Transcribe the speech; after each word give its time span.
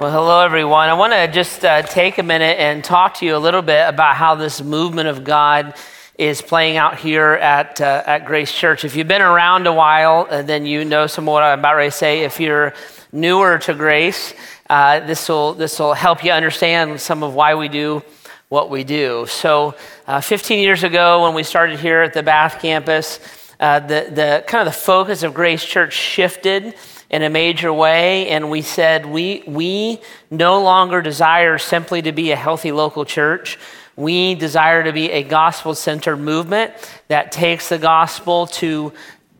Well, 0.00 0.10
hello, 0.10 0.40
everyone. 0.40 0.88
I 0.88 0.94
want 0.94 1.12
to 1.12 1.28
just 1.28 1.62
uh, 1.62 1.82
take 1.82 2.16
a 2.16 2.22
minute 2.22 2.58
and 2.58 2.82
talk 2.82 3.16
to 3.16 3.26
you 3.26 3.36
a 3.36 3.38
little 3.38 3.60
bit 3.60 3.86
about 3.86 4.16
how 4.16 4.34
this 4.34 4.62
movement 4.62 5.08
of 5.08 5.24
God 5.24 5.74
is 6.16 6.40
playing 6.40 6.78
out 6.78 6.98
here 6.98 7.32
at, 7.32 7.82
uh, 7.82 8.02
at 8.06 8.24
Grace 8.24 8.50
Church. 8.50 8.86
If 8.86 8.96
you've 8.96 9.08
been 9.08 9.20
around 9.20 9.66
a 9.66 9.74
while, 9.74 10.26
uh, 10.30 10.40
then 10.40 10.64
you 10.64 10.86
know 10.86 11.06
some 11.06 11.28
of 11.28 11.32
what 11.34 11.42
I'm 11.42 11.58
about 11.58 11.74
to 11.74 11.90
say. 11.90 12.22
If 12.22 12.40
you're 12.40 12.72
newer 13.12 13.58
to 13.58 13.74
Grace, 13.74 14.32
uh, 14.70 15.00
this 15.00 15.28
will 15.28 15.52
this 15.52 15.78
will 15.78 15.92
help 15.92 16.24
you 16.24 16.32
understand 16.32 16.98
some 16.98 17.22
of 17.22 17.34
why 17.34 17.54
we 17.54 17.68
do 17.68 18.02
what 18.48 18.70
we 18.70 18.84
do. 18.84 19.26
So, 19.28 19.74
uh, 20.06 20.22
15 20.22 20.62
years 20.62 20.82
ago, 20.82 21.24
when 21.24 21.34
we 21.34 21.42
started 21.42 21.78
here 21.78 22.00
at 22.00 22.14
the 22.14 22.22
Bath 22.22 22.62
campus, 22.62 23.20
uh, 23.60 23.80
the 23.80 24.08
the 24.10 24.44
kind 24.46 24.66
of 24.66 24.72
the 24.72 24.80
focus 24.80 25.22
of 25.22 25.34
Grace 25.34 25.62
Church 25.62 25.92
shifted 25.92 26.74
in 27.10 27.22
a 27.22 27.30
major 27.30 27.72
way, 27.72 28.28
and 28.28 28.50
we 28.50 28.62
said 28.62 29.04
we, 29.04 29.42
we 29.46 30.00
no 30.30 30.62
longer 30.62 31.02
desire 31.02 31.58
simply 31.58 32.02
to 32.02 32.12
be 32.12 32.30
a 32.30 32.36
healthy 32.36 32.70
local 32.70 33.04
church. 33.04 33.58
We 33.96 34.36
desire 34.36 34.84
to 34.84 34.92
be 34.92 35.10
a 35.10 35.24
gospel 35.24 35.74
centered 35.74 36.18
movement 36.18 36.72
that 37.08 37.32
takes 37.32 37.68
the 37.68 37.78
gospel 37.78 38.46
to 38.46 38.92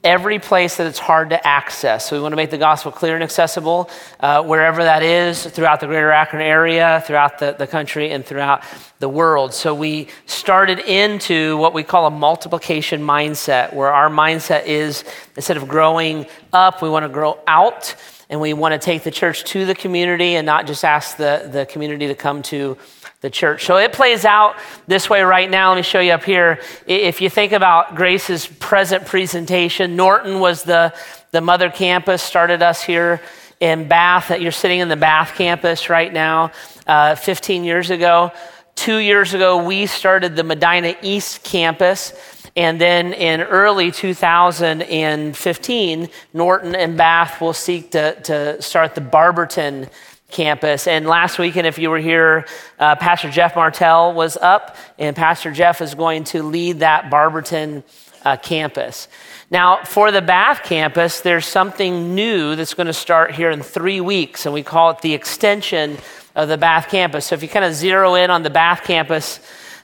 every 0.03 0.39
place 0.39 0.79
that 0.79 0.87
it's 0.87 0.99
hard 0.99 1.31
to 1.31 1.47
access. 1.47 2.09
So 2.09 2.17
we 2.17 2.23
want 2.23 2.33
to 2.33 2.37
make 2.37 2.51
the 2.51 2.59
gospel 2.59 2.91
clear 2.91 3.15
and 3.15 3.23
accessible 3.23 3.91
uh, 4.21 4.43
wherever 4.43 4.83
that 4.83 5.03
is 5.03 5.45
throughout 5.45 5.81
the 5.81 5.87
greater 5.87 6.11
Akron 6.11 6.43
area, 6.43 7.03
throughout 7.07 7.39
the, 7.39 7.55
the 7.59 7.67
country, 7.67 8.11
and 8.11 8.25
throughout 8.25 8.65
the 8.99 9.09
world. 9.09 9.53
So 9.53 9.75
we 9.75 10.09
started 10.25 10.79
into 10.79 11.59
what 11.59 11.75
we 11.75 11.83
call 11.83 12.07
a 12.07 12.11
multiplication 12.11 13.03
mindset, 13.03 13.75
where 13.75 13.93
our 13.93 14.09
mindset 14.09 14.65
is 14.65 15.05
instead 15.37 15.59
of 15.59 15.69
growing 15.69 16.27
up, 16.53 16.81
we 16.81 16.89
want 16.89 17.05
to 17.05 17.11
grow 17.11 17.39
out. 17.47 17.95
And 18.31 18.41
we 18.41 18.53
want 18.53 18.75
to 18.75 18.79
take 18.79 19.03
the 19.03 19.11
church 19.11 19.43
to 19.47 19.67
the 19.67 19.75
community 19.75 20.37
and 20.37 20.47
not 20.47 20.69
just 20.69 20.85
ask 20.85 21.17
the, 21.17 21.49
the 21.51 21.67
community 21.67 22.07
to 22.07 22.15
come 22.15 22.43
to 22.43 22.79
the 23.21 23.31
church. 23.31 23.67
So 23.67 23.77
it 23.77 23.93
plays 23.93 24.25
out 24.25 24.57
this 24.87 25.11
way 25.11 25.23
right 25.23 25.51
now. 25.51 25.71
Let 25.71 25.77
me 25.77 25.83
show 25.83 26.01
you 26.01 26.13
up 26.13 26.25
here. 26.25 26.61
If 26.87 27.21
you 27.21 27.29
think 27.29 27.53
about 27.53 27.95
Grace's 27.95 28.47
present 28.47 29.05
presentation, 29.07 29.95
Norton 29.95 30.41
was 30.41 30.63
the, 30.63 30.95
the 31.31 31.43
mother 31.43 31.69
campus, 31.71 32.23
started 32.23 32.63
us 32.63 32.83
here 32.83 33.21
in 33.61 33.87
Bath. 33.89 34.31
You're 34.31 34.53
sitting 34.53 34.81
in 34.81 34.89
the 34.89 34.97
Bath 34.97 35.35
campus 35.35 35.91
right 35.91 36.11
now, 36.13 36.51
uh, 36.87 37.15
15 37.15 37.65
years 37.65 37.91
ago. 37.91 38.33
Two 38.75 38.97
years 38.97 39.35
ago, 39.35 39.63
we 39.63 39.85
started 39.85 40.35
the 40.35 40.45
Medina 40.45 40.97
East 41.03 41.45
campus. 41.45 42.15
And 42.57 42.81
then 42.81 43.13
in 43.13 43.43
early 43.43 43.93
2015, 43.93 46.09
Norton 46.33 46.75
and 46.75 46.97
Bath 46.97 47.43
will 47.43 47.53
seek 47.53 47.91
to, 47.91 48.19
to 48.23 48.63
start 48.63 48.95
the 48.95 49.03
Barberton 49.03 49.91
campus. 50.31 50.87
And 50.87 51.07
last 51.07 51.39
weekend, 51.39 51.67
if 51.67 51.79
you 51.79 51.91
were 51.91 51.99
here, 51.99 52.47
uh, 52.79 52.97
Pastor 52.97 53.31
Jeff 53.31 53.57
Martell 53.57 54.13
was 54.13 54.37
up, 54.37 54.77
and 54.99 55.15
Pastor 55.15 55.51
Jeff 55.53 55.81
is 55.81 55.95
going 55.95 56.25
to 56.25 56.43
lead 56.43 56.81
that 56.81 57.11
Barberton 57.11 57.83
uh, 58.25 58.37
campus. 58.37 59.09
Now, 59.51 59.83
for 59.85 60.13
the 60.13 60.23
Bath 60.23 60.63
campus, 60.63 61.21
there's 61.21 61.47
something 61.47 62.15
new 62.15 62.55
that's 62.55 62.75
going 62.75 62.87
to 62.87 62.93
start 62.93 63.33
here 63.33 63.51
in 63.51 63.63
three 63.63 64.01
weeks, 64.01 64.47
and 64.47 64.55
we 64.55 64.63
call 64.63 64.91
it 64.91 65.01
the 65.01 65.15
extension 65.15 65.99
of 66.35 66.49
the 66.49 66.59
Bath 66.59 66.89
campus. 66.89 67.27
So 67.27 67.35
if 67.35 67.43
you 67.43 67.49
kind 67.49 67.65
of 67.65 67.75
zero 67.75 68.15
in 68.15 68.31
on 68.31 68.43
the 68.43 68.51
Bath 68.51 68.85
campus 68.85 69.41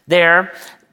there, 0.07 0.53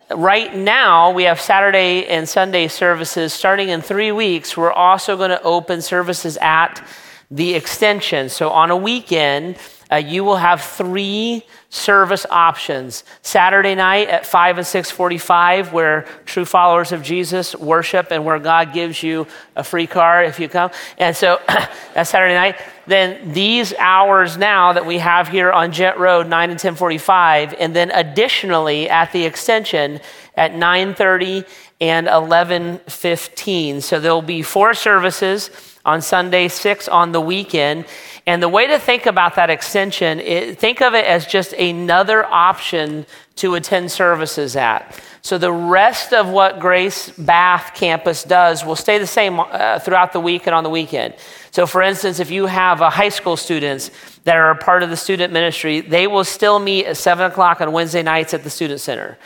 right 0.10 0.56
now 0.56 1.12
we 1.12 1.24
have 1.24 1.40
Saturday 1.40 2.08
and 2.08 2.28
Sunday 2.28 2.68
services 2.68 3.34
starting 3.34 3.70
in 3.70 3.82
three 3.82 4.12
weeks. 4.12 4.58
We're 4.58 4.72
also 4.72 5.18
going 5.18 5.30
to 5.30 5.42
open 5.44 5.82
services 5.82 6.38
at 6.42 6.86
the 7.34 7.56
extension. 7.56 8.30
So 8.30 8.52
on 8.52 8.70
a 8.70 8.78
weekend, 8.78 9.58
uh, 9.92 9.96
you 9.96 10.24
will 10.24 10.38
have 10.38 10.62
three 10.62 11.44
service 11.70 12.26
options. 12.30 13.04
Saturday 13.24 13.74
night 13.74 14.08
at 14.08 14.26
5 14.26 14.60
and 14.60 14.68
6:45 14.68 15.74
where 15.74 16.06
true 16.26 16.46
followers 16.46 16.92
of 16.92 17.02
Jesus 17.02 17.56
worship 17.56 18.12
and 18.12 18.24
where 18.24 18.38
God 18.38 18.74
gives 18.74 19.02
you 19.02 19.26
a 19.56 19.64
free 19.64 19.88
car 19.88 20.24
if 20.24 20.40
you 20.40 20.48
come. 20.48 20.70
And 21.00 21.16
so 21.16 21.40
that's 21.94 22.12
Saturday 22.12 22.36
night. 22.36 22.62
Then 22.86 23.34
these 23.34 23.74
hours 23.80 24.38
now 24.38 24.74
that 24.74 24.86
we 24.86 25.00
have 25.00 25.28
here 25.28 25.52
on 25.52 25.72
Ghent 25.72 25.98
Road 25.98 26.28
9 26.28 26.52
and 26.52 26.60
10:45 26.60 27.56
and 27.60 27.76
then 27.76 27.90
additionally 27.92 28.90
at 28.90 29.12
the 29.12 29.26
extension 29.26 30.00
at 30.36 30.54
9:30 30.54 31.46
and 31.82 32.08
11:15. 32.08 33.82
So 33.82 34.00
there'll 34.00 34.22
be 34.22 34.44
four 34.44 34.76
services 34.76 35.50
on 35.86 36.02
Sunday, 36.02 36.48
six 36.48 36.88
on 36.88 37.12
the 37.12 37.22
weekend. 37.22 37.86
And 38.26 38.42
the 38.42 38.50
way 38.50 38.68
to 38.68 38.80
think 38.80 39.06
about 39.06 39.36
that 39.36 39.50
extension, 39.50 40.20
is, 40.20 40.56
think 40.56 40.82
of 40.82 40.94
it 40.94 41.06
as 41.06 41.26
just 41.26 41.54
another 41.54 42.26
option 42.26 43.06
to 43.36 43.56
attend 43.56 43.92
services 43.92 44.56
at. 44.56 45.02
So 45.22 45.38
the 45.38 45.52
rest 45.52 46.14
of 46.14 46.28
what 46.28 46.60
Grace 46.60 47.10
Bath 47.12 47.74
campus 47.76 48.24
does 48.24 48.66
will 48.66 48.76
stay 48.76 48.98
the 48.98 49.08
same 49.08 49.40
uh, 49.40 49.80
throughout 49.80 50.14
the 50.14 50.20
week 50.20 50.48
and 50.48 50.54
on 50.54 50.64
the 50.64 50.70
weekend. 50.70 51.16
So, 51.52 51.66
for 51.66 51.82
instance, 51.82 52.20
if 52.20 52.30
you 52.30 52.46
have 52.46 52.82
uh, 52.82 52.90
high 52.90 53.10
school 53.10 53.38
students 53.38 53.90
that 54.26 54.36
are 54.36 54.52
a 54.52 54.56
part 54.56 54.84
of 54.84 54.90
the 54.90 54.98
student 54.98 55.32
ministry, 55.32 55.82
they 55.82 56.08
will 56.08 56.24
still 56.26 56.60
meet 56.60 56.86
at 56.86 56.98
7 56.98 57.26
o'clock 57.26 57.62
on 57.62 57.72
Wednesday 57.72 58.04
nights 58.04 58.34
at 58.34 58.44
the 58.44 58.50
Student 58.50 58.82
Center. 58.82 59.18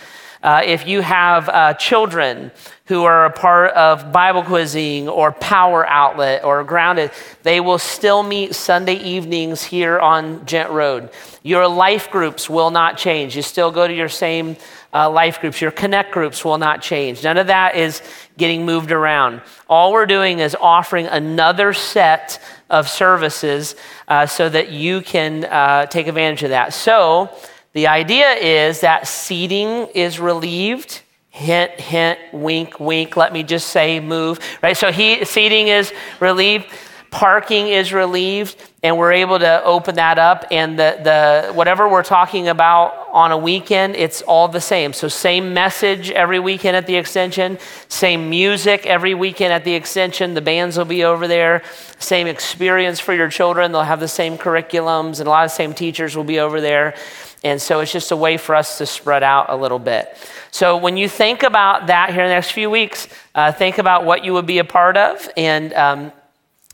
Uh, 0.48 0.62
if 0.64 0.88
you 0.88 1.02
have 1.02 1.50
uh, 1.50 1.74
children 1.74 2.50
who 2.86 3.04
are 3.04 3.26
a 3.26 3.30
part 3.30 3.74
of 3.74 4.14
Bible 4.14 4.42
quizzing 4.42 5.10
or 5.10 5.34
Power 5.34 5.86
Outlet 5.86 6.46
or 6.46 6.64
Grounded, 6.64 7.12
they 7.44 7.60
will 7.60 7.78
still 7.78 8.24
meet 8.24 8.56
Sunday 8.56 8.94
evenings 8.94 9.62
here 9.62 10.00
on 10.00 10.46
Ghent 10.46 10.70
Road. 10.70 11.10
Your 11.44 11.68
life 11.68 12.10
groups 12.12 12.50
will 12.50 12.72
not 12.72 12.98
change. 12.98 13.36
You 13.36 13.42
still 13.42 13.72
go 13.72 13.90
to 13.90 13.94
your 13.94 14.08
same 14.08 14.56
uh, 14.94 15.10
life 15.10 15.42
groups. 15.42 15.60
Your 15.60 15.72
connect 15.72 16.14
groups 16.14 16.46
will 16.46 16.58
not 16.58 16.82
change. 16.82 17.26
None 17.26 17.36
of 17.38 17.48
that 17.48 17.76
is 17.76 18.02
getting 18.38 18.66
moved 18.66 18.94
around. 18.94 19.42
All 19.68 19.92
we're 19.92 20.06
doing 20.06 20.40
is 20.40 20.56
offering 20.56 21.08
another 21.08 21.74
set 21.74 22.42
of 22.70 22.88
services 22.88 23.76
uh, 24.08 24.26
so 24.26 24.48
that 24.48 24.72
you 24.72 25.02
can 25.02 25.44
uh, 25.44 25.88
take 25.88 26.08
advantage 26.08 26.44
of 26.44 26.52
that. 26.52 26.74
So, 26.74 27.38
the 27.78 27.86
idea 27.86 28.32
is 28.32 28.82
that 28.82 29.08
seating 29.08 29.86
is 29.94 30.20
relieved. 30.20 31.04
Hint, 31.30 31.74
hint, 31.74 32.18
wink, 32.34 32.80
wink. 32.80 33.16
Let 33.16 33.32
me 33.32 33.44
just 33.44 33.68
say 33.68 34.00
move. 34.00 34.40
Right? 34.64 34.76
So 34.76 34.92
he, 34.92 35.24
seating 35.26 35.68
is 35.68 35.94
relieved. 36.20 36.66
Parking 37.12 37.68
is 37.68 37.94
relieved, 37.94 38.56
and 38.82 38.98
we're 38.98 39.14
able 39.14 39.38
to 39.38 39.64
open 39.64 39.96
that 39.96 40.18
up. 40.18 40.46
And 40.50 40.78
the, 40.78 41.00
the 41.04 41.54
whatever 41.54 41.88
we're 41.88 42.02
talking 42.02 42.48
about 42.48 43.08
on 43.12 43.32
a 43.32 43.38
weekend, 43.38 43.96
it's 43.96 44.24
all 44.24 44.48
the 44.48 44.60
same. 44.60 44.92
So 44.92 45.08
same 45.08 45.54
message 45.54 46.10
every 46.10 46.40
weekend 46.40 46.76
at 46.76 46.88
the 46.88 46.96
extension, 46.96 47.60
same 47.90 48.28
music 48.30 48.88
every 48.88 49.14
weekend 49.14 49.54
at 49.54 49.64
the 49.64 49.76
extension. 49.76 50.34
The 50.34 50.42
bands 50.42 50.78
will 50.78 50.86
be 50.86 51.04
over 51.04 51.28
there. 51.28 51.62
Same 52.00 52.26
experience 52.26 53.00
for 53.00 53.14
your 53.14 53.30
children. 53.30 53.72
They'll 53.72 53.84
have 53.84 54.00
the 54.00 54.08
same 54.08 54.36
curriculums, 54.38 55.20
and 55.20 55.28
a 55.28 55.30
lot 55.30 55.46
of 55.46 55.52
same 55.52 55.76
teachers 55.76 56.18
will 56.18 56.24
be 56.24 56.40
over 56.40 56.60
there. 56.60 56.96
And 57.44 57.62
so 57.62 57.80
it's 57.80 57.92
just 57.92 58.12
a 58.12 58.16
way 58.16 58.38
for 58.38 58.56
us 58.56 58.78
to 58.80 58.86
spread 58.86 59.24
out 59.24 59.48
a 59.50 59.56
little 59.56 59.80
bit. 59.80 60.18
So 60.52 60.78
when 60.78 60.98
you 60.98 61.08
think 61.08 61.44
about 61.44 61.88
that 61.88 62.12
here 62.12 62.24
in 62.24 62.30
the 62.30 62.36
next 62.36 62.52
few 62.52 62.70
weeks, 62.70 63.08
uh, 63.36 63.52
think 63.52 63.78
about 63.78 64.06
what 64.06 64.26
you 64.26 64.34
would 64.34 64.46
be 64.46 64.58
a 64.58 64.64
part 64.64 64.98
of 64.98 65.30
and, 65.38 65.74
um, 65.74 66.12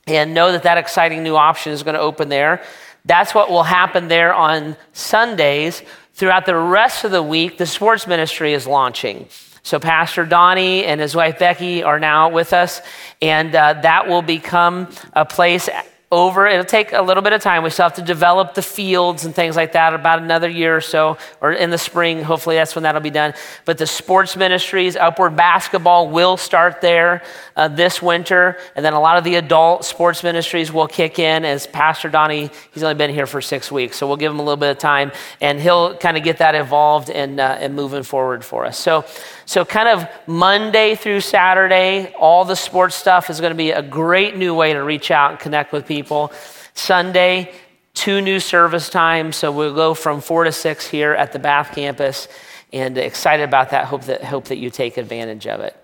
and 0.07 0.33
know 0.33 0.51
that 0.51 0.63
that 0.63 0.77
exciting 0.77 1.23
new 1.23 1.35
option 1.35 1.73
is 1.73 1.83
going 1.83 1.95
to 1.95 2.01
open 2.01 2.29
there. 2.29 2.63
That's 3.05 3.35
what 3.35 3.49
will 3.49 3.63
happen 3.63 4.07
there 4.07 4.33
on 4.33 4.77
Sundays. 4.93 5.81
Throughout 6.13 6.45
the 6.45 6.55
rest 6.55 7.03
of 7.03 7.11
the 7.11 7.23
week, 7.23 7.57
the 7.57 7.65
sports 7.65 8.07
ministry 8.07 8.53
is 8.53 8.65
launching. 8.65 9.27
So, 9.63 9.79
Pastor 9.79 10.25
Donnie 10.25 10.83
and 10.85 10.99
his 10.99 11.15
wife 11.15 11.39
Becky 11.39 11.83
are 11.83 11.99
now 11.99 12.29
with 12.29 12.51
us, 12.51 12.81
and 13.21 13.55
uh, 13.55 13.73
that 13.81 14.07
will 14.07 14.21
become 14.21 14.89
a 15.13 15.25
place 15.25 15.69
over. 16.13 16.47
It'll 16.47 16.63
take 16.63 16.93
a 16.93 17.01
little 17.01 17.23
bit 17.23 17.33
of 17.33 17.41
time. 17.41 17.63
We 17.63 17.69
still 17.69 17.83
have 17.83 17.95
to 17.95 18.01
develop 18.01 18.53
the 18.53 18.61
fields 18.61 19.25
and 19.25 19.33
things 19.33 19.55
like 19.55 19.73
that 19.73 19.93
about 19.93 20.21
another 20.21 20.49
year 20.49 20.75
or 20.75 20.81
so, 20.81 21.17
or 21.41 21.51
in 21.51 21.69
the 21.69 21.77
spring. 21.77 22.23
Hopefully, 22.23 22.55
that's 22.55 22.75
when 22.75 22.83
that'll 22.83 23.01
be 23.01 23.09
done. 23.09 23.33
But 23.65 23.77
the 23.77 23.87
sports 23.87 24.35
ministries, 24.35 24.95
upward 24.95 25.35
basketball 25.35 26.09
will 26.09 26.37
start 26.37 26.81
there 26.81 27.23
uh, 27.55 27.67
this 27.67 28.01
winter. 28.01 28.57
And 28.75 28.85
then 28.85 28.93
a 28.93 28.99
lot 28.99 29.17
of 29.17 29.23
the 29.23 29.35
adult 29.35 29.85
sports 29.85 30.23
ministries 30.23 30.71
will 30.71 30.87
kick 30.87 31.19
in 31.19 31.45
as 31.45 31.67
Pastor 31.67 32.09
Donnie, 32.09 32.49
he's 32.71 32.83
only 32.83 32.95
been 32.95 33.11
here 33.11 33.27
for 33.27 33.41
six 33.41 33.71
weeks. 33.71 33.97
So 33.97 34.07
we'll 34.07 34.17
give 34.17 34.31
him 34.31 34.39
a 34.39 34.43
little 34.43 34.57
bit 34.57 34.71
of 34.71 34.77
time 34.77 35.11
and 35.41 35.59
he'll 35.59 35.97
kind 35.97 36.17
of 36.17 36.23
get 36.23 36.37
that 36.37 36.55
involved 36.55 37.09
and, 37.09 37.39
uh, 37.39 37.57
and 37.59 37.75
moving 37.75 38.03
forward 38.03 38.43
for 38.45 38.65
us. 38.65 38.77
So, 38.77 39.05
so, 39.45 39.65
kind 39.65 39.89
of 39.89 40.07
Monday 40.25 40.95
through 40.95 41.21
Saturday, 41.21 42.13
all 42.17 42.45
the 42.45 42.55
sports 42.55 42.95
stuff 42.95 43.29
is 43.29 43.39
going 43.41 43.51
to 43.51 43.57
be 43.57 43.71
a 43.71 43.81
great 43.81 44.37
new 44.37 44.55
way 44.55 44.73
to 44.73 44.79
reach 44.79 45.11
out 45.11 45.31
and 45.31 45.39
connect 45.39 45.73
with 45.73 45.85
people. 45.85 46.31
Sunday, 46.73 47.53
two 47.93 48.21
new 48.21 48.39
service 48.39 48.89
times. 48.89 49.35
So, 49.35 49.51
we'll 49.51 49.75
go 49.75 49.93
from 49.93 50.21
four 50.21 50.45
to 50.45 50.51
six 50.51 50.87
here 50.87 51.13
at 51.13 51.33
the 51.33 51.39
Bath 51.39 51.75
campus. 51.75 52.27
And 52.71 52.97
excited 52.97 53.43
about 53.43 53.69
that. 53.69 53.85
Hope 53.85 54.03
that, 54.03 54.23
hope 54.23 54.45
that 54.45 54.57
you 54.57 54.69
take 54.69 54.97
advantage 54.97 55.45
of 55.45 55.59
it. 55.59 55.75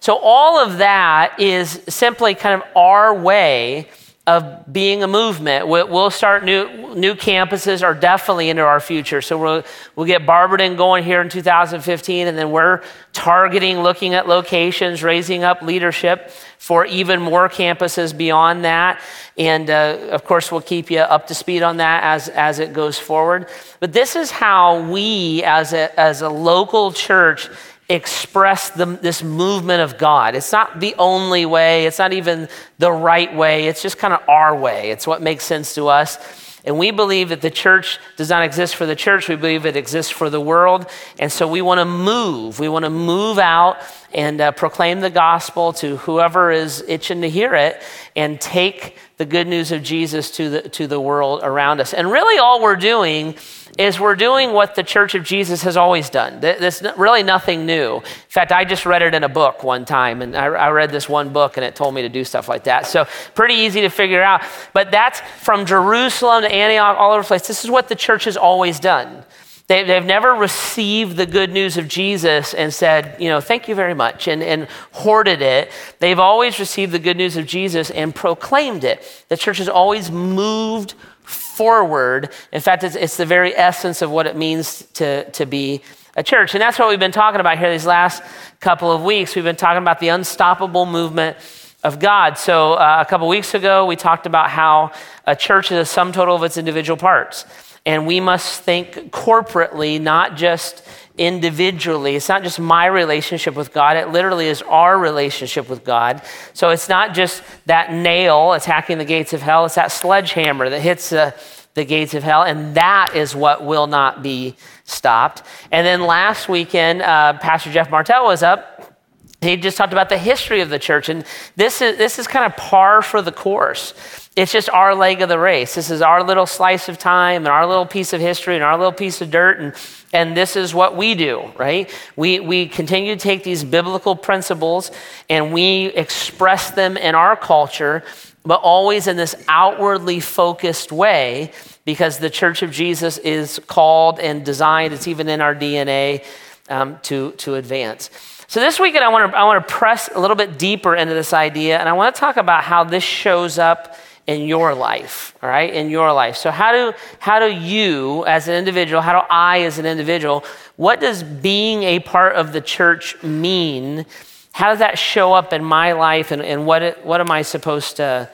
So, 0.00 0.18
all 0.18 0.58
of 0.58 0.78
that 0.78 1.38
is 1.40 1.80
simply 1.88 2.34
kind 2.34 2.60
of 2.60 2.68
our 2.76 3.14
way 3.14 3.88
of 4.26 4.72
being 4.72 5.04
a 5.04 5.06
movement. 5.06 5.68
We'll 5.68 6.10
start 6.10 6.44
new, 6.44 6.94
new 6.96 7.14
campuses 7.14 7.84
are 7.84 7.94
definitely 7.94 8.50
into 8.50 8.62
our 8.62 8.80
future. 8.80 9.22
So 9.22 9.38
we'll, 9.38 9.62
we'll 9.94 10.06
get 10.06 10.26
Barberton 10.26 10.74
going 10.74 11.04
here 11.04 11.20
in 11.20 11.28
2015, 11.28 12.26
and 12.26 12.36
then 12.36 12.50
we're 12.50 12.82
targeting, 13.12 13.84
looking 13.84 14.14
at 14.14 14.26
locations, 14.26 15.04
raising 15.04 15.44
up 15.44 15.62
leadership 15.62 16.32
for 16.58 16.84
even 16.86 17.20
more 17.22 17.48
campuses 17.48 18.16
beyond 18.16 18.64
that. 18.64 19.00
And 19.38 19.70
uh, 19.70 20.08
of 20.10 20.24
course, 20.24 20.50
we'll 20.50 20.60
keep 20.60 20.90
you 20.90 20.98
up 20.98 21.28
to 21.28 21.34
speed 21.34 21.62
on 21.62 21.76
that 21.76 22.02
as, 22.02 22.28
as 22.28 22.58
it 22.58 22.72
goes 22.72 22.98
forward. 22.98 23.48
But 23.78 23.92
this 23.92 24.16
is 24.16 24.32
how 24.32 24.90
we, 24.90 25.44
as 25.44 25.72
a, 25.72 25.98
as 26.00 26.22
a 26.22 26.28
local 26.28 26.90
church, 26.90 27.48
express 27.88 28.70
the, 28.70 28.86
this 28.86 29.22
movement 29.22 29.80
of 29.80 29.98
God. 29.98 30.34
It's 30.34 30.50
not 30.52 30.80
the 30.80 30.94
only 30.98 31.46
way, 31.46 31.86
it's 31.86 31.98
not 31.98 32.12
even 32.12 32.48
the 32.78 32.90
right 32.90 33.34
way, 33.34 33.68
it's 33.68 33.82
just 33.82 33.98
kind 33.98 34.12
of 34.12 34.28
our 34.28 34.56
way. 34.56 34.90
It's 34.90 35.06
what 35.06 35.22
makes 35.22 35.44
sense 35.44 35.74
to 35.76 35.88
us. 35.88 36.18
And 36.66 36.78
we 36.80 36.90
believe 36.90 37.28
that 37.28 37.42
the 37.42 37.50
church 37.50 38.00
does 38.16 38.28
not 38.28 38.42
exist 38.42 38.74
for 38.74 38.86
the 38.86 38.96
church. 38.96 39.28
We 39.28 39.36
believe 39.36 39.66
it 39.66 39.76
exists 39.76 40.10
for 40.10 40.28
the 40.28 40.40
world. 40.40 40.86
And 41.16 41.30
so 41.30 41.46
we 41.46 41.62
want 41.62 41.78
to 41.78 41.84
move. 41.84 42.58
We 42.58 42.68
want 42.68 42.84
to 42.84 42.90
move 42.90 43.38
out 43.38 43.76
and 44.12 44.40
uh, 44.40 44.50
proclaim 44.50 45.00
the 45.00 45.10
gospel 45.10 45.72
to 45.74 45.96
whoever 45.98 46.50
is 46.50 46.82
itching 46.88 47.20
to 47.20 47.30
hear 47.30 47.54
it 47.54 47.80
and 48.16 48.40
take 48.40 48.96
the 49.16 49.24
good 49.24 49.46
news 49.46 49.72
of 49.72 49.82
Jesus 49.82 50.30
to 50.32 50.50
the, 50.50 50.62
to 50.70 50.86
the 50.86 51.00
world 51.00 51.40
around 51.42 51.80
us. 51.80 51.94
And 51.94 52.10
really, 52.10 52.38
all 52.38 52.60
we're 52.60 52.76
doing 52.76 53.34
is 53.78 53.98
we're 53.98 54.16
doing 54.16 54.52
what 54.52 54.74
the 54.74 54.82
Church 54.82 55.14
of 55.14 55.24
Jesus 55.24 55.62
has 55.62 55.76
always 55.76 56.10
done. 56.10 56.40
There's 56.40 56.82
really 56.96 57.22
nothing 57.22 57.64
new. 57.64 57.96
In 57.96 58.02
fact, 58.28 58.52
I 58.52 58.64
just 58.64 58.84
read 58.84 59.02
it 59.02 59.14
in 59.14 59.24
a 59.24 59.28
book 59.28 59.64
one 59.64 59.84
time, 59.86 60.20
and 60.20 60.36
I 60.36 60.68
read 60.68 60.90
this 60.90 61.08
one 61.08 61.30
book, 61.30 61.56
and 61.56 61.64
it 61.64 61.74
told 61.74 61.94
me 61.94 62.02
to 62.02 62.08
do 62.08 62.24
stuff 62.24 62.48
like 62.48 62.64
that. 62.64 62.86
So, 62.86 63.06
pretty 63.34 63.54
easy 63.54 63.82
to 63.82 63.88
figure 63.88 64.22
out. 64.22 64.42
But 64.72 64.90
that's 64.90 65.20
from 65.42 65.64
Jerusalem 65.64 66.42
to 66.42 66.52
Antioch, 66.52 66.96
all 66.98 67.12
over 67.12 67.22
the 67.22 67.26
place. 67.26 67.46
This 67.46 67.64
is 67.64 67.70
what 67.70 67.88
the 67.88 67.96
church 67.96 68.24
has 68.24 68.36
always 68.36 68.80
done. 68.80 69.24
They, 69.68 69.84
have 69.86 70.06
never 70.06 70.32
received 70.32 71.16
the 71.16 71.26
good 71.26 71.50
news 71.50 71.76
of 71.76 71.88
Jesus 71.88 72.54
and 72.54 72.72
said, 72.72 73.16
you 73.20 73.28
know, 73.28 73.40
thank 73.40 73.66
you 73.66 73.74
very 73.74 73.94
much, 73.94 74.28
and, 74.28 74.42
and 74.42 74.68
hoarded 74.92 75.42
it. 75.42 75.72
They've 75.98 76.20
always 76.20 76.60
received 76.60 76.92
the 76.92 77.00
good 77.00 77.16
news 77.16 77.36
of 77.36 77.46
Jesus 77.46 77.90
and 77.90 78.14
proclaimed 78.14 78.84
it. 78.84 79.02
The 79.28 79.36
church 79.36 79.58
has 79.58 79.68
always 79.68 80.10
moved 80.10 80.94
forward. 81.24 82.30
In 82.52 82.60
fact, 82.60 82.84
it's, 82.84 82.94
it's 82.94 83.16
the 83.16 83.26
very 83.26 83.56
essence 83.56 84.02
of 84.02 84.10
what 84.10 84.26
it 84.26 84.36
means 84.36 84.82
to, 84.94 85.28
to 85.32 85.46
be 85.46 85.82
a 86.14 86.22
church. 86.22 86.54
And 86.54 86.62
that's 86.62 86.78
what 86.78 86.88
we've 86.88 87.00
been 87.00 87.10
talking 87.10 87.40
about 87.40 87.58
here 87.58 87.70
these 87.72 87.86
last 87.86 88.22
couple 88.60 88.92
of 88.92 89.02
weeks. 89.02 89.34
We've 89.34 89.44
been 89.44 89.56
talking 89.56 89.82
about 89.82 89.98
the 89.98 90.08
unstoppable 90.08 90.86
movement 90.86 91.36
of 91.82 91.98
God. 91.98 92.38
So, 92.38 92.74
uh, 92.74 93.02
a 93.04 93.08
couple 93.08 93.28
weeks 93.28 93.54
ago, 93.54 93.84
we 93.84 93.96
talked 93.96 94.26
about 94.26 94.50
how 94.50 94.92
a 95.26 95.36
church 95.36 95.70
is 95.70 95.78
a 95.78 95.84
sum 95.84 96.12
total 96.12 96.36
of 96.36 96.42
its 96.42 96.56
individual 96.56 96.96
parts. 96.96 97.44
And 97.86 98.06
we 98.06 98.20
must 98.20 98.62
think 98.62 99.12
corporately, 99.12 100.00
not 100.00 100.36
just 100.36 100.82
individually. 101.16 102.16
It's 102.16 102.28
not 102.28 102.42
just 102.42 102.60
my 102.60 102.86
relationship 102.86 103.54
with 103.54 103.72
God, 103.72 103.96
it 103.96 104.10
literally 104.10 104.48
is 104.48 104.60
our 104.62 104.98
relationship 104.98 105.68
with 105.68 105.84
God. 105.84 106.20
So 106.52 106.70
it's 106.70 106.88
not 106.88 107.14
just 107.14 107.42
that 107.66 107.92
nail 107.92 108.52
attacking 108.52 108.98
the 108.98 109.04
gates 109.04 109.32
of 109.32 109.40
hell, 109.40 109.64
it's 109.64 109.76
that 109.76 109.92
sledgehammer 109.92 110.68
that 110.68 110.80
hits 110.80 111.10
the, 111.10 111.34
the 111.74 111.84
gates 111.84 112.12
of 112.12 112.22
hell, 112.22 112.42
and 112.42 112.74
that 112.74 113.14
is 113.14 113.34
what 113.34 113.64
will 113.64 113.86
not 113.86 114.22
be 114.22 114.56
stopped. 114.84 115.42
And 115.70 115.86
then 115.86 116.02
last 116.02 116.48
weekend, 116.48 117.02
uh, 117.02 117.38
Pastor 117.38 117.72
Jeff 117.72 117.90
Martell 117.90 118.26
was 118.26 118.42
up. 118.42 118.98
He 119.40 119.56
just 119.56 119.76
talked 119.76 119.92
about 119.92 120.08
the 120.08 120.18
history 120.18 120.60
of 120.60 120.70
the 120.70 120.78
church, 120.78 121.08
and 121.08 121.24
this 121.54 121.80
is, 121.80 121.96
this 121.96 122.18
is 122.18 122.26
kind 122.26 122.44
of 122.44 122.56
par 122.58 123.00
for 123.00 123.22
the 123.22 123.32
course. 123.32 123.94
It's 124.36 124.52
just 124.52 124.68
our 124.68 124.94
leg 124.94 125.22
of 125.22 125.30
the 125.30 125.38
race. 125.38 125.76
This 125.76 125.90
is 125.90 126.02
our 126.02 126.22
little 126.22 126.44
slice 126.44 126.90
of 126.90 126.98
time 126.98 127.46
and 127.46 127.48
our 127.48 127.66
little 127.66 127.86
piece 127.86 128.12
of 128.12 128.20
history 128.20 128.54
and 128.54 128.62
our 128.62 128.76
little 128.76 128.92
piece 128.92 129.22
of 129.22 129.30
dirt. 129.30 129.58
And, 129.58 129.74
and 130.12 130.36
this 130.36 130.56
is 130.56 130.74
what 130.74 130.94
we 130.94 131.14
do, 131.14 131.50
right? 131.56 131.90
We, 132.16 132.40
we 132.40 132.68
continue 132.68 133.14
to 133.14 133.20
take 133.20 133.44
these 133.44 133.64
biblical 133.64 134.14
principles 134.14 134.90
and 135.30 135.54
we 135.54 135.86
express 135.86 136.70
them 136.70 136.98
in 136.98 137.14
our 137.14 137.34
culture, 137.34 138.04
but 138.44 138.60
always 138.60 139.06
in 139.06 139.16
this 139.16 139.34
outwardly 139.48 140.20
focused 140.20 140.92
way 140.92 141.50
because 141.86 142.18
the 142.18 142.28
church 142.28 142.62
of 142.62 142.70
Jesus 142.70 143.16
is 143.16 143.58
called 143.66 144.20
and 144.20 144.44
designed, 144.44 144.92
it's 144.92 145.08
even 145.08 145.30
in 145.30 145.40
our 145.40 145.54
DNA 145.54 146.22
um, 146.68 146.98
to, 147.04 147.30
to 147.32 147.54
advance. 147.54 148.10
So 148.48 148.60
this 148.60 148.78
weekend, 148.78 149.02
I 149.02 149.08
want 149.08 149.32
to 149.32 149.36
I 149.36 149.42
want 149.42 149.66
to 149.66 149.74
press 149.74 150.08
a 150.14 150.20
little 150.20 150.36
bit 150.36 150.56
deeper 150.56 150.94
into 150.94 151.14
this 151.14 151.32
idea, 151.32 151.80
and 151.80 151.88
I 151.88 151.94
want 151.94 152.14
to 152.14 152.20
talk 152.20 152.36
about 152.36 152.62
how 152.62 152.84
this 152.84 153.02
shows 153.02 153.58
up 153.58 153.96
in 154.26 154.42
your 154.42 154.74
life, 154.74 155.36
all 155.42 155.48
right? 155.48 155.72
In 155.72 155.88
your 155.88 156.12
life. 156.12 156.36
So 156.36 156.50
how 156.50 156.72
do 156.72 156.92
how 157.18 157.38
do 157.38 157.52
you 157.52 158.24
as 158.26 158.48
an 158.48 158.54
individual, 158.54 159.00
how 159.00 159.20
do 159.20 159.26
I 159.30 159.62
as 159.62 159.78
an 159.78 159.86
individual, 159.86 160.44
what 160.76 161.00
does 161.00 161.22
being 161.22 161.84
a 161.84 162.00
part 162.00 162.34
of 162.34 162.52
the 162.52 162.60
church 162.60 163.22
mean? 163.22 164.04
How 164.52 164.70
does 164.70 164.80
that 164.80 164.98
show 164.98 165.32
up 165.32 165.52
in 165.52 165.62
my 165.64 165.92
life 165.92 166.30
and, 166.32 166.42
and 166.42 166.66
what 166.66 166.82
it, 166.82 167.04
what 167.04 167.20
am 167.20 167.30
I 167.30 167.42
supposed 167.42 167.96
to, 167.96 168.28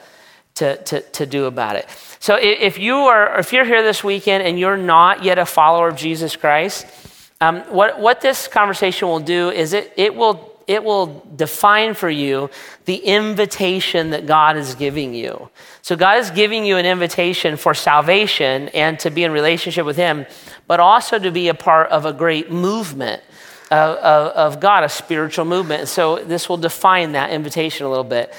to, 0.55 0.77
to, 0.83 1.01
to 1.01 1.25
do 1.25 1.45
about 1.45 1.75
it? 1.75 1.87
So 2.19 2.37
if 2.41 2.79
you 2.79 2.95
are 2.95 3.39
if 3.39 3.53
you're 3.53 3.65
here 3.65 3.83
this 3.83 4.03
weekend 4.03 4.43
and 4.43 4.59
you're 4.59 4.77
not 4.77 5.23
yet 5.23 5.37
a 5.37 5.45
follower 5.45 5.89
of 5.89 5.95
Jesus 5.95 6.35
Christ, 6.35 6.87
um, 7.41 7.61
what, 7.63 7.99
what 7.99 8.21
this 8.21 8.47
conversation 8.47 9.09
will 9.09 9.19
do 9.19 9.49
is 9.49 9.73
it, 9.73 9.91
it 9.97 10.15
will 10.15 10.52
it 10.67 10.83
will 10.83 11.25
define 11.35 11.93
for 11.93 12.09
you 12.09 12.49
the 12.85 12.95
invitation 12.95 14.11
that 14.11 14.25
God 14.25 14.57
is 14.57 14.75
giving 14.75 15.13
you. 15.13 15.49
So, 15.81 15.95
God 15.95 16.17
is 16.19 16.31
giving 16.31 16.65
you 16.65 16.77
an 16.77 16.85
invitation 16.85 17.57
for 17.57 17.73
salvation 17.73 18.69
and 18.69 18.99
to 18.99 19.09
be 19.09 19.23
in 19.23 19.31
relationship 19.31 19.85
with 19.85 19.97
Him, 19.97 20.25
but 20.67 20.79
also 20.79 21.19
to 21.19 21.31
be 21.31 21.47
a 21.49 21.53
part 21.53 21.89
of 21.89 22.05
a 22.05 22.13
great 22.13 22.51
movement 22.51 23.21
of, 23.71 23.97
of, 23.97 24.31
of 24.55 24.59
God, 24.59 24.83
a 24.83 24.89
spiritual 24.89 25.45
movement. 25.45 25.87
So, 25.87 26.23
this 26.23 26.47
will 26.47 26.57
define 26.57 27.13
that 27.13 27.31
invitation 27.31 27.85
a 27.85 27.89
little 27.89 28.03
bit. 28.03 28.33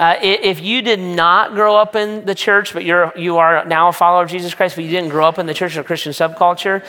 Uh, 0.00 0.18
if 0.22 0.62
you 0.62 0.80
did 0.80 0.98
not 0.98 1.52
grow 1.52 1.76
up 1.76 1.94
in 1.94 2.24
the 2.24 2.34
church, 2.34 2.72
but 2.72 2.86
you're, 2.86 3.12
you 3.18 3.36
are 3.36 3.66
now 3.66 3.88
a 3.88 3.92
follower 3.92 4.22
of 4.22 4.30
Jesus 4.30 4.54
Christ, 4.54 4.74
but 4.74 4.84
you 4.84 4.90
didn't 4.90 5.10
grow 5.10 5.26
up 5.26 5.38
in 5.38 5.44
the 5.44 5.52
church 5.52 5.76
or 5.76 5.84
Christian 5.84 6.12
subculture, 6.12 6.82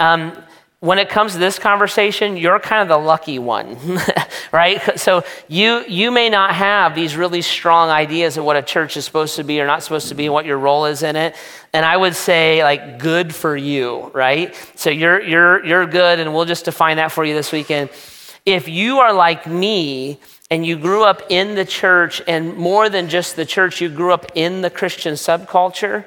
um, 0.00 0.32
when 0.84 0.98
it 0.98 1.08
comes 1.08 1.32
to 1.32 1.38
this 1.38 1.58
conversation, 1.58 2.36
you're 2.36 2.58
kind 2.58 2.82
of 2.82 2.88
the 2.88 2.98
lucky 3.02 3.38
one, 3.38 3.78
right? 4.52 5.00
So 5.00 5.24
you, 5.48 5.82
you 5.88 6.10
may 6.10 6.28
not 6.28 6.54
have 6.54 6.94
these 6.94 7.16
really 7.16 7.40
strong 7.40 7.88
ideas 7.88 8.36
of 8.36 8.44
what 8.44 8.56
a 8.56 8.60
church 8.60 8.98
is 8.98 9.06
supposed 9.06 9.36
to 9.36 9.44
be 9.44 9.62
or 9.62 9.66
not 9.66 9.82
supposed 9.82 10.08
to 10.08 10.14
be, 10.14 10.26
and 10.26 10.34
what 10.34 10.44
your 10.44 10.58
role 10.58 10.84
is 10.84 11.02
in 11.02 11.16
it. 11.16 11.36
And 11.72 11.86
I 11.86 11.96
would 11.96 12.14
say, 12.14 12.62
like, 12.62 12.98
good 12.98 13.34
for 13.34 13.56
you, 13.56 14.10
right? 14.12 14.54
So 14.74 14.90
you're, 14.90 15.22
you're, 15.22 15.64
you're 15.64 15.86
good, 15.86 16.20
and 16.20 16.34
we'll 16.34 16.44
just 16.44 16.66
define 16.66 16.98
that 16.98 17.12
for 17.12 17.24
you 17.24 17.32
this 17.32 17.50
weekend. 17.50 17.88
If 18.44 18.68
you 18.68 18.98
are 18.98 19.14
like 19.14 19.46
me 19.46 20.18
and 20.50 20.66
you 20.66 20.76
grew 20.76 21.02
up 21.02 21.22
in 21.30 21.54
the 21.54 21.64
church, 21.64 22.20
and 22.26 22.58
more 22.58 22.90
than 22.90 23.08
just 23.08 23.36
the 23.36 23.46
church, 23.46 23.80
you 23.80 23.88
grew 23.88 24.12
up 24.12 24.32
in 24.34 24.60
the 24.60 24.68
Christian 24.68 25.14
subculture, 25.14 26.04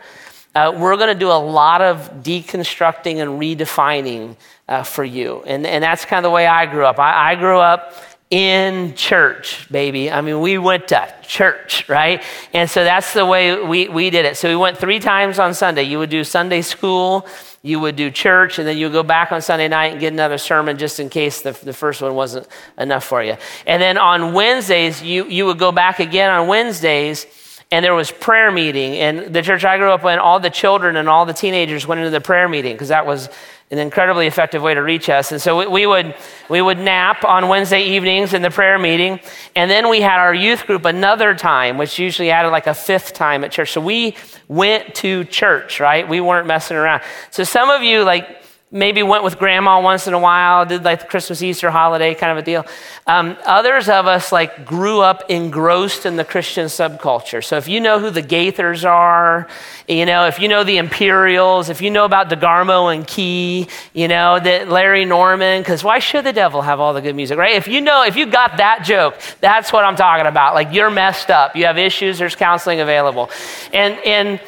uh, 0.53 0.71
we're 0.75 0.97
going 0.97 1.13
to 1.13 1.19
do 1.19 1.29
a 1.29 1.33
lot 1.33 1.81
of 1.81 2.21
deconstructing 2.23 3.17
and 3.17 3.39
redefining 3.39 4.35
uh, 4.67 4.83
for 4.83 5.03
you. 5.03 5.43
And, 5.45 5.65
and 5.65 5.83
that's 5.83 6.05
kind 6.05 6.25
of 6.25 6.29
the 6.29 6.33
way 6.33 6.47
I 6.47 6.65
grew 6.65 6.85
up. 6.85 6.99
I, 6.99 7.31
I 7.31 7.35
grew 7.35 7.59
up 7.59 7.93
in 8.29 8.93
church, 8.95 9.71
baby. 9.71 10.11
I 10.11 10.19
mean, 10.19 10.41
we 10.41 10.57
went 10.57 10.89
to 10.89 11.13
church, 11.21 11.87
right? 11.87 12.21
And 12.53 12.69
so 12.69 12.83
that's 12.83 13.13
the 13.13 13.25
way 13.25 13.61
we, 13.63 13.87
we 13.87 14.09
did 14.09 14.25
it. 14.25 14.35
So 14.35 14.49
we 14.49 14.55
went 14.57 14.77
three 14.77 14.99
times 14.99 15.39
on 15.39 15.53
Sunday. 15.53 15.83
You 15.83 15.99
would 15.99 16.09
do 16.09 16.25
Sunday 16.25 16.61
school, 16.61 17.25
you 17.61 17.79
would 17.79 17.95
do 17.95 18.11
church, 18.11 18.59
and 18.59 18.67
then 18.67 18.77
you 18.77 18.87
would 18.87 18.93
go 18.93 19.03
back 19.03 19.31
on 19.31 19.41
Sunday 19.41 19.69
night 19.69 19.93
and 19.93 20.01
get 20.01 20.11
another 20.11 20.37
sermon 20.37 20.77
just 20.77 20.99
in 20.99 21.09
case 21.09 21.41
the, 21.41 21.53
the 21.53 21.73
first 21.73 22.01
one 22.01 22.15
wasn't 22.15 22.47
enough 22.77 23.05
for 23.05 23.23
you. 23.23 23.37
And 23.65 23.81
then 23.81 23.97
on 23.97 24.33
Wednesdays, 24.33 25.01
you, 25.01 25.25
you 25.27 25.45
would 25.45 25.59
go 25.59 25.71
back 25.71 25.99
again 25.99 26.29
on 26.29 26.47
Wednesdays 26.47 27.27
and 27.71 27.83
there 27.83 27.95
was 27.95 28.11
prayer 28.11 28.51
meeting 28.51 28.95
and 28.95 29.33
the 29.33 29.41
church 29.41 29.65
i 29.65 29.77
grew 29.77 29.91
up 29.91 30.05
in 30.05 30.19
all 30.19 30.39
the 30.39 30.49
children 30.49 30.95
and 30.95 31.09
all 31.09 31.25
the 31.25 31.33
teenagers 31.33 31.85
went 31.85 31.99
into 31.99 32.09
the 32.09 32.21
prayer 32.21 32.47
meeting 32.47 32.73
because 32.73 32.87
that 32.87 33.05
was 33.05 33.27
an 33.69 33.79
incredibly 33.79 34.27
effective 34.27 34.61
way 34.61 34.73
to 34.73 34.81
reach 34.81 35.09
us. 35.09 35.33
And 35.33 35.41
so 35.41 35.69
we, 35.69 35.85
would, 35.85 36.15
we 36.49 36.61
would 36.61 36.77
nap 36.77 37.25
on 37.25 37.49
Wednesday 37.49 37.83
evenings 37.83 38.33
in 38.33 38.41
the 38.41 38.49
prayer 38.49 38.79
meeting. 38.79 39.19
And 39.55 39.69
then 39.69 39.89
we 39.89 39.99
had 39.99 40.19
our 40.19 40.33
youth 40.33 40.65
group 40.65 40.85
another 40.85 41.35
time, 41.35 41.77
which 41.77 41.99
usually 41.99 42.31
added 42.31 42.49
like 42.49 42.67
a 42.67 42.73
fifth 42.73 43.13
time 43.13 43.43
at 43.43 43.51
church. 43.51 43.73
So 43.73 43.81
we 43.81 44.15
went 44.47 44.95
to 44.95 45.25
church, 45.25 45.81
right? 45.81 46.07
We 46.07 46.21
weren't 46.21 46.47
messing 46.47 46.77
around. 46.77 47.01
So 47.31 47.43
some 47.43 47.69
of 47.69 47.83
you, 47.83 48.03
like, 48.03 48.41
maybe 48.69 49.01
went 49.01 49.23
with 49.23 49.39
grandma 49.39 49.79
once 49.81 50.07
in 50.07 50.13
a 50.13 50.19
while, 50.19 50.65
did 50.65 50.83
like 50.83 50.99
the 50.99 51.05
Christmas, 51.05 51.41
Easter 51.41 51.71
holiday 51.71 52.13
kind 52.13 52.33
of 52.33 52.37
a 52.37 52.41
deal. 52.41 52.65
Um, 53.05 53.37
others 53.45 53.87
of 53.87 54.07
us 54.07 54.33
like 54.33 54.65
grew 54.65 54.99
up 54.99 55.29
engrossed 55.29 56.05
in 56.05 56.17
the 56.17 56.25
Christian 56.25 56.65
subculture. 56.65 57.41
So 57.41 57.55
if 57.55 57.69
you 57.69 57.79
know 57.79 57.99
who 57.99 58.09
the 58.09 58.21
Gaithers 58.21 58.83
are, 58.83 59.47
you 59.87 60.05
know, 60.05 60.25
if 60.25 60.39
you 60.39 60.49
know 60.49 60.65
the 60.65 60.77
Imperials, 60.77 61.69
if 61.69 61.81
you 61.81 61.89
know 61.89 62.03
about 62.03 62.29
DeGarmo 62.29 62.93
and 62.93 63.07
Key, 63.07 63.69
you 63.93 64.09
know, 64.09 64.37
that 64.37 64.67
Larry 64.67 65.05
Norman, 65.05 65.61
because 65.61 65.81
why 65.81 65.99
should 65.99 66.25
the 66.25 66.33
devil 66.33 66.61
have 66.61 66.81
all 66.81 66.93
the 66.93 67.01
good 67.01 67.15
music, 67.15 67.37
right? 67.37 67.55
If 67.55 67.69
you 67.69 67.79
know, 67.79 68.03
if 68.03 68.17
you 68.17 68.25
got 68.25 68.57
that 68.57 68.83
joke, 68.83 69.15
that's 69.39 69.71
what 69.71 69.85
I'm 69.85 69.95
talking 69.95 70.27
about. 70.27 70.55
Like 70.55 70.73
you're 70.73 70.91
messed 70.91 71.29
up, 71.29 71.55
you 71.55 71.65
have 71.65 71.77
issues, 71.77 72.19
there's 72.19 72.35
counseling 72.35 72.81
available. 72.81 73.29
And, 73.71 73.97
and, 74.05 74.41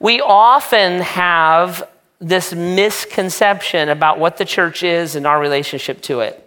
we 0.00 0.20
often 0.20 1.00
have 1.00 1.88
this 2.20 2.52
misconception 2.52 3.88
about 3.88 4.18
what 4.18 4.36
the 4.36 4.44
church 4.44 4.82
is 4.82 5.14
and 5.14 5.26
our 5.26 5.40
relationship 5.40 6.00
to 6.02 6.20
it. 6.20 6.44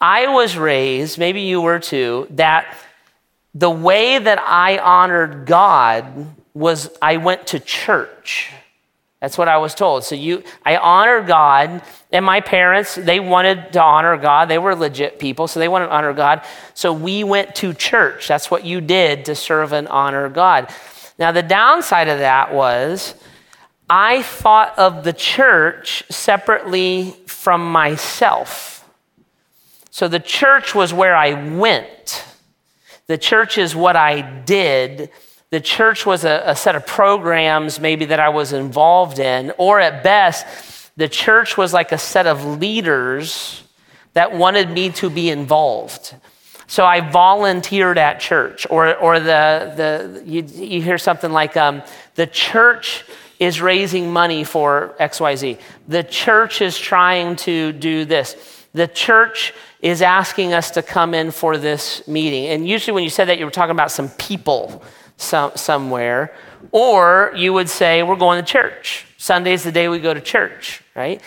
I 0.00 0.28
was 0.28 0.56
raised, 0.56 1.18
maybe 1.18 1.42
you 1.42 1.60
were 1.60 1.78
too, 1.78 2.26
that 2.30 2.76
the 3.54 3.70
way 3.70 4.18
that 4.18 4.40
I 4.40 4.78
honored 4.78 5.46
God 5.46 6.26
was 6.54 6.90
I 7.00 7.18
went 7.18 7.46
to 7.48 7.60
church. 7.60 8.52
That's 9.20 9.38
what 9.38 9.46
I 9.46 9.58
was 9.58 9.74
told. 9.76 10.02
So 10.02 10.16
you 10.16 10.42
I 10.64 10.76
honored 10.76 11.28
God 11.28 11.82
and 12.10 12.24
my 12.24 12.40
parents, 12.40 12.96
they 12.96 13.20
wanted 13.20 13.72
to 13.74 13.80
honor 13.80 14.16
God. 14.16 14.48
They 14.48 14.58
were 14.58 14.74
legit 14.74 15.20
people, 15.20 15.46
so 15.46 15.60
they 15.60 15.68
wanted 15.68 15.86
to 15.86 15.92
honor 15.92 16.12
God. 16.12 16.42
So 16.74 16.92
we 16.92 17.22
went 17.22 17.54
to 17.56 17.72
church. 17.72 18.26
That's 18.26 18.50
what 18.50 18.64
you 18.64 18.80
did 18.80 19.26
to 19.26 19.36
serve 19.36 19.72
and 19.72 19.86
honor 19.86 20.28
God. 20.28 20.68
Now 21.18 21.30
the 21.30 21.42
downside 21.42 22.08
of 22.08 22.18
that 22.18 22.52
was 22.52 23.14
I 23.94 24.22
thought 24.22 24.78
of 24.78 25.04
the 25.04 25.12
church 25.12 26.02
separately 26.08 27.10
from 27.26 27.70
myself. 27.70 28.88
So 29.90 30.08
the 30.08 30.18
church 30.18 30.74
was 30.74 30.94
where 30.94 31.14
I 31.14 31.34
went. 31.34 32.24
The 33.06 33.18
church 33.18 33.58
is 33.58 33.76
what 33.76 33.94
I 33.94 34.22
did. 34.22 35.10
The 35.50 35.60
church 35.60 36.06
was 36.06 36.24
a, 36.24 36.42
a, 36.46 36.56
set 36.56 36.74
of 36.74 36.86
programs, 36.86 37.80
maybe 37.80 38.06
that 38.06 38.18
I 38.18 38.30
was 38.30 38.54
involved 38.54 39.18
in, 39.18 39.52
or 39.58 39.78
at 39.78 40.02
best, 40.02 40.46
the 40.96 41.08
church 41.10 41.58
was 41.58 41.74
like 41.74 41.92
a 41.92 41.98
set 41.98 42.26
of 42.26 42.46
leaders 42.46 43.62
that 44.14 44.32
wanted 44.32 44.70
me 44.70 44.88
to 44.92 45.10
be 45.10 45.28
involved. 45.28 46.14
So 46.66 46.86
I 46.86 47.02
volunteered 47.10 47.98
at 47.98 48.20
church, 48.20 48.66
or, 48.70 48.94
or 48.94 49.20
the, 49.20 49.74
the, 49.76 50.22
you, 50.24 50.42
you 50.44 50.80
hear 50.80 50.96
something 50.96 51.30
like 51.30 51.58
um, 51.58 51.82
the 52.14 52.26
church 52.26 53.04
is 53.42 53.60
raising 53.60 54.12
money 54.12 54.44
for 54.44 54.94
XYZ. 55.00 55.58
The 55.88 56.04
church 56.04 56.60
is 56.60 56.78
trying 56.78 57.36
to 57.36 57.72
do 57.72 58.04
this. 58.04 58.36
The 58.72 58.88
church 58.88 59.52
is 59.80 60.00
asking 60.00 60.52
us 60.52 60.70
to 60.72 60.82
come 60.82 61.12
in 61.12 61.30
for 61.30 61.58
this 61.58 62.06
meeting. 62.06 62.46
And 62.46 62.68
usually, 62.68 62.94
when 62.94 63.04
you 63.04 63.10
said 63.10 63.26
that, 63.26 63.38
you 63.38 63.44
were 63.44 63.50
talking 63.50 63.72
about 63.72 63.90
some 63.90 64.08
people 64.10 64.82
some, 65.16 65.52
somewhere. 65.56 66.34
Or 66.70 67.32
you 67.36 67.52
would 67.52 67.68
say, 67.68 68.02
We're 68.02 68.16
going 68.16 68.42
to 68.42 68.50
church. 68.50 69.06
Sunday's 69.18 69.62
the 69.62 69.72
day 69.72 69.88
we 69.88 69.98
go 69.98 70.14
to 70.14 70.20
church, 70.20 70.82
right? 70.94 71.20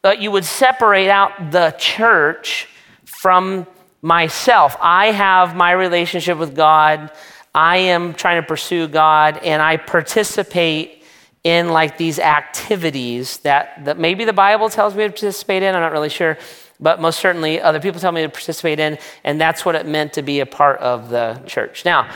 But 0.00 0.20
you 0.20 0.30
would 0.30 0.44
separate 0.44 1.08
out 1.08 1.50
the 1.50 1.74
church 1.78 2.68
from 3.04 3.66
myself. 4.00 4.76
I 4.80 5.06
have 5.12 5.54
my 5.54 5.72
relationship 5.72 6.38
with 6.38 6.56
God. 6.56 7.12
I 7.54 7.76
am 7.76 8.14
trying 8.14 8.40
to 8.40 8.46
pursue 8.46 8.88
God, 8.88 9.38
and 9.38 9.60
I 9.60 9.76
participate 9.76 11.01
in 11.44 11.68
like 11.70 11.98
these 11.98 12.18
activities 12.18 13.38
that, 13.38 13.84
that 13.84 13.98
maybe 13.98 14.24
the 14.24 14.32
Bible 14.32 14.68
tells 14.68 14.94
me 14.94 15.04
to 15.04 15.10
participate 15.10 15.62
in. 15.62 15.74
I'm 15.74 15.80
not 15.80 15.92
really 15.92 16.08
sure, 16.08 16.38
but 16.78 17.00
most 17.00 17.18
certainly 17.18 17.60
other 17.60 17.80
people 17.80 18.00
tell 18.00 18.12
me 18.12 18.22
to 18.22 18.28
participate 18.28 18.78
in, 18.78 18.98
and 19.24 19.40
that's 19.40 19.64
what 19.64 19.74
it 19.74 19.86
meant 19.86 20.12
to 20.14 20.22
be 20.22 20.40
a 20.40 20.46
part 20.46 20.78
of 20.78 21.10
the 21.10 21.42
church. 21.46 21.84
Now, 21.84 22.12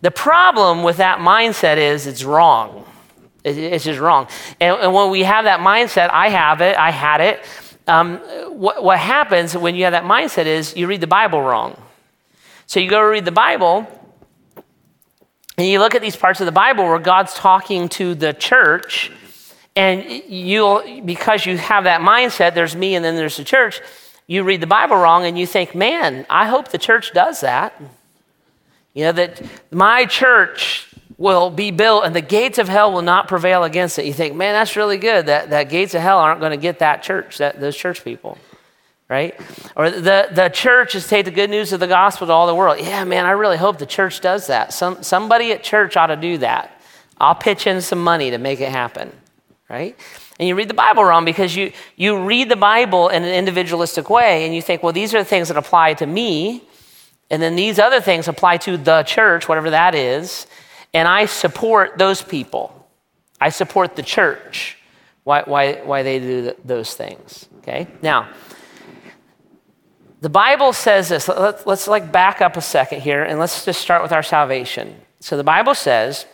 the 0.00 0.10
problem 0.10 0.82
with 0.82 0.98
that 0.98 1.18
mindset 1.18 1.76
is 1.76 2.06
it's 2.06 2.24
wrong. 2.24 2.84
It's 3.44 3.84
just 3.84 4.00
wrong. 4.00 4.28
And, 4.58 4.76
and 4.80 4.94
when 4.94 5.10
we 5.10 5.22
have 5.22 5.44
that 5.44 5.60
mindset, 5.60 6.10
I 6.10 6.30
have 6.30 6.60
it, 6.62 6.76
I 6.76 6.90
had 6.90 7.20
it. 7.20 7.44
Um, 7.86 8.16
what, 8.58 8.82
what 8.82 8.98
happens 8.98 9.56
when 9.56 9.74
you 9.74 9.84
have 9.84 9.92
that 9.92 10.04
mindset 10.04 10.46
is 10.46 10.74
you 10.76 10.86
read 10.86 11.02
the 11.02 11.06
Bible 11.06 11.42
wrong. 11.42 11.80
So 12.66 12.80
you 12.80 12.88
go 12.88 13.02
read 13.02 13.26
the 13.26 13.32
Bible, 13.32 13.86
and 15.56 15.66
you 15.66 15.78
look 15.78 15.94
at 15.94 16.02
these 16.02 16.16
parts 16.16 16.40
of 16.40 16.46
the 16.46 16.52
Bible 16.52 16.84
where 16.84 16.98
God's 16.98 17.34
talking 17.34 17.88
to 17.90 18.14
the 18.14 18.32
church, 18.32 19.10
and 19.76 20.04
you'll, 20.28 21.02
because 21.04 21.46
you 21.46 21.56
have 21.58 21.84
that 21.84 22.00
mindset, 22.00 22.54
there's 22.54 22.74
me 22.74 22.94
and 22.94 23.04
then 23.04 23.14
there's 23.14 23.36
the 23.36 23.44
church, 23.44 23.80
you 24.26 24.42
read 24.42 24.60
the 24.60 24.66
Bible 24.66 24.96
wrong 24.96 25.24
and 25.24 25.38
you 25.38 25.46
think, 25.46 25.74
man, 25.74 26.26
I 26.28 26.46
hope 26.46 26.68
the 26.68 26.78
church 26.78 27.12
does 27.12 27.40
that. 27.40 27.80
You 28.94 29.04
know, 29.04 29.12
that 29.12 29.42
my 29.70 30.06
church 30.06 30.88
will 31.18 31.50
be 31.50 31.70
built 31.70 32.04
and 32.04 32.14
the 32.14 32.20
gates 32.20 32.58
of 32.58 32.68
hell 32.68 32.92
will 32.92 33.02
not 33.02 33.28
prevail 33.28 33.64
against 33.64 33.98
it. 33.98 34.06
You 34.06 34.12
think, 34.12 34.34
man, 34.34 34.54
that's 34.54 34.76
really 34.76 34.98
good. 34.98 35.26
That, 35.26 35.50
that 35.50 35.68
gates 35.68 35.94
of 35.94 36.02
hell 36.02 36.18
aren't 36.18 36.40
going 36.40 36.52
to 36.52 36.56
get 36.56 36.78
that 36.78 37.02
church, 37.02 37.38
that, 37.38 37.60
those 37.60 37.76
church 37.76 38.02
people 38.02 38.38
right? 39.14 39.40
Or 39.76 39.90
the, 39.90 40.28
the 40.32 40.48
church 40.48 40.96
is 40.96 41.06
take 41.06 41.24
the 41.24 41.30
good 41.30 41.48
news 41.48 41.72
of 41.72 41.78
the 41.78 41.86
gospel 41.86 42.26
to 42.26 42.32
all 42.32 42.48
the 42.48 42.54
world. 42.54 42.78
Yeah, 42.80 43.04
man, 43.04 43.26
I 43.26 43.30
really 43.30 43.56
hope 43.56 43.78
the 43.78 43.86
church 43.86 44.20
does 44.20 44.48
that. 44.48 44.72
Some, 44.72 45.04
somebody 45.04 45.52
at 45.52 45.62
church 45.62 45.96
ought 45.96 46.08
to 46.08 46.16
do 46.16 46.38
that. 46.38 46.82
I'll 47.20 47.36
pitch 47.36 47.68
in 47.68 47.80
some 47.80 48.02
money 48.02 48.32
to 48.32 48.38
make 48.38 48.60
it 48.60 48.70
happen, 48.70 49.12
right? 49.70 49.96
And 50.40 50.48
you 50.48 50.56
read 50.56 50.68
the 50.68 50.74
Bible 50.74 51.04
wrong 51.04 51.24
because 51.24 51.54
you, 51.54 51.70
you 51.94 52.24
read 52.24 52.48
the 52.48 52.56
Bible 52.56 53.08
in 53.08 53.22
an 53.22 53.32
individualistic 53.32 54.10
way 54.10 54.46
and 54.46 54.52
you 54.52 54.60
think, 54.60 54.82
well, 54.82 54.92
these 54.92 55.14
are 55.14 55.18
the 55.18 55.24
things 55.24 55.46
that 55.46 55.56
apply 55.56 55.94
to 55.94 56.06
me. 56.06 56.64
And 57.30 57.40
then 57.40 57.54
these 57.54 57.78
other 57.78 58.00
things 58.00 58.26
apply 58.26 58.56
to 58.66 58.76
the 58.76 59.04
church, 59.04 59.48
whatever 59.48 59.70
that 59.70 59.94
is. 59.94 60.48
And 60.92 61.06
I 61.06 61.26
support 61.26 61.98
those 61.98 62.20
people. 62.20 62.88
I 63.40 63.50
support 63.50 63.94
the 63.94 64.02
church, 64.02 64.76
why, 65.22 65.42
why, 65.42 65.74
why 65.84 66.02
they 66.02 66.18
do 66.18 66.52
those 66.64 66.94
things. 66.94 67.48
Okay? 67.58 67.86
Now, 68.02 68.28
the 70.24 70.30
Bible 70.30 70.72
says 70.72 71.10
this. 71.10 71.28
Let's, 71.28 71.66
let's 71.66 71.86
like 71.86 72.10
back 72.10 72.40
up 72.40 72.56
a 72.56 72.62
second 72.62 73.02
here 73.02 73.22
and 73.22 73.38
let's 73.38 73.66
just 73.66 73.82
start 73.82 74.02
with 74.02 74.10
our 74.10 74.22
salvation. 74.22 74.96
So 75.20 75.36
the 75.36 75.44
Bible 75.44 75.74
says 75.74 76.24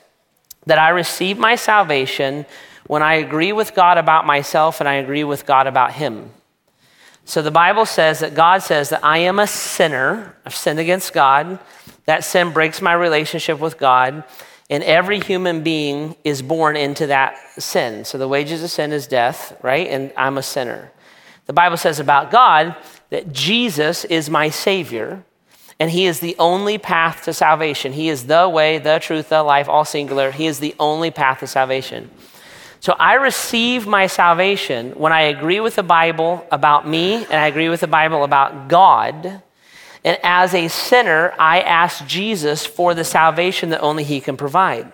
that 0.66 0.78
I 0.78 0.90
receive 0.90 1.38
my 1.38 1.56
salvation 1.56 2.46
when 2.86 3.02
I 3.02 3.14
agree 3.14 3.50
with 3.50 3.74
God 3.74 3.98
about 3.98 4.26
myself 4.26 4.78
and 4.78 4.88
I 4.88 4.94
agree 4.94 5.24
with 5.24 5.44
God 5.44 5.66
about 5.66 5.94
Him. 5.94 6.30
So 7.24 7.42
the 7.42 7.50
Bible 7.50 7.84
says 7.84 8.20
that 8.20 8.32
God 8.32 8.62
says 8.62 8.90
that 8.90 9.04
I 9.04 9.18
am 9.18 9.40
a 9.40 9.48
sinner. 9.48 10.36
I've 10.46 10.54
sinned 10.54 10.78
against 10.78 11.12
God. 11.12 11.58
That 12.04 12.22
sin 12.22 12.52
breaks 12.52 12.80
my 12.80 12.92
relationship 12.92 13.58
with 13.58 13.76
God. 13.76 14.22
And 14.70 14.84
every 14.84 15.18
human 15.18 15.64
being 15.64 16.14
is 16.22 16.42
born 16.42 16.76
into 16.76 17.08
that 17.08 17.36
sin. 17.58 18.04
So 18.04 18.18
the 18.18 18.28
wages 18.28 18.62
of 18.62 18.70
sin 18.70 18.92
is 18.92 19.08
death, 19.08 19.58
right? 19.62 19.88
And 19.88 20.12
I'm 20.16 20.38
a 20.38 20.44
sinner. 20.44 20.92
The 21.46 21.52
Bible 21.52 21.76
says 21.76 21.98
about 21.98 22.30
God 22.30 22.76
that 23.10 23.32
Jesus 23.32 24.04
is 24.04 24.30
my 24.30 24.48
Savior, 24.48 25.24
and 25.78 25.90
He 25.90 26.06
is 26.06 26.20
the 26.20 26.36
only 26.38 26.78
path 26.78 27.24
to 27.24 27.32
salvation. 27.32 27.92
He 27.92 28.08
is 28.08 28.26
the 28.26 28.48
way, 28.48 28.78
the 28.78 28.98
truth, 28.98 29.28
the 29.28 29.42
life, 29.42 29.68
all 29.68 29.84
singular. 29.84 30.30
He 30.30 30.46
is 30.46 30.60
the 30.60 30.74
only 30.78 31.10
path 31.10 31.40
to 31.40 31.46
salvation. 31.46 32.10
So 32.80 32.94
I 32.98 33.14
receive 33.14 33.86
my 33.86 34.06
salvation 34.06 34.92
when 34.92 35.12
I 35.12 35.22
agree 35.22 35.60
with 35.60 35.76
the 35.76 35.82
Bible 35.82 36.46
about 36.50 36.88
me 36.88 37.16
and 37.16 37.34
I 37.34 37.46
agree 37.46 37.68
with 37.68 37.80
the 37.80 37.86
Bible 37.86 38.24
about 38.24 38.68
God. 38.68 39.42
And 40.02 40.18
as 40.22 40.54
a 40.54 40.68
sinner, 40.68 41.34
I 41.38 41.60
ask 41.60 42.06
Jesus 42.06 42.64
for 42.64 42.94
the 42.94 43.04
salvation 43.04 43.68
that 43.68 43.82
only 43.82 44.02
He 44.02 44.18
can 44.18 44.38
provide. 44.38 44.90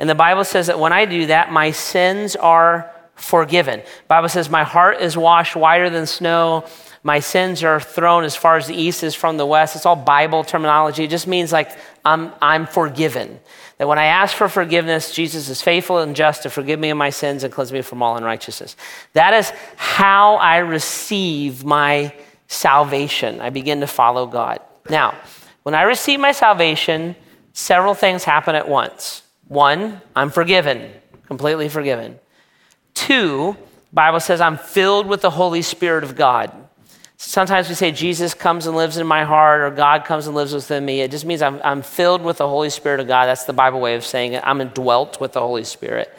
And 0.00 0.08
the 0.08 0.14
Bible 0.16 0.42
says 0.42 0.66
that 0.66 0.80
when 0.80 0.92
I 0.92 1.04
do 1.04 1.26
that, 1.26 1.52
my 1.52 1.70
sins 1.70 2.34
are 2.34 2.90
forgiven. 3.20 3.82
Bible 4.08 4.28
says, 4.28 4.50
My 4.50 4.64
heart 4.64 5.00
is 5.00 5.16
washed 5.16 5.54
whiter 5.54 5.90
than 5.90 6.06
snow 6.06 6.64
my 7.02 7.20
sins 7.20 7.64
are 7.64 7.80
thrown 7.80 8.24
as 8.24 8.36
far 8.36 8.56
as 8.56 8.66
the 8.66 8.74
east 8.74 9.02
is 9.02 9.14
from 9.14 9.38
the 9.38 9.46
west. 9.46 9.74
It's 9.74 9.86
all 9.86 9.96
Bible 9.96 10.44
terminology. 10.44 11.04
It 11.04 11.10
just 11.10 11.26
means 11.26 11.50
like 11.50 11.70
I'm, 12.04 12.32
I'm 12.42 12.66
forgiven. 12.66 13.40
That 13.78 13.88
when 13.88 13.98
I 13.98 14.04
ask 14.04 14.36
for 14.36 14.50
forgiveness, 14.50 15.14
Jesus 15.14 15.48
is 15.48 15.62
faithful 15.62 15.98
and 15.98 16.14
just 16.14 16.42
to 16.42 16.50
forgive 16.50 16.78
me 16.78 16.90
of 16.90 16.98
my 16.98 17.08
sins 17.08 17.42
and 17.42 17.52
cleanse 17.52 17.72
me 17.72 17.80
from 17.80 18.02
all 18.02 18.16
unrighteousness. 18.18 18.76
That 19.14 19.32
is 19.32 19.50
how 19.76 20.34
I 20.34 20.58
receive 20.58 21.64
my 21.64 22.14
salvation. 22.48 23.40
I 23.40 23.48
begin 23.48 23.80
to 23.80 23.86
follow 23.86 24.26
God. 24.26 24.60
Now, 24.90 25.14
when 25.62 25.74
I 25.74 25.82
receive 25.82 26.20
my 26.20 26.32
salvation, 26.32 27.16
several 27.54 27.94
things 27.94 28.24
happen 28.24 28.54
at 28.54 28.68
once. 28.68 29.22
One, 29.48 30.02
I'm 30.14 30.28
forgiven, 30.28 30.90
completely 31.26 31.70
forgiven. 31.70 32.18
Two, 33.00 33.56
Bible 33.94 34.20
says 34.20 34.42
I'm 34.42 34.58
filled 34.58 35.06
with 35.06 35.22
the 35.22 35.30
Holy 35.30 35.62
Spirit 35.62 36.04
of 36.04 36.16
God. 36.16 36.52
Sometimes 37.16 37.70
we 37.70 37.74
say 37.74 37.92
Jesus 37.92 38.34
comes 38.34 38.66
and 38.66 38.76
lives 38.76 38.98
in 38.98 39.06
my 39.06 39.24
heart 39.24 39.62
or 39.62 39.70
God 39.70 40.04
comes 40.04 40.26
and 40.26 40.36
lives 40.36 40.52
within 40.52 40.84
me. 40.84 41.00
It 41.00 41.10
just 41.10 41.24
means 41.24 41.40
I'm, 41.40 41.62
I'm 41.64 41.80
filled 41.80 42.20
with 42.20 42.36
the 42.36 42.46
Holy 42.46 42.68
Spirit 42.68 43.00
of 43.00 43.08
God. 43.08 43.24
That's 43.24 43.44
the 43.44 43.54
Bible 43.54 43.80
way 43.80 43.94
of 43.94 44.04
saying 44.04 44.34
it. 44.34 44.42
I'm 44.46 44.60
indwelt 44.60 45.18
with 45.18 45.32
the 45.32 45.40
Holy 45.40 45.64
Spirit. 45.64 46.14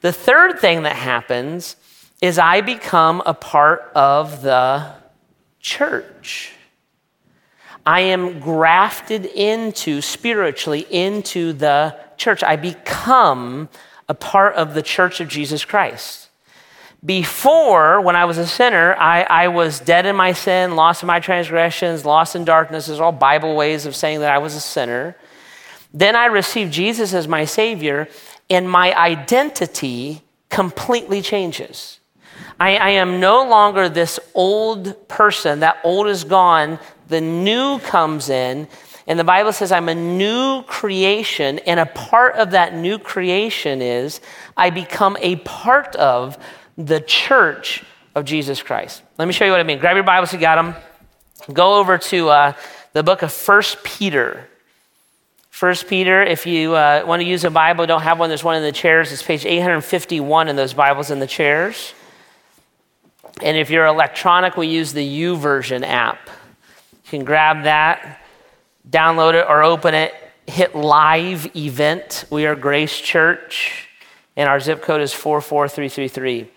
The 0.00 0.10
third 0.10 0.58
thing 0.60 0.84
that 0.84 0.96
happens 0.96 1.76
is 2.22 2.38
I 2.38 2.62
become 2.62 3.22
a 3.26 3.34
part 3.34 3.92
of 3.94 4.40
the 4.40 4.90
church. 5.60 6.54
I 7.84 8.00
am 8.00 8.40
grafted 8.40 9.26
into, 9.26 10.00
spiritually, 10.00 10.86
into 10.90 11.52
the 11.52 11.98
church. 12.16 12.42
I 12.42 12.56
become 12.56 13.68
a 14.08 14.14
part 14.14 14.54
of 14.54 14.74
the 14.74 14.82
church 14.82 15.20
of 15.20 15.28
Jesus 15.28 15.64
Christ. 15.64 16.28
Before, 17.04 18.00
when 18.00 18.16
I 18.16 18.24
was 18.24 18.38
a 18.38 18.46
sinner, 18.46 18.96
I, 18.96 19.22
I 19.22 19.48
was 19.48 19.78
dead 19.78 20.04
in 20.04 20.16
my 20.16 20.32
sin, 20.32 20.74
lost 20.74 21.02
in 21.02 21.06
my 21.06 21.20
transgressions, 21.20 22.04
lost 22.04 22.34
in 22.34 22.44
darkness. 22.44 22.86
Those 22.86 22.98
are 22.98 23.04
all 23.04 23.12
Bible 23.12 23.54
ways 23.54 23.86
of 23.86 23.94
saying 23.94 24.20
that 24.20 24.32
I 24.32 24.38
was 24.38 24.56
a 24.56 24.60
sinner. 24.60 25.16
Then 25.94 26.16
I 26.16 26.26
received 26.26 26.72
Jesus 26.72 27.14
as 27.14 27.28
my 27.28 27.44
Savior, 27.44 28.08
and 28.50 28.68
my 28.68 28.92
identity 28.98 30.22
completely 30.48 31.22
changes. 31.22 32.00
I, 32.58 32.76
I, 32.76 32.90
am 32.90 33.20
no 33.20 33.48
longer 33.48 33.88
this 33.88 34.18
old 34.34 35.08
person. 35.08 35.60
That 35.60 35.78
old 35.84 36.08
is 36.08 36.24
gone. 36.24 36.80
The 37.08 37.20
new 37.20 37.78
comes 37.78 38.28
in. 38.28 38.66
And 39.08 39.18
the 39.18 39.24
Bible 39.24 39.52
says 39.52 39.72
I'm 39.72 39.88
a 39.88 39.94
new 39.94 40.62
creation. 40.64 41.58
And 41.60 41.80
a 41.80 41.86
part 41.86 42.36
of 42.36 42.52
that 42.52 42.74
new 42.74 42.98
creation 42.98 43.80
is 43.80 44.20
I 44.56 44.68
become 44.68 45.16
a 45.20 45.36
part 45.36 45.96
of 45.96 46.38
the 46.76 47.00
church 47.00 47.82
of 48.14 48.26
Jesus 48.26 48.62
Christ. 48.62 49.02
Let 49.16 49.26
me 49.26 49.32
show 49.32 49.46
you 49.46 49.50
what 49.50 49.60
I 49.60 49.64
mean. 49.64 49.78
Grab 49.78 49.96
your 49.96 50.04
Bibles, 50.04 50.32
you 50.32 50.38
got 50.38 50.62
them. 50.62 50.74
Go 51.52 51.76
over 51.76 51.96
to 51.96 52.28
uh, 52.28 52.52
the 52.92 53.02
book 53.02 53.22
of 53.22 53.32
First 53.32 53.82
Peter. 53.82 54.46
First 55.48 55.88
Peter, 55.88 56.22
if 56.22 56.46
you 56.46 56.74
uh, 56.74 57.02
want 57.06 57.20
to 57.20 57.26
use 57.26 57.44
a 57.44 57.50
Bible, 57.50 57.86
don't 57.86 58.02
have 58.02 58.18
one, 58.18 58.28
there's 58.28 58.44
one 58.44 58.56
in 58.56 58.62
the 58.62 58.72
chairs. 58.72 59.10
It's 59.10 59.22
page 59.22 59.46
851 59.46 60.48
in 60.48 60.54
those 60.54 60.74
Bibles 60.74 61.10
in 61.10 61.18
the 61.18 61.26
chairs. 61.26 61.94
And 63.42 63.56
if 63.56 63.70
you're 63.70 63.86
electronic, 63.86 64.56
we 64.56 64.66
use 64.66 64.92
the 64.92 65.22
YouVersion 65.22 65.82
app. 65.82 66.28
You 67.04 67.10
can 67.10 67.24
grab 67.24 67.64
that, 67.64 68.20
download 68.90 69.34
it, 69.34 69.46
or 69.48 69.62
open 69.62 69.94
it. 69.94 70.14
Hit 70.46 70.74
live 70.74 71.54
event. 71.56 72.24
We 72.30 72.46
are 72.46 72.54
Grace 72.54 72.98
Church, 72.98 73.88
and 74.36 74.48
our 74.48 74.60
zip 74.60 74.82
code 74.82 75.00
is 75.00 75.12
44333. 75.12 76.48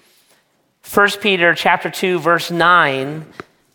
1 0.93 1.09
Peter 1.21 1.53
chapter 1.53 1.89
2 1.89 2.19
verse 2.19 2.49
9 2.49 3.25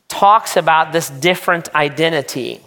talks 0.09 0.57
about 0.57 0.93
this 0.93 1.09
different 1.09 1.73
identity. 1.75 2.61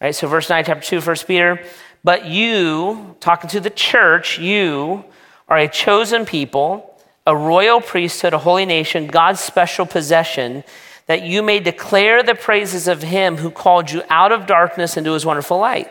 Right? 0.00 0.14
So 0.14 0.28
verse 0.28 0.48
9 0.48 0.64
chapter 0.64 1.00
2 1.00 1.00
1 1.00 1.16
Peter, 1.26 1.62
but 2.04 2.26
you 2.26 3.16
talking 3.20 3.50
to 3.50 3.60
the 3.60 3.70
church, 3.70 4.38
you 4.38 5.04
are 5.48 5.58
a 5.58 5.68
chosen 5.68 6.24
people, 6.24 7.00
a 7.26 7.36
royal 7.36 7.80
priesthood, 7.80 8.32
a 8.32 8.38
holy 8.38 8.64
nation, 8.64 9.06
God's 9.06 9.40
special 9.40 9.86
possession, 9.86 10.62
that 11.08 11.22
you 11.22 11.42
may 11.42 11.58
declare 11.58 12.22
the 12.22 12.34
praises 12.34 12.86
of 12.86 13.02
him 13.02 13.38
who 13.38 13.50
called 13.50 13.90
you 13.90 14.02
out 14.08 14.30
of 14.30 14.46
darkness 14.46 14.96
into 14.96 15.12
his 15.12 15.26
wonderful 15.26 15.58
light. 15.58 15.90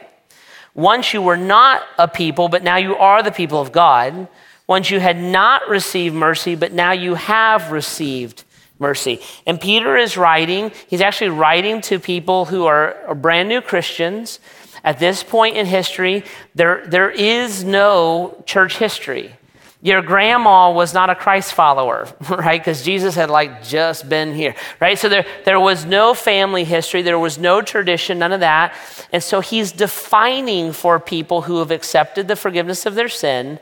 Once 0.73 1.11
you 1.11 1.21
were 1.21 1.35
not 1.35 1.81
a 1.97 2.07
people, 2.07 2.47
but 2.47 2.63
now 2.63 2.77
you 2.77 2.95
are 2.95 3.23
the 3.23 3.31
people 3.31 3.59
of 3.59 3.71
God. 3.71 4.27
Once 4.67 4.91
you 4.91 4.99
had 4.99 5.17
not 5.17 5.67
received 5.67 6.13
mercy, 6.13 6.53
but 6.53 6.71
now 6.71 6.91
you 6.91 7.15
have 7.15 7.71
received 7.71 8.43
mercy. 8.77 9.19
And 9.47 9.59
Peter 9.59 9.97
is 9.97 10.17
writing, 10.17 10.71
he's 10.87 11.01
actually 11.01 11.31
writing 11.31 11.81
to 11.81 11.99
people 11.99 12.45
who 12.45 12.65
are, 12.65 13.15
brand 13.15 13.49
new 13.49 13.61
Christians. 13.61 14.39
At 14.83 14.99
this 14.99 15.23
point 15.23 15.57
in 15.57 15.65
history, 15.65 16.23
there, 16.53 16.85
there 16.85 17.09
is 17.09 17.63
no 17.63 18.43
church 18.45 18.77
history. 18.77 19.35
Your 19.81 20.01
grandma 20.01 20.71
was 20.71 20.93
not 20.93 21.09
a 21.09 21.15
Christ 21.15 21.53
follower, 21.53 22.07
right? 22.29 22.59
Because 22.59 22.83
Jesus 22.83 23.15
had 23.15 23.29
like 23.29 23.63
just 23.63 24.09
been 24.09 24.33
here, 24.33 24.55
right? 24.79 24.97
So 24.97 25.07
there, 25.07 25.25
there 25.45 25.59
was 25.59 25.85
no 25.85 26.13
family 26.13 26.63
history, 26.63 27.03
there 27.03 27.19
was 27.19 27.37
no 27.37 27.61
tradition, 27.61 28.19
none 28.19 28.33
of 28.33 28.39
that. 28.39 28.73
And 29.13 29.21
so 29.21 29.39
he's 29.39 29.71
defining 29.71 30.71
for 30.73 30.99
people 30.99 31.43
who 31.43 31.59
have 31.59 31.71
accepted 31.71 32.27
the 32.27 32.35
forgiveness 32.35 32.85
of 32.85 32.95
their 32.95 33.09
sin 33.09 33.59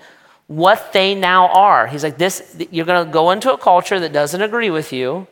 what 0.48 0.93
they 0.93 1.15
now 1.15 1.48
are. 1.48 1.88
He's 1.88 2.03
like, 2.03 2.17
this, 2.17 2.55
you're 2.72 2.86
going 2.86 3.05
to 3.05 3.12
go 3.12 3.31
into 3.31 3.51
a 3.51 3.57
culture 3.57 4.00
that 4.00 4.13
doesn't 4.13 4.41
agree 4.41 4.69
with 4.69 4.93
you, 4.93 5.27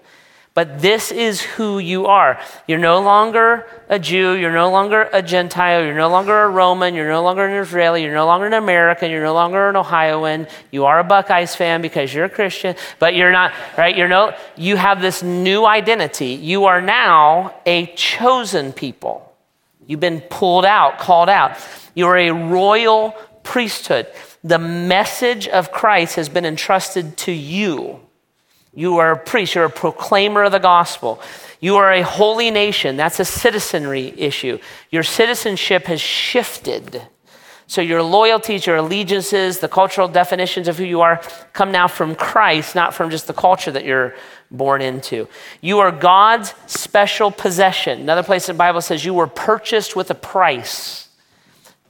but 0.53 0.81
this 0.81 1.11
is 1.11 1.41
who 1.41 1.79
you 1.79 2.05
are. 2.05 2.39
You're 2.67 2.77
no 2.77 3.01
longer 3.01 3.65
a 3.89 3.97
Jew, 3.97 4.33
you're 4.33 4.53
no 4.53 4.69
longer 4.69 5.09
a 5.11 5.21
Gentile, 5.21 5.83
you're 5.83 5.95
no 5.95 6.09
longer 6.09 6.43
a 6.43 6.49
Roman, 6.49 6.93
you're 6.93 7.09
no 7.09 7.23
longer 7.23 7.45
an 7.45 7.57
Israeli, 7.57 8.03
you're 8.03 8.13
no 8.13 8.27
longer 8.27 8.45
an 8.45 8.53
American, 8.53 9.09
you're 9.09 9.23
no 9.23 9.33
longer 9.33 9.69
an 9.69 9.75
Ohioan. 9.75 10.47
You 10.71 10.85
are 10.85 10.99
a 10.99 11.03
Buckeyes 11.03 11.55
fan 11.55 11.81
because 11.81 12.13
you're 12.13 12.25
a 12.25 12.29
Christian, 12.29 12.75
but 12.99 13.15
you're 13.15 13.31
not, 13.31 13.51
right? 13.77 13.97
You're 13.97 14.07
no, 14.07 14.35
you 14.55 14.75
have 14.75 15.01
this 15.01 15.23
new 15.23 15.65
identity. 15.65 16.33
You 16.33 16.65
are 16.65 16.81
now 16.81 17.55
a 17.65 17.87
chosen 17.95 18.73
people. 18.73 19.35
You've 19.87 19.99
been 19.99 20.21
pulled 20.21 20.65
out, 20.65 20.99
called 20.99 21.29
out. 21.29 21.57
You're 21.95 22.17
a 22.17 22.31
royal 22.31 23.15
priesthood. 23.41 24.07
The 24.43 24.59
message 24.59 25.47
of 25.47 25.71
Christ 25.71 26.15
has 26.15 26.29
been 26.29 26.45
entrusted 26.45 27.17
to 27.17 27.31
you. 27.31 27.99
You 28.73 28.97
are 28.97 29.11
a 29.11 29.17
priest, 29.17 29.55
you're 29.55 29.65
a 29.65 29.69
proclaimer 29.69 30.43
of 30.43 30.51
the 30.51 30.59
gospel. 30.59 31.21
You 31.59 31.77
are 31.77 31.91
a 31.91 32.01
holy 32.01 32.51
nation. 32.51 32.97
That's 32.97 33.19
a 33.19 33.25
citizenry 33.25 34.13
issue. 34.17 34.57
Your 34.89 35.03
citizenship 35.03 35.85
has 35.85 36.01
shifted. 36.01 37.03
So 37.67 37.81
your 37.81 38.03
loyalties, 38.03 38.65
your 38.65 38.75
allegiances, 38.77 39.59
the 39.59 39.67
cultural 39.67 40.07
definitions 40.07 40.67
of 40.67 40.77
who 40.77 40.83
you 40.83 41.01
are 41.01 41.21
come 41.53 41.71
now 41.71 41.87
from 41.87 42.15
Christ, 42.15 42.75
not 42.75 42.93
from 42.93 43.09
just 43.09 43.27
the 43.27 43.33
culture 43.33 43.71
that 43.71 43.85
you're 43.85 44.15
born 44.51 44.81
into. 44.81 45.27
You 45.61 45.79
are 45.79 45.91
God's 45.91 46.53
special 46.67 47.31
possession. 47.31 48.01
Another 48.01 48.23
place 48.23 48.49
in 48.49 48.55
the 48.55 48.59
Bible 48.59 48.81
says 48.81 49.05
you 49.05 49.13
were 49.13 49.27
purchased 49.27 49.95
with 49.95 50.11
a 50.11 50.15
price. 50.15 51.07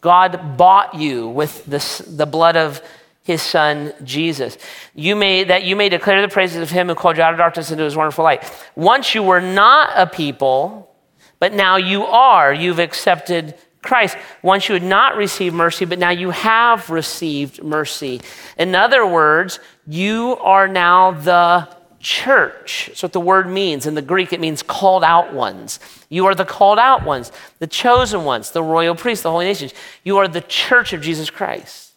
God 0.01 0.57
bought 0.57 0.95
you 0.95 1.27
with 1.27 1.65
the, 1.65 2.11
the 2.11 2.25
blood 2.25 2.55
of 2.55 2.81
his 3.23 3.41
son 3.41 3.93
Jesus. 4.03 4.57
You 4.93 5.15
may 5.15 5.45
that 5.45 5.63
you 5.63 5.75
may 5.75 5.89
declare 5.89 6.21
the 6.21 6.27
praises 6.27 6.61
of 6.61 6.69
him 6.69 6.87
who 6.87 6.95
called 6.95 7.17
you 7.17 7.23
out 7.23 7.33
of 7.33 7.39
darkness 7.39 7.71
into 7.71 7.83
his 7.83 7.95
wonderful 7.95 8.23
light. 8.23 8.43
Once 8.75 9.15
you 9.15 9.23
were 9.23 9.41
not 9.41 9.91
a 9.95 10.05
people, 10.05 10.93
but 11.39 11.53
now 11.53 11.77
you 11.77 12.05
are. 12.05 12.53
You've 12.53 12.79
accepted 12.79 13.55
Christ. 13.81 14.17
Once 14.41 14.69
you 14.69 14.73
had 14.73 14.83
not 14.83 15.17
received 15.17 15.55
mercy, 15.55 15.85
but 15.85 15.99
now 15.99 16.09
you 16.09 16.31
have 16.31 16.89
received 16.89 17.63
mercy. 17.63 18.21
In 18.57 18.75
other 18.75 19.05
words, 19.05 19.59
you 19.85 20.37
are 20.37 20.67
now 20.67 21.11
the 21.11 21.67
church. 21.99 22.85
That's 22.87 23.03
what 23.03 23.13
the 23.13 23.19
word 23.19 23.49
means. 23.49 23.85
In 23.85 23.95
the 23.95 24.01
Greek, 24.01 24.33
it 24.33 24.39
means 24.39 24.61
called 24.61 25.03
out 25.03 25.33
ones. 25.33 25.79
You 26.09 26.25
are 26.25 26.35
the 26.35 26.45
called 26.45 26.79
out 26.79 27.03
ones, 27.03 27.31
the 27.59 27.67
chosen 27.67 28.25
ones, 28.25 28.51
the 28.51 28.63
royal 28.63 28.95
priests, 28.95 29.23
the 29.23 29.31
holy 29.31 29.45
nations. 29.45 29.73
You 30.03 30.17
are 30.17 30.27
the 30.27 30.41
church 30.41 30.93
of 30.93 31.01
Jesus 31.01 31.29
Christ. 31.29 31.93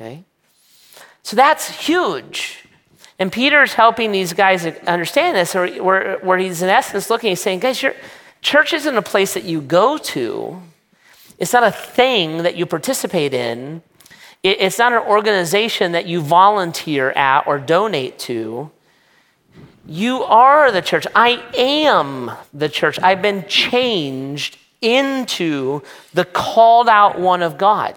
Okay? 0.00 0.24
So 1.24 1.36
that's 1.36 1.68
huge. 1.68 2.64
And 3.18 3.32
Peter's 3.32 3.72
helping 3.72 4.12
these 4.12 4.32
guys 4.32 4.66
understand 4.86 5.36
this, 5.36 5.54
where, 5.54 6.18
where 6.18 6.38
he's 6.38 6.62
in 6.62 6.68
essence 6.68 7.10
looking, 7.10 7.30
he's 7.30 7.40
saying, 7.40 7.60
guys, 7.60 7.82
your 7.82 7.94
church 8.42 8.72
isn't 8.72 8.96
a 8.96 9.02
place 9.02 9.34
that 9.34 9.44
you 9.44 9.60
go 9.60 9.96
to. 9.98 10.60
It's 11.38 11.52
not 11.52 11.64
a 11.64 11.70
thing 11.70 12.42
that 12.42 12.56
you 12.56 12.66
participate 12.66 13.32
in. 13.32 13.82
It's 14.42 14.78
not 14.78 14.92
an 14.92 15.02
organization 15.02 15.92
that 15.92 16.06
you 16.06 16.20
volunteer 16.20 17.10
at 17.12 17.46
or 17.46 17.58
donate 17.58 18.18
to. 18.20 18.70
You 19.86 20.22
are 20.24 20.70
the 20.70 20.82
church. 20.82 21.06
I 21.14 21.42
am 21.56 22.30
the 22.52 22.68
church. 22.68 22.98
I've 23.00 23.22
been 23.22 23.46
changed 23.48 24.58
into 24.82 25.80
the 26.12 26.26
called 26.26 26.88
out 26.88 27.18
one 27.18 27.42
of 27.42 27.56
God. 27.56 27.96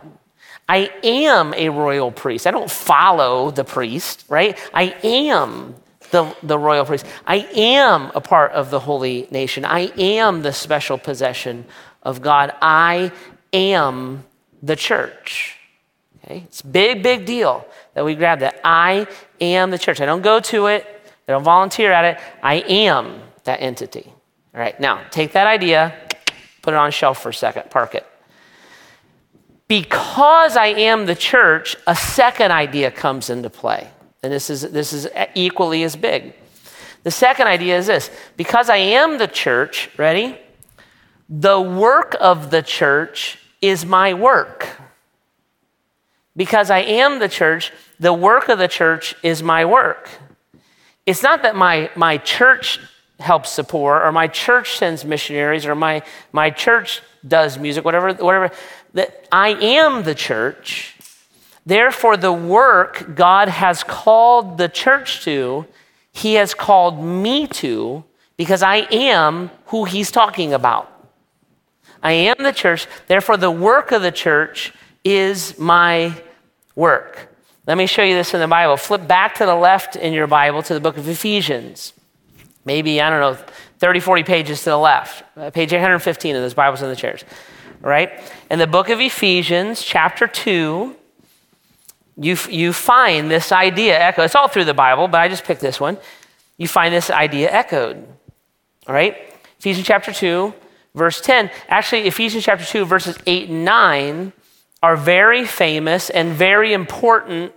I 0.69 0.91
am 1.03 1.53
a 1.53 1.69
royal 1.69 2.11
priest. 2.11 2.45
I 2.45 2.51
don't 2.51 2.69
follow 2.69 3.51
the 3.51 3.63
priest, 3.63 4.25
right? 4.27 4.57
I 4.73 4.95
am 5.03 5.75
the, 6.11 6.35
the 6.43 6.57
royal 6.57 6.85
priest. 6.85 7.05
I 7.25 7.37
am 7.55 8.11
a 8.15 8.21
part 8.21 8.51
of 8.51 8.69
the 8.69 8.79
holy 8.79 9.27
nation. 9.31 9.65
I 9.65 9.91
am 9.97 10.41
the 10.41 10.53
special 10.53 10.97
possession 10.97 11.65
of 12.03 12.21
God. 12.21 12.53
I 12.61 13.11
am 13.53 14.25
the 14.61 14.75
church. 14.75 15.57
Okay? 16.23 16.43
It's 16.45 16.61
big, 16.61 17.03
big 17.03 17.25
deal 17.25 17.65
that 17.93 18.03
we 18.05 18.15
grab 18.15 18.39
that. 18.39 18.59
I 18.63 19.07
am 19.39 19.71
the 19.71 19.77
church. 19.77 20.01
I 20.01 20.05
don't 20.05 20.21
go 20.21 20.39
to 20.39 20.67
it. 20.67 20.85
I 21.27 21.31
don't 21.31 21.43
volunteer 21.43 21.91
at 21.91 22.05
it. 22.05 22.21
I 22.41 22.55
am 22.55 23.21
that 23.43 23.61
entity. 23.61 24.13
All 24.53 24.61
right, 24.61 24.79
now 24.79 25.03
take 25.11 25.33
that 25.33 25.45
idea, 25.45 25.93
put 26.61 26.73
it 26.73 26.77
on 26.77 26.87
a 26.87 26.91
shelf 26.91 27.21
for 27.21 27.29
a 27.29 27.33
second, 27.33 27.69
park 27.69 27.95
it. 27.95 28.05
Because 29.67 30.55
I 30.55 30.67
am 30.67 31.05
the 31.05 31.15
church, 31.15 31.75
a 31.85 31.95
second 31.95 32.51
idea 32.51 32.89
comes 32.89 33.29
into 33.29 33.49
play. 33.49 33.89
And 34.23 34.31
this 34.31 34.49
is, 34.49 34.61
this 34.61 34.93
is 34.93 35.07
equally 35.35 35.83
as 35.83 35.95
big. 35.95 36.33
The 37.03 37.11
second 37.11 37.47
idea 37.47 37.77
is 37.77 37.87
this 37.87 38.09
because 38.35 38.69
I 38.69 38.77
am 38.77 39.17
the 39.17 39.27
church, 39.27 39.89
ready? 39.97 40.37
The 41.29 41.59
work 41.59 42.15
of 42.19 42.51
the 42.51 42.61
church 42.61 43.37
is 43.61 43.85
my 43.85 44.13
work. 44.13 44.67
Because 46.35 46.69
I 46.69 46.79
am 46.79 47.19
the 47.19 47.29
church, 47.29 47.71
the 47.99 48.13
work 48.13 48.49
of 48.49 48.59
the 48.59 48.67
church 48.67 49.15
is 49.23 49.41
my 49.41 49.65
work. 49.65 50.09
it's 51.05 51.23
not 51.23 51.43
that 51.43 51.55
my, 51.55 51.89
my 51.95 52.17
church 52.17 52.79
helps 53.19 53.49
support 53.49 54.03
or 54.03 54.11
my 54.11 54.27
church 54.27 54.77
sends 54.77 55.03
missionaries 55.03 55.65
or 55.65 55.75
my, 55.75 56.03
my 56.31 56.49
church 56.49 57.01
does 57.27 57.57
music, 57.57 57.83
whatever, 57.83 58.13
whatever, 58.13 58.51
that 58.93 59.27
I 59.31 59.49
am 59.49 60.03
the 60.03 60.15
church. 60.15 60.95
Therefore, 61.65 62.15
the 62.17 62.33
work 62.33 63.15
God 63.15 63.49
has 63.49 63.83
called 63.83 64.57
the 64.57 64.69
church 64.69 65.23
to, 65.23 65.65
He 66.11 66.35
has 66.35 66.53
called 66.53 67.03
me 67.03 67.47
to 67.47 68.03
because 68.37 68.63
I 68.63 68.87
am 68.91 69.51
who 69.67 69.85
He's 69.85 70.11
talking 70.11 70.53
about. 70.53 70.93
I 72.01 72.13
am 72.13 72.35
the 72.39 72.53
church. 72.53 72.87
Therefore, 73.07 73.37
the 73.37 73.51
work 73.51 73.91
of 73.91 74.01
the 74.01 74.11
church 74.11 74.73
is 75.03 75.57
my 75.57 76.13
work. 76.75 77.33
Let 77.65 77.77
me 77.77 77.85
show 77.85 78.03
you 78.03 78.15
this 78.15 78.33
in 78.33 78.39
the 78.39 78.47
Bible. 78.47 78.77
Flip 78.77 79.05
back 79.07 79.35
to 79.35 79.45
the 79.45 79.55
left 79.55 79.97
in 79.97 80.13
your 80.13 80.27
Bible 80.27 80.63
to 80.63 80.73
the 80.73 80.79
book 80.79 80.95
of 80.95 81.07
Ephesians. 81.09 81.91
Maybe, 82.63 83.01
I 83.01 83.09
don't 83.09 83.19
know, 83.19 83.43
30, 83.79 83.99
40 83.99 84.23
pages 84.23 84.59
to 84.59 84.71
the 84.71 84.77
left. 84.77 85.23
Uh, 85.37 85.49
page 85.49 85.73
815 85.73 86.35
of 86.35 86.41
those 86.41 86.53
Bibles 86.53 86.81
in 86.81 86.89
the 86.89 86.95
chairs. 86.95 87.23
Right? 87.81 88.11
In 88.49 88.59
the 88.59 88.67
book 88.67 88.89
of 88.89 88.99
Ephesians, 88.99 89.81
chapter 89.81 90.27
2, 90.27 90.95
you, 92.19 92.37
you 92.49 92.73
find 92.73 93.29
this 93.29 93.51
idea 93.51 93.99
echoed. 93.99 94.23
It's 94.23 94.35
all 94.35 94.47
through 94.47 94.65
the 94.65 94.73
Bible, 94.73 95.07
but 95.07 95.21
I 95.21 95.27
just 95.27 95.43
picked 95.43 95.61
this 95.61 95.79
one. 95.79 95.97
You 96.57 96.67
find 96.67 96.93
this 96.93 97.09
idea 97.09 97.51
echoed. 97.51 97.97
All 98.87 98.95
right? 98.95 99.15
Ephesians 99.59 99.85
chapter 99.85 100.11
2, 100.11 100.53
verse 100.95 101.21
10. 101.21 101.51
Actually, 101.67 102.07
Ephesians 102.07 102.43
chapter 102.43 102.65
2, 102.65 102.85
verses 102.85 103.17
8 103.25 103.49
and 103.49 103.65
9 103.65 104.33
are 104.81 104.97
very 104.97 105.45
famous 105.45 106.09
and 106.09 106.33
very 106.33 106.73
important 106.73 107.53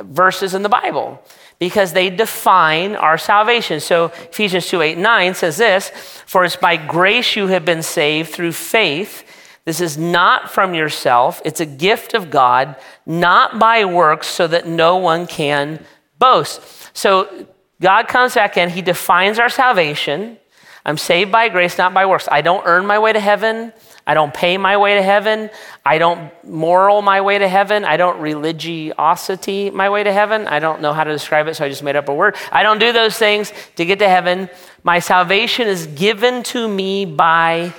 verses 0.00 0.54
in 0.54 0.62
the 0.62 0.68
Bible 0.68 1.22
because 1.58 1.92
they 1.92 2.10
define 2.10 2.96
our 2.96 3.18
salvation. 3.18 3.78
So 3.78 4.06
Ephesians 4.06 4.66
2 4.66 4.82
8 4.82 4.98
9 4.98 5.34
says 5.34 5.58
this 5.58 5.90
For 6.26 6.44
it's 6.44 6.56
by 6.56 6.76
grace 6.76 7.36
you 7.36 7.48
have 7.48 7.64
been 7.64 7.82
saved 7.82 8.30
through 8.30 8.52
faith. 8.52 9.24
This 9.64 9.80
is 9.80 9.96
not 9.96 10.50
from 10.50 10.74
yourself, 10.74 11.40
it's 11.44 11.60
a 11.60 11.66
gift 11.66 12.14
of 12.14 12.30
God, 12.30 12.76
not 13.06 13.58
by 13.58 13.84
works, 13.84 14.26
so 14.26 14.46
that 14.48 14.66
no 14.66 14.96
one 14.96 15.26
can 15.26 15.84
boast. 16.18 16.60
So 16.96 17.46
God 17.80 18.08
comes 18.08 18.34
back 18.34 18.56
in, 18.56 18.70
He 18.70 18.82
defines 18.82 19.38
our 19.38 19.48
salvation. 19.48 20.38
I'm 20.84 20.98
saved 20.98 21.30
by 21.30 21.48
grace, 21.48 21.78
not 21.78 21.94
by 21.94 22.06
works. 22.06 22.28
I 22.30 22.40
don't 22.40 22.64
earn 22.66 22.86
my 22.86 22.98
way 22.98 23.12
to 23.12 23.20
heaven. 23.20 23.72
I 24.04 24.14
don't 24.14 24.34
pay 24.34 24.58
my 24.58 24.76
way 24.78 24.94
to 24.94 25.02
heaven. 25.02 25.48
I 25.86 25.98
don't 25.98 26.32
moral 26.44 27.02
my 27.02 27.20
way 27.20 27.38
to 27.38 27.48
heaven. 27.48 27.84
I 27.84 27.96
don't 27.96 28.20
religiosity 28.20 29.70
my 29.70 29.90
way 29.90 30.02
to 30.02 30.12
heaven. 30.12 30.48
I 30.48 30.58
don't 30.58 30.80
know 30.80 30.92
how 30.92 31.04
to 31.04 31.12
describe 31.12 31.46
it, 31.46 31.54
so 31.54 31.64
I 31.64 31.68
just 31.68 31.84
made 31.84 31.94
up 31.94 32.08
a 32.08 32.14
word. 32.14 32.34
I 32.50 32.64
don't 32.64 32.80
do 32.80 32.92
those 32.92 33.16
things 33.16 33.52
to 33.76 33.84
get 33.84 34.00
to 34.00 34.08
heaven. 34.08 34.50
My 34.82 34.98
salvation 34.98 35.68
is 35.68 35.86
given 35.86 36.42
to 36.44 36.66
me 36.66 37.04
by 37.04 37.72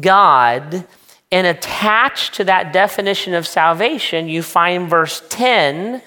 God. 0.00 0.86
And 1.34 1.48
attached 1.48 2.34
to 2.34 2.44
that 2.44 2.72
definition 2.72 3.34
of 3.34 3.44
salvation, 3.44 4.28
you 4.28 4.40
find 4.40 4.88
verse 4.88 5.20
10 5.30 6.00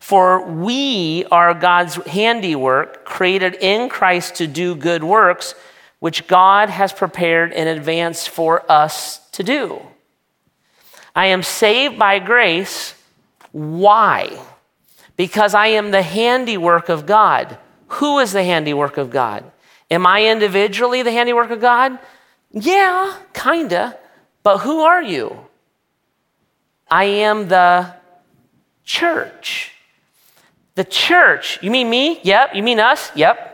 For 0.00 0.44
we 0.44 1.24
are 1.30 1.54
God's 1.54 1.94
handiwork, 2.06 3.04
created 3.04 3.54
in 3.60 3.88
Christ 3.88 4.34
to 4.34 4.48
do 4.48 4.74
good 4.74 5.04
works 5.04 5.54
which 6.00 6.26
God 6.26 6.70
has 6.70 6.92
prepared 6.92 7.52
in 7.52 7.68
advance 7.68 8.26
for 8.26 8.68
us 8.68 9.18
to 9.30 9.44
do. 9.44 9.80
I 11.14 11.26
am 11.26 11.44
saved 11.44 11.96
by 11.96 12.18
grace. 12.18 12.96
Why? 13.52 14.36
Because 15.16 15.54
I 15.54 15.68
am 15.68 15.92
the 15.92 16.02
handiwork 16.02 16.88
of 16.88 17.06
God. 17.06 17.58
Who 17.86 18.18
is 18.18 18.32
the 18.32 18.42
handiwork 18.42 18.96
of 18.96 19.10
God? 19.10 19.44
Am 19.88 20.04
I 20.04 20.24
individually 20.24 21.02
the 21.02 21.12
handiwork 21.12 21.52
of 21.52 21.60
God? 21.60 21.96
Yeah, 22.50 23.16
kinda. 23.32 23.96
But 24.44 24.58
who 24.58 24.82
are 24.82 25.02
you? 25.02 25.36
I 26.88 27.04
am 27.04 27.48
the 27.48 27.94
church. 28.84 29.72
The 30.76 30.84
church. 30.84 31.58
You 31.62 31.72
mean 31.72 31.90
me? 31.90 32.20
Yep. 32.22 32.54
You 32.54 32.62
mean 32.62 32.78
us? 32.78 33.10
Yep. 33.16 33.50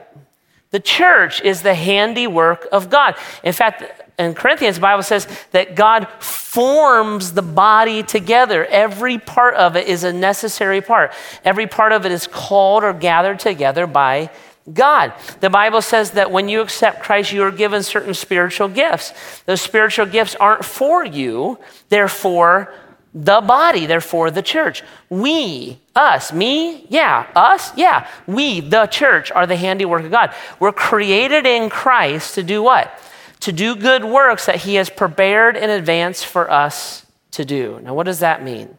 The 0.72 0.81
church 0.81 1.40
is 1.42 1.62
the 1.62 1.74
handiwork 1.74 2.68
of 2.70 2.90
God. 2.90 3.16
In 3.42 3.53
fact, 3.53 3.85
in 4.18 4.35
Corinthians, 4.35 4.76
the 4.76 4.83
Bible 4.83 5.03
says 5.03 5.26
that 5.53 5.74
God 5.74 6.09
forms 6.20 7.33
the 7.33 7.42
body 7.42 8.03
together. 8.03 8.66
Every 8.66 9.18
part 9.18 9.55
of 9.55 9.76
it 9.76 9.87
is 9.87 10.05
a 10.05 10.12
necessary 10.12 10.81
part. 10.81 11.12
Every 11.44 11.66
part 11.66 11.92
of 11.92 12.05
it 12.05 12.12
is 12.12 12.26
called 12.26 12.85
or 12.85 12.92
gathered 12.92 13.38
together 13.38 13.87
by 13.87 14.31
God. 14.72 15.12
The 15.40 15.50
Bible 15.50 15.82
says 15.82 16.12
that 16.12 16.30
when 16.30 16.48
you 16.48 16.60
accept 16.60 17.02
Christ, 17.02 17.32
you 17.32 17.42
are 17.42 17.50
given 17.50 17.82
certain 17.82 18.14
spiritual 18.14 18.68
gifts. 18.68 19.12
Those 19.46 19.60
spiritual 19.60 20.06
gifts 20.06 20.34
aren't 20.36 20.64
for 20.64 21.04
you, 21.04 21.58
they're 21.88 22.08
for 22.08 22.72
the 23.12 23.40
body, 23.40 23.86
they're 23.86 24.00
for 24.00 24.30
the 24.30 24.42
church. 24.42 24.82
We, 25.08 25.80
us, 25.96 26.32
me, 26.32 26.86
yeah, 26.88 27.26
us, 27.34 27.76
yeah. 27.76 28.06
We, 28.26 28.60
the 28.60 28.86
church, 28.86 29.32
are 29.32 29.46
the 29.46 29.56
handiwork 29.56 30.04
of 30.04 30.10
God. 30.10 30.34
We're 30.60 30.72
created 30.72 31.46
in 31.46 31.70
Christ 31.70 32.34
to 32.36 32.42
do 32.42 32.62
what? 32.62 32.96
To 33.40 33.52
do 33.52 33.74
good 33.74 34.04
works 34.04 34.46
that 34.46 34.56
He 34.56 34.76
has 34.76 34.90
prepared 34.90 35.56
in 35.56 35.70
advance 35.70 36.22
for 36.22 36.50
us 36.50 37.04
to 37.32 37.44
do. 37.44 37.80
Now, 37.82 37.94
what 37.94 38.04
does 38.04 38.20
that 38.20 38.44
mean? 38.44 38.76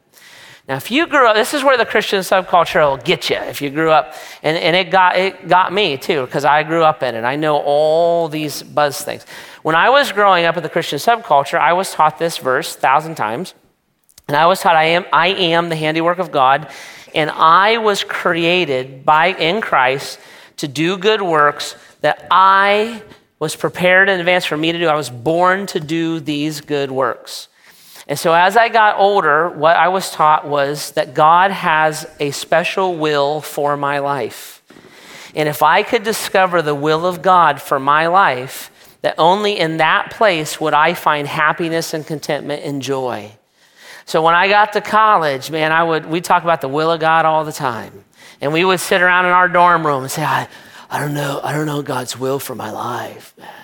Now, 0.71 0.77
if 0.77 0.89
you 0.89 1.05
grew 1.05 1.27
up, 1.27 1.35
this 1.35 1.53
is 1.53 1.65
where 1.65 1.75
the 1.75 1.85
Christian 1.85 2.21
subculture 2.21 2.89
will 2.89 2.95
get 2.95 3.29
you. 3.29 3.35
If 3.35 3.61
you 3.61 3.69
grew 3.69 3.91
up, 3.91 4.13
and, 4.41 4.55
and 4.55 4.73
it, 4.73 4.89
got, 4.89 5.17
it 5.17 5.49
got 5.49 5.73
me 5.73 5.97
too, 5.97 6.25
because 6.25 6.45
I 6.45 6.63
grew 6.63 6.81
up 6.81 7.03
in 7.03 7.13
it. 7.13 7.25
I 7.25 7.35
know 7.35 7.57
all 7.57 8.29
these 8.29 8.63
buzz 8.63 9.01
things. 9.01 9.25
When 9.63 9.75
I 9.75 9.89
was 9.89 10.13
growing 10.13 10.45
up 10.45 10.55
in 10.55 10.63
the 10.63 10.69
Christian 10.69 10.97
subculture, 10.97 11.59
I 11.59 11.73
was 11.73 11.91
taught 11.91 12.17
this 12.19 12.37
verse 12.37 12.73
a 12.73 12.79
thousand 12.79 13.15
times. 13.15 13.53
And 14.29 14.37
I 14.37 14.45
was 14.45 14.61
taught 14.61 14.77
I 14.77 14.85
am, 14.85 15.05
I 15.11 15.27
am 15.27 15.67
the 15.67 15.75
handiwork 15.75 16.19
of 16.19 16.31
God, 16.31 16.71
and 17.13 17.29
I 17.31 17.79
was 17.79 18.05
created 18.05 19.03
by 19.03 19.33
in 19.33 19.59
Christ 19.59 20.21
to 20.55 20.69
do 20.69 20.97
good 20.97 21.21
works 21.21 21.75
that 21.99 22.27
I 22.31 23.03
was 23.39 23.57
prepared 23.57 24.07
in 24.07 24.21
advance 24.21 24.45
for 24.45 24.55
me 24.55 24.71
to 24.71 24.79
do. 24.79 24.87
I 24.87 24.95
was 24.95 25.09
born 25.09 25.65
to 25.65 25.81
do 25.81 26.21
these 26.21 26.61
good 26.61 26.91
works. 26.91 27.49
And 28.11 28.19
so 28.19 28.33
as 28.33 28.57
I 28.57 28.67
got 28.67 28.99
older, 28.99 29.49
what 29.49 29.77
I 29.77 29.87
was 29.87 30.11
taught 30.11 30.45
was 30.45 30.91
that 30.91 31.13
God 31.13 31.49
has 31.49 32.05
a 32.19 32.31
special 32.31 32.97
will 32.97 33.39
for 33.39 33.77
my 33.77 33.99
life. 33.99 34.61
And 35.33 35.47
if 35.47 35.63
I 35.63 35.81
could 35.81 36.03
discover 36.03 36.61
the 36.61 36.75
will 36.75 37.05
of 37.05 37.21
God 37.21 37.61
for 37.61 37.79
my 37.79 38.07
life, 38.07 38.69
that 39.01 39.15
only 39.17 39.57
in 39.57 39.77
that 39.77 40.11
place 40.11 40.59
would 40.59 40.73
I 40.73 40.93
find 40.93 41.25
happiness 41.25 41.93
and 41.93 42.05
contentment 42.05 42.65
and 42.65 42.81
joy. 42.81 43.31
So 44.03 44.21
when 44.21 44.35
I 44.35 44.49
got 44.49 44.73
to 44.73 44.81
college, 44.81 45.49
man, 45.49 45.71
I 45.71 45.81
would 45.81 46.05
we 46.05 46.19
talk 46.19 46.43
about 46.43 46.59
the 46.59 46.67
will 46.67 46.91
of 46.91 46.99
God 46.99 47.23
all 47.23 47.45
the 47.45 47.53
time. 47.53 48.03
And 48.41 48.51
we 48.51 48.65
would 48.65 48.81
sit 48.81 49.01
around 49.01 49.25
in 49.25 49.31
our 49.31 49.47
dorm 49.47 49.87
room 49.87 50.03
and 50.03 50.11
say, 50.11 50.25
I, 50.25 50.49
I 50.89 50.99
don't 50.99 51.13
know, 51.13 51.39
I 51.41 51.53
don't 51.53 51.65
know 51.65 51.81
God's 51.81 52.19
will 52.19 52.39
for 52.39 52.55
my 52.55 52.71
life, 52.71 53.33
man. 53.37 53.60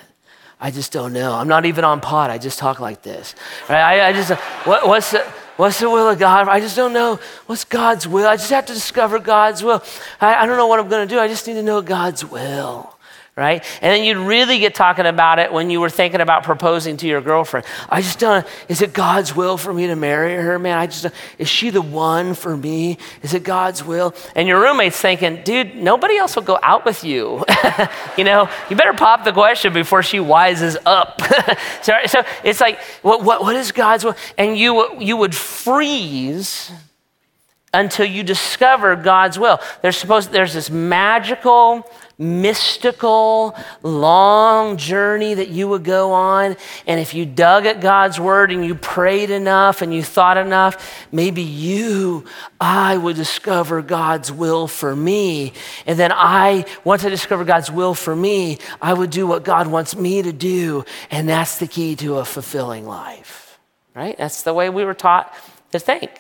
I 0.60 0.72
just 0.72 0.92
don't 0.92 1.14
know. 1.14 1.34
I'm 1.34 1.48
not 1.48 1.66
even 1.66 1.84
on 1.84 2.02
pot. 2.02 2.30
I 2.30 2.38
just 2.38 2.58
talk 2.58 2.80
like 2.80 3.04
this. 3.04 3.36
Right? 3.70 4.02
I, 4.02 4.10
I 4.10 4.14
just, 4.14 4.32
what, 4.66 4.88
what's 4.88 5.12
the, 5.12 5.20
what's 5.56 5.80
the 5.80 5.90
will 5.90 6.10
of 6.10 6.18
God? 6.18 6.48
I 6.48 6.60
just 6.60 6.76
don't 6.76 6.94
know. 6.94 7.20
What's 7.46 7.64
God's 7.64 8.08
will? 8.08 8.28
I 8.28 8.38
just 8.38 8.50
have 8.50 8.66
to 8.66 8.74
discover 8.74 9.20
God's 9.20 9.64
will. 9.64 9.84
I, 10.20 10.36
I 10.36 10.46
don't 10.46 10.58
know 10.58 10.68
what 10.68 10.80
I'm 10.80 10.90
going 10.90 11.08
to 11.08 11.14
do. 11.14 11.20
I 11.20 11.28
just 11.28 11.46
need 11.46 11.54
to 11.54 11.64
know 11.64 11.82
God's 11.82 12.26
will 12.26 12.97
right? 13.38 13.64
And 13.84 13.94
then 13.94 14.04
you'd 14.04 14.18
really 14.18 14.58
get 14.58 14.74
talking 14.74 15.06
about 15.06 15.38
it 15.38 15.54
when 15.54 15.70
you 15.70 15.80
were 15.80 15.92
thinking 15.92 16.22
about 16.22 16.44
proposing 16.44 16.98
to 16.98 17.08
your 17.08 17.22
girlfriend. 17.22 17.68
I 17.88 18.02
just 18.02 18.18
don't, 18.18 18.46
is 18.68 18.82
it 18.82 18.94
God's 18.94 19.36
will 19.36 19.58
for 19.58 19.72
me 19.72 19.86
to 19.88 19.96
marry 19.96 20.34
her, 20.34 20.58
man? 20.58 20.80
I 20.80 20.88
just, 20.88 21.06
is 21.38 21.48
she 21.48 21.70
the 21.70 21.82
one 21.82 22.34
for 22.34 22.58
me? 22.58 22.98
Is 23.22 23.36
it 23.36 23.44
God's 23.44 23.84
will? 23.86 24.16
And 24.36 24.48
your 24.48 24.60
roommate's 24.60 25.00
thinking, 25.00 25.44
dude, 25.44 25.76
nobody 25.76 26.18
else 26.18 26.36
will 26.36 26.44
go 26.44 26.58
out 26.64 26.84
with 26.84 27.04
you. 27.04 27.46
you 28.18 28.24
know, 28.24 28.50
you 28.72 28.76
better 28.76 28.94
pop 28.94 29.24
the 29.24 29.32
question 29.32 29.72
before 29.72 30.02
she 30.02 30.18
wises 30.18 30.76
up. 30.88 31.22
so, 31.84 31.94
so 32.08 32.24
it's 32.44 32.60
like, 32.60 32.80
what, 33.04 33.24
what, 33.24 33.42
what 33.42 33.56
is 33.56 33.72
God's 33.72 34.04
will? 34.04 34.16
And 34.40 34.58
you, 34.58 35.00
you 35.00 35.16
would 35.16 35.36
freeze 35.36 36.72
until 37.72 38.06
you 38.06 38.24
discover 38.24 38.96
God's 38.96 39.38
will. 39.38 39.60
There's 39.84 39.98
supposed, 39.98 40.32
there's 40.32 40.54
this 40.54 40.72
magical, 40.72 41.88
mystical, 42.20 43.56
long 43.84 44.78
journey 44.78 45.36
that 45.36 45.50
you 45.50 45.68
would 45.68 45.84
go 45.84 46.14
on. 46.14 46.56
And 46.88 47.00
if 47.00 47.14
you 47.14 47.26
dug 47.26 47.66
at 47.66 47.80
God's 47.80 48.20
word 48.20 48.52
and 48.52 48.66
you 48.66 48.74
prayed 48.74 49.30
enough 49.30 49.82
and 49.82 49.94
you 49.94 50.02
thought 50.02 50.38
enough, 50.38 51.06
maybe 51.12 51.44
you, 51.44 52.26
I 52.60 52.98
would 52.98 53.16
discover 53.16 53.82
God's 53.82 54.32
will 54.32 54.68
for 54.68 54.96
me. 54.96 55.54
And 55.86 56.00
then 56.00 56.12
I, 56.12 56.66
once 56.84 57.06
I 57.06 57.10
discover 57.10 57.46
God's 57.46 57.72
will 57.72 57.94
for 57.94 58.16
me, 58.16 58.58
I 58.82 58.94
would 58.94 59.12
do 59.12 59.28
what 59.28 59.44
God 59.44 59.68
wants 59.68 59.96
me 59.96 60.24
to 60.24 60.34
do. 60.34 60.86
And 61.12 61.30
that's 61.30 61.60
the 61.60 61.68
key 61.68 61.96
to 61.98 62.18
a 62.18 62.26
fulfilling 62.26 62.88
life, 62.88 63.60
right? 63.96 64.18
That's 64.18 64.42
the 64.42 64.54
way 64.54 64.70
we 64.70 64.86
were 64.86 64.96
taught 64.96 65.34
to 65.72 65.80
think. 65.80 66.12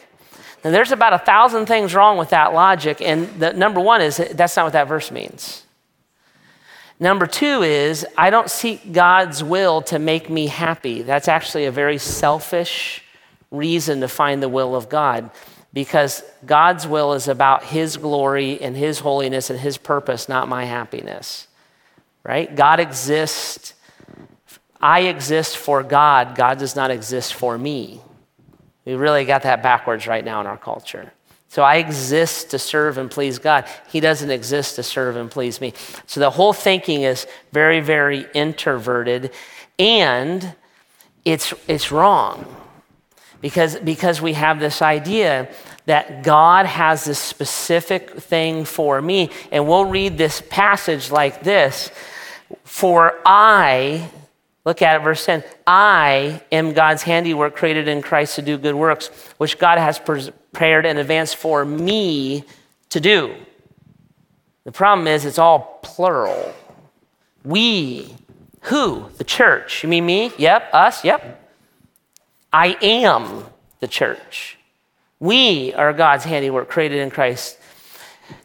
Now, 0.64 0.72
there's 0.72 0.92
about 0.92 1.14
a 1.14 1.20
thousand 1.20 1.68
things 1.68 1.96
wrong 1.96 2.18
with 2.18 2.32
that 2.32 2.54
logic, 2.54 3.00
and 3.00 3.28
the, 3.40 3.54
number 3.54 3.80
one 3.80 4.02
is 4.02 4.18
that's 4.18 4.56
not 4.56 4.66
what 4.66 4.74
that 4.74 4.88
verse 4.88 5.12
means. 5.12 5.67
Number 7.00 7.28
two 7.28 7.62
is 7.62 8.06
I 8.18 8.30
don't 8.30 8.50
seek 8.50 8.92
God's 8.92 9.44
will 9.44 9.82
to 9.84 10.00
make 10.00 10.30
me 10.30 10.48
happy. 10.48 11.04
That's 11.04 11.28
actually 11.28 11.66
a 11.66 11.72
very 11.72 11.98
selfish 11.98 13.04
reason 13.52 14.02
to 14.02 14.08
find 14.08 14.42
the 14.42 14.50
will 14.50 14.76
of 14.76 14.90
God 14.90 15.30
because 15.74 16.24
God's 16.46 16.88
will 16.88 17.14
is 17.14 17.28
about 17.28 17.64
His 17.66 17.98
glory 17.98 18.60
and 18.60 18.76
His 18.76 19.00
holiness 19.00 19.50
and 19.50 19.60
His 19.60 19.78
purpose, 19.78 20.28
not 20.28 20.48
my 20.48 20.66
happiness. 20.66 21.48
Right? 22.24 22.54
God 22.54 22.80
exists. 22.80 23.74
I 24.82 25.02
exist 25.02 25.56
for 25.56 25.84
God. 25.84 26.36
God 26.36 26.58
does 26.58 26.76
not 26.76 26.92
exist 26.92 27.34
for 27.34 27.58
me. 27.58 28.02
We 28.86 28.96
really 28.96 29.26
got 29.26 29.44
that 29.44 29.62
backwards 29.62 30.08
right 30.08 30.26
now 30.26 30.42
in 30.42 30.48
our 30.48 30.58
culture. 30.58 31.12
So 31.58 31.64
I 31.64 31.78
exist 31.78 32.52
to 32.52 32.60
serve 32.60 33.00
and 33.00 33.10
please 33.10 33.40
God. 33.40 33.66
He 33.90 34.00
doesn't 34.00 34.30
exist 34.30 34.76
to 34.76 34.84
serve 34.84 35.16
and 35.16 35.32
please 35.32 35.60
me. 35.60 35.74
So 36.06 36.20
the 36.20 36.30
whole 36.30 36.54
thinking 36.54 37.02
is 37.02 37.26
very, 37.52 37.80
very 37.80 38.28
introverted 38.36 39.32
and 39.80 40.54
it's, 41.26 41.56
it's 41.68 41.92
wrong 41.92 42.46
because, 43.42 43.76
because 43.78 44.22
we 44.22 44.34
have 44.34 44.60
this 44.60 44.84
idea 44.84 45.50
that 45.88 46.22
God 46.22 46.68
has 46.68 47.06
this 47.06 47.18
specific 47.18 48.12
thing 48.12 48.64
for 48.64 49.02
me. 49.02 49.32
And 49.52 49.68
we'll 49.68 49.86
read 49.86 50.16
this 50.16 50.44
passage 50.52 51.10
like 51.10 51.42
this 51.42 51.90
For 52.66 53.20
I, 53.26 54.12
look 54.64 54.84
at 54.84 55.02
it, 55.02 55.04
verse 55.04 55.26
10 55.26 55.44
I 55.66 56.40
am 56.52 56.74
God's 56.74 57.02
handiwork 57.02 57.56
created 57.56 57.88
in 57.88 58.04
Christ 58.04 58.36
to 58.36 58.44
do 58.44 58.60
good 58.60 58.76
works, 58.76 59.08
which 59.40 59.58
God 59.58 59.80
has 59.80 59.98
prepared 60.52 60.86
in 60.86 60.98
advance 60.98 61.34
for 61.34 61.66
me 61.66 62.44
to 62.90 63.00
do. 63.00 63.36
The 64.64 64.72
problem 64.72 65.08
is 65.08 65.26
it's 65.26 65.40
all 65.40 65.80
plural. 65.82 66.54
We, 67.44 68.16
who? 68.62 69.10
The 69.18 69.24
church. 69.24 69.84
You 69.84 69.90
mean 69.90 70.06
me? 70.06 70.32
Yep. 70.38 70.70
Us? 70.74 71.06
Yep. 71.06 71.52
I 72.52 72.78
am 72.82 73.46
the 73.80 73.88
church. 73.88 74.58
We 75.20 75.74
are 75.74 75.94
God's 75.94 76.26
handiwork 76.26 76.70
created 76.70 77.00
in 77.00 77.10
Christ 77.10 77.58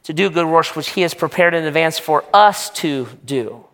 to 0.04 0.12
do 0.12 0.30
good 0.30 0.46
works 0.46 0.76
which 0.76 0.90
He 0.90 1.02
has 1.02 1.14
prepared 1.14 1.54
in 1.54 1.64
advance 1.64 1.98
for 1.98 2.24
us 2.32 2.70
to 2.70 3.08
do. 3.24 3.64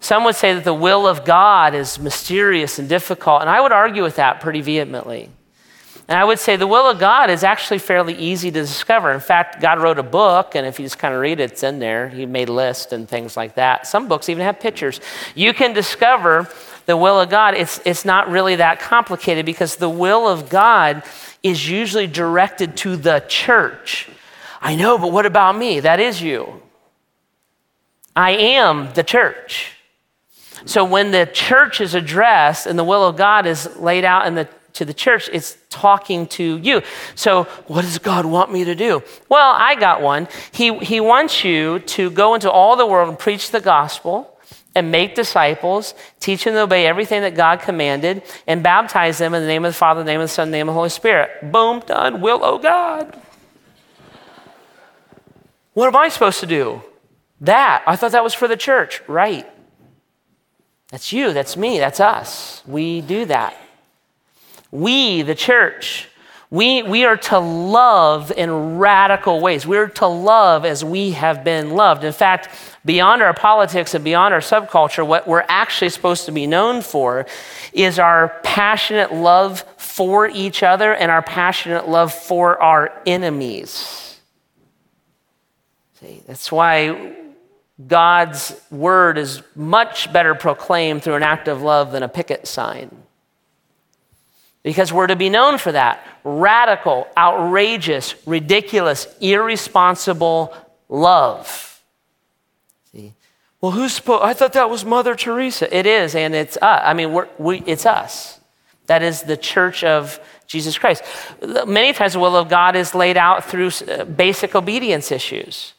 Some 0.00 0.24
would 0.24 0.36
say 0.36 0.54
that 0.54 0.64
the 0.64 0.74
will 0.74 1.06
of 1.06 1.24
God 1.24 1.74
is 1.74 1.98
mysterious 1.98 2.78
and 2.78 2.88
difficult, 2.88 3.40
and 3.40 3.50
I 3.50 3.60
would 3.60 3.72
argue 3.72 4.02
with 4.02 4.16
that 4.16 4.40
pretty 4.40 4.60
vehemently. 4.60 5.30
And 6.08 6.16
I 6.16 6.24
would 6.24 6.38
say 6.38 6.56
the 6.56 6.66
will 6.66 6.88
of 6.88 6.98
God 6.98 7.28
is 7.28 7.44
actually 7.44 7.78
fairly 7.78 8.14
easy 8.14 8.50
to 8.50 8.60
discover. 8.60 9.12
In 9.12 9.20
fact, 9.20 9.60
God 9.60 9.78
wrote 9.78 9.98
a 9.98 10.02
book, 10.02 10.54
and 10.54 10.66
if 10.66 10.80
you 10.80 10.86
just 10.86 10.98
kind 10.98 11.14
of 11.14 11.20
read 11.20 11.38
it, 11.38 11.52
it's 11.52 11.62
in 11.62 11.80
there. 11.80 12.08
He 12.08 12.24
made 12.24 12.48
lists 12.48 12.92
and 12.92 13.06
things 13.06 13.36
like 13.36 13.56
that. 13.56 13.86
Some 13.86 14.08
books 14.08 14.30
even 14.30 14.42
have 14.44 14.58
pictures. 14.58 15.02
You 15.34 15.52
can 15.52 15.74
discover 15.74 16.48
the 16.86 16.96
will 16.96 17.20
of 17.20 17.28
God. 17.28 17.54
It's, 17.54 17.78
it's 17.84 18.06
not 18.06 18.30
really 18.30 18.56
that 18.56 18.80
complicated 18.80 19.44
because 19.44 19.76
the 19.76 19.90
will 19.90 20.26
of 20.26 20.48
God 20.48 21.02
is 21.42 21.68
usually 21.68 22.06
directed 22.06 22.78
to 22.78 22.96
the 22.96 23.22
church. 23.28 24.08
I 24.62 24.76
know, 24.76 24.96
but 24.96 25.12
what 25.12 25.26
about 25.26 25.58
me? 25.58 25.80
That 25.80 26.00
is 26.00 26.22
you. 26.22 26.62
I 28.16 28.30
am 28.30 28.94
the 28.94 29.04
church. 29.04 29.72
So 30.64 30.84
when 30.84 31.10
the 31.10 31.28
church 31.30 31.82
is 31.82 31.94
addressed 31.94 32.66
and 32.66 32.78
the 32.78 32.84
will 32.84 33.06
of 33.06 33.16
God 33.16 33.46
is 33.46 33.76
laid 33.76 34.04
out 34.04 34.26
in 34.26 34.34
the 34.34 34.48
to 34.78 34.84
the 34.84 34.94
church, 34.94 35.28
it's 35.32 35.56
talking 35.68 36.26
to 36.28 36.58
you. 36.58 36.82
So, 37.14 37.44
what 37.66 37.82
does 37.82 37.98
God 37.98 38.24
want 38.24 38.52
me 38.52 38.64
to 38.64 38.74
do? 38.74 39.02
Well, 39.28 39.54
I 39.56 39.74
got 39.74 40.00
one. 40.00 40.28
He, 40.52 40.76
he 40.78 41.00
wants 41.00 41.44
you 41.44 41.80
to 41.80 42.10
go 42.10 42.34
into 42.34 42.50
all 42.50 42.76
the 42.76 42.86
world 42.86 43.08
and 43.08 43.18
preach 43.18 43.50
the 43.50 43.60
gospel 43.60 44.38
and 44.74 44.90
make 44.92 45.14
disciples, 45.14 45.94
teach 46.20 46.44
them 46.44 46.54
to 46.54 46.60
obey 46.60 46.86
everything 46.86 47.22
that 47.22 47.34
God 47.34 47.60
commanded, 47.60 48.22
and 48.46 48.62
baptize 48.62 49.18
them 49.18 49.34
in 49.34 49.42
the 49.42 49.48
name 49.48 49.64
of 49.64 49.72
the 49.72 49.78
Father, 49.78 50.02
the 50.02 50.10
name 50.10 50.20
of 50.20 50.28
the 50.28 50.34
Son, 50.34 50.50
the 50.50 50.56
name 50.56 50.68
of 50.68 50.72
the 50.72 50.78
Holy 50.78 50.88
Spirit. 50.88 51.50
Boom, 51.52 51.80
done. 51.80 52.20
Will, 52.20 52.40
oh 52.42 52.58
God. 52.58 53.20
What 55.74 55.88
am 55.88 55.96
I 55.96 56.08
supposed 56.08 56.40
to 56.40 56.46
do? 56.46 56.82
That. 57.40 57.82
I 57.86 57.96
thought 57.96 58.12
that 58.12 58.24
was 58.24 58.34
for 58.34 58.48
the 58.48 58.56
church. 58.56 59.02
Right. 59.08 59.46
That's 60.90 61.12
you, 61.12 61.32
that's 61.32 61.56
me, 61.56 61.78
that's 61.78 62.00
us. 62.00 62.62
We 62.66 63.00
do 63.00 63.24
that. 63.26 63.56
We, 64.70 65.22
the 65.22 65.34
church, 65.34 66.08
we, 66.50 66.82
we 66.82 67.04
are 67.04 67.16
to 67.16 67.38
love 67.38 68.32
in 68.32 68.78
radical 68.78 69.40
ways. 69.40 69.66
We're 69.66 69.88
to 69.88 70.06
love 70.06 70.64
as 70.64 70.82
we 70.82 71.10
have 71.10 71.44
been 71.44 71.70
loved. 71.70 72.04
In 72.04 72.12
fact, 72.12 72.48
beyond 72.86 73.20
our 73.20 73.34
politics 73.34 73.94
and 73.94 74.02
beyond 74.02 74.32
our 74.32 74.40
subculture, 74.40 75.06
what 75.06 75.28
we're 75.28 75.44
actually 75.48 75.90
supposed 75.90 76.24
to 76.24 76.32
be 76.32 76.46
known 76.46 76.80
for 76.80 77.26
is 77.74 77.98
our 77.98 78.40
passionate 78.44 79.12
love 79.12 79.62
for 79.76 80.26
each 80.26 80.62
other 80.62 80.94
and 80.94 81.10
our 81.10 81.22
passionate 81.22 81.86
love 81.86 82.14
for 82.14 82.60
our 82.62 83.02
enemies. 83.04 84.18
See, 86.00 86.22
that's 86.26 86.50
why 86.50 87.14
God's 87.86 88.58
word 88.70 89.18
is 89.18 89.42
much 89.54 90.10
better 90.14 90.34
proclaimed 90.34 91.02
through 91.02 91.14
an 91.14 91.22
act 91.22 91.46
of 91.46 91.60
love 91.60 91.92
than 91.92 92.02
a 92.02 92.08
picket 92.08 92.46
sign 92.46 93.02
because 94.68 94.92
we're 94.92 95.06
to 95.06 95.16
be 95.16 95.30
known 95.30 95.56
for 95.56 95.72
that 95.72 96.06
radical, 96.24 97.06
outrageous, 97.16 98.14
ridiculous, 98.26 99.06
irresponsible 99.18 100.54
love. 100.90 101.82
See? 102.92 103.14
Well, 103.62 103.72
who's 103.72 103.94
supposed? 103.94 104.24
I 104.24 104.34
thought 104.34 104.52
that 104.52 104.68
was 104.68 104.84
Mother 104.84 105.14
Teresa. 105.14 105.74
It 105.74 105.86
is, 105.86 106.14
and 106.14 106.34
it's 106.34 106.58
us. 106.58 106.82
I 106.84 106.92
mean, 106.92 107.14
we're, 107.14 107.28
we, 107.38 107.62
it's 107.64 107.86
us. 107.86 108.40
That 108.88 109.02
is 109.02 109.22
the 109.22 109.38
church 109.38 109.84
of 109.84 110.20
Jesus 110.46 110.76
Christ. 110.76 111.02
Many 111.66 111.94
times, 111.94 112.12
the 112.12 112.18
will 112.18 112.36
of 112.36 112.50
God 112.50 112.76
is 112.76 112.94
laid 112.94 113.16
out 113.16 113.46
through 113.46 113.70
uh, 113.88 114.04
basic 114.04 114.54
obedience 114.54 115.10
issues. 115.10 115.72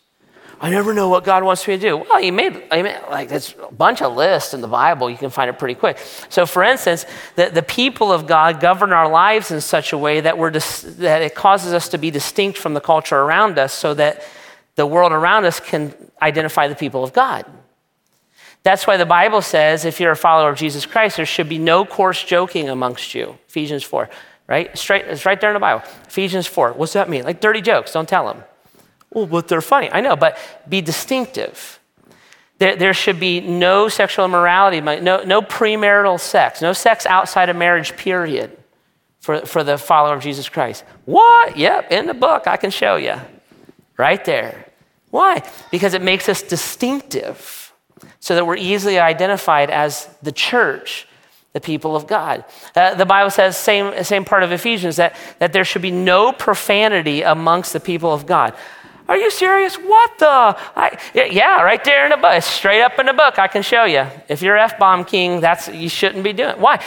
I 0.62 0.70
never 0.70 0.94
know 0.94 1.08
what 1.08 1.24
God 1.24 1.44
wants 1.44 1.66
me 1.68 1.78
to 1.78 1.82
do. 1.82 1.98
Well, 1.98 2.22
he 2.22 2.32
made, 2.32 2.70
made 2.70 3.00
like 3.10 3.30
there's 3.30 3.56
a 3.64 3.74
bunch 3.74 4.02
of 4.02 4.16
lists 4.16 4.54
in 4.54 4.60
the 4.60 4.68
Bible. 4.68 5.10
You 5.10 5.18
can 5.18 5.30
find 5.30 5.50
it 5.50 5.58
pretty 5.58 5.76
quick. 5.76 5.98
So, 6.28 6.46
for 6.46 6.64
instance, 6.64 7.06
the, 7.36 7.50
the 7.50 7.62
people 7.62 8.12
of 8.12 8.28
God 8.28 8.60
govern 8.60 8.92
our 8.92 9.10
lives 9.10 9.52
in 9.52 9.62
such 9.62 9.94
a 9.94 9.98
way 9.98 10.20
that 10.20 10.38
we're 10.38 10.50
dis, 10.50 10.82
that 10.82 11.22
it 11.22 11.34
causes 11.34 11.72
us 11.72 11.88
to 11.90 11.98
be 11.98 12.12
distinct 12.12 12.58
from 12.58 12.74
the 12.74 12.82
culture 12.82 13.18
around 13.18 13.58
us, 13.58 13.74
so 13.74 13.94
that 13.94 14.22
the 14.76 14.86
world 14.86 15.14
around 15.14 15.46
us 15.46 15.62
can 15.62 15.94
identify 16.22 16.68
the 16.68 16.76
people 16.76 17.06
of 17.06 17.14
God. 17.14 17.46
That's 18.64 18.86
why 18.86 18.98
the 18.98 19.06
Bible 19.06 19.42
says, 19.42 19.86
if 19.86 20.02
you're 20.02 20.12
a 20.12 20.18
follower 20.18 20.50
of 20.50 20.58
Jesus 20.58 20.86
Christ, 20.86 21.16
there 21.16 21.26
should 21.26 21.48
be 21.48 21.58
no 21.58 21.86
coarse 21.86 22.22
joking 22.22 22.68
amongst 22.68 23.16
you. 23.16 23.38
Ephesians 23.48 23.84
4, 23.84 24.10
right? 24.48 24.78
Straight, 24.78 25.06
it's 25.06 25.26
right 25.26 25.40
there 25.40 25.52
in 25.52 25.54
the 25.54 25.62
Bible. 25.62 25.84
Ephesians 26.08 26.48
4. 26.48 26.74
What's 26.74 26.94
that 26.94 27.10
mean? 27.10 27.24
Like 27.24 27.40
dirty 27.40 27.62
jokes. 27.62 27.94
Don't 27.94 28.10
tell 28.10 28.28
them. 28.28 28.44
Well, 29.12 29.26
but 29.26 29.48
they're 29.48 29.62
funny. 29.62 29.90
I 29.92 30.02
know, 30.02 30.16
but 30.16 30.38
be 30.68 30.82
distinctive. 30.82 31.80
There, 32.60 32.76
there 32.76 32.94
should 32.94 33.20
be 33.20 33.40
no 33.40 33.88
sexual 33.88 34.26
immorality, 34.26 34.82
no, 34.82 35.24
no 35.24 35.42
premarital 35.42 36.20
sex, 36.20 36.62
no 36.62 36.74
sex 36.74 37.06
outside 37.06 37.50
of 37.50 37.56
marriage, 37.56 37.96
period, 37.96 38.58
for, 39.22 39.46
for 39.46 39.64
the 39.64 39.78
follower 39.78 40.14
of 40.14 40.22
Jesus 40.22 40.50
Christ. 40.50 40.84
What? 41.06 41.58
Yep, 41.58 41.92
in 41.92 42.06
the 42.06 42.14
book, 42.14 42.48
I 42.48 42.58
can 42.58 42.70
show 42.70 42.98
you. 42.98 43.16
Right 43.98 44.24
there. 44.26 44.66
Why? 45.10 45.42
Because 45.72 45.94
it 45.94 46.02
makes 46.02 46.30
us 46.30 46.42
distinctive 46.42 47.74
so 48.20 48.36
that 48.36 48.46
we're 48.46 48.58
easily 48.58 49.00
identified 49.00 49.70
as 49.70 50.08
the 50.22 50.32
church, 50.32 51.08
the 51.54 51.62
people 51.62 51.96
of 51.96 52.08
God. 52.08 52.46
Uh, 52.76 52.94
the 52.94 53.06
Bible 53.06 53.30
says, 53.30 53.58
same, 53.58 54.04
same 54.04 54.24
part 54.24 54.44
of 54.44 54.52
Ephesians, 54.52 54.98
that, 54.98 55.16
that 55.40 55.52
there 55.54 55.64
should 55.64 55.82
be 55.82 55.92
no 55.92 56.32
profanity 56.32 57.22
amongst 57.22 57.74
the 57.74 57.80
people 57.80 58.14
of 58.14 58.26
God. 58.26 58.54
Are 59.10 59.18
you 59.18 59.32
serious? 59.32 59.76
What 59.76 60.20
the? 60.20 60.28
I, 60.28 61.00
yeah, 61.16 61.64
right 61.64 61.84
there 61.84 62.06
in 62.06 62.12
the 62.12 62.18
book. 62.18 62.44
straight 62.44 62.84
up 62.84 63.00
in 63.00 63.08
the 63.08 63.14
book. 63.14 63.40
I 63.40 63.48
can 63.48 63.64
show 63.64 63.86
you. 63.86 64.06
If 64.30 64.44
you're 64.44 64.56
F 64.56 64.78
bomb 64.78 65.04
king, 65.04 65.42
that's 65.42 65.68
you 65.68 65.90
shouldn't 65.90 66.24
be 66.24 66.32
doing. 66.32 66.62
Why? 66.62 66.80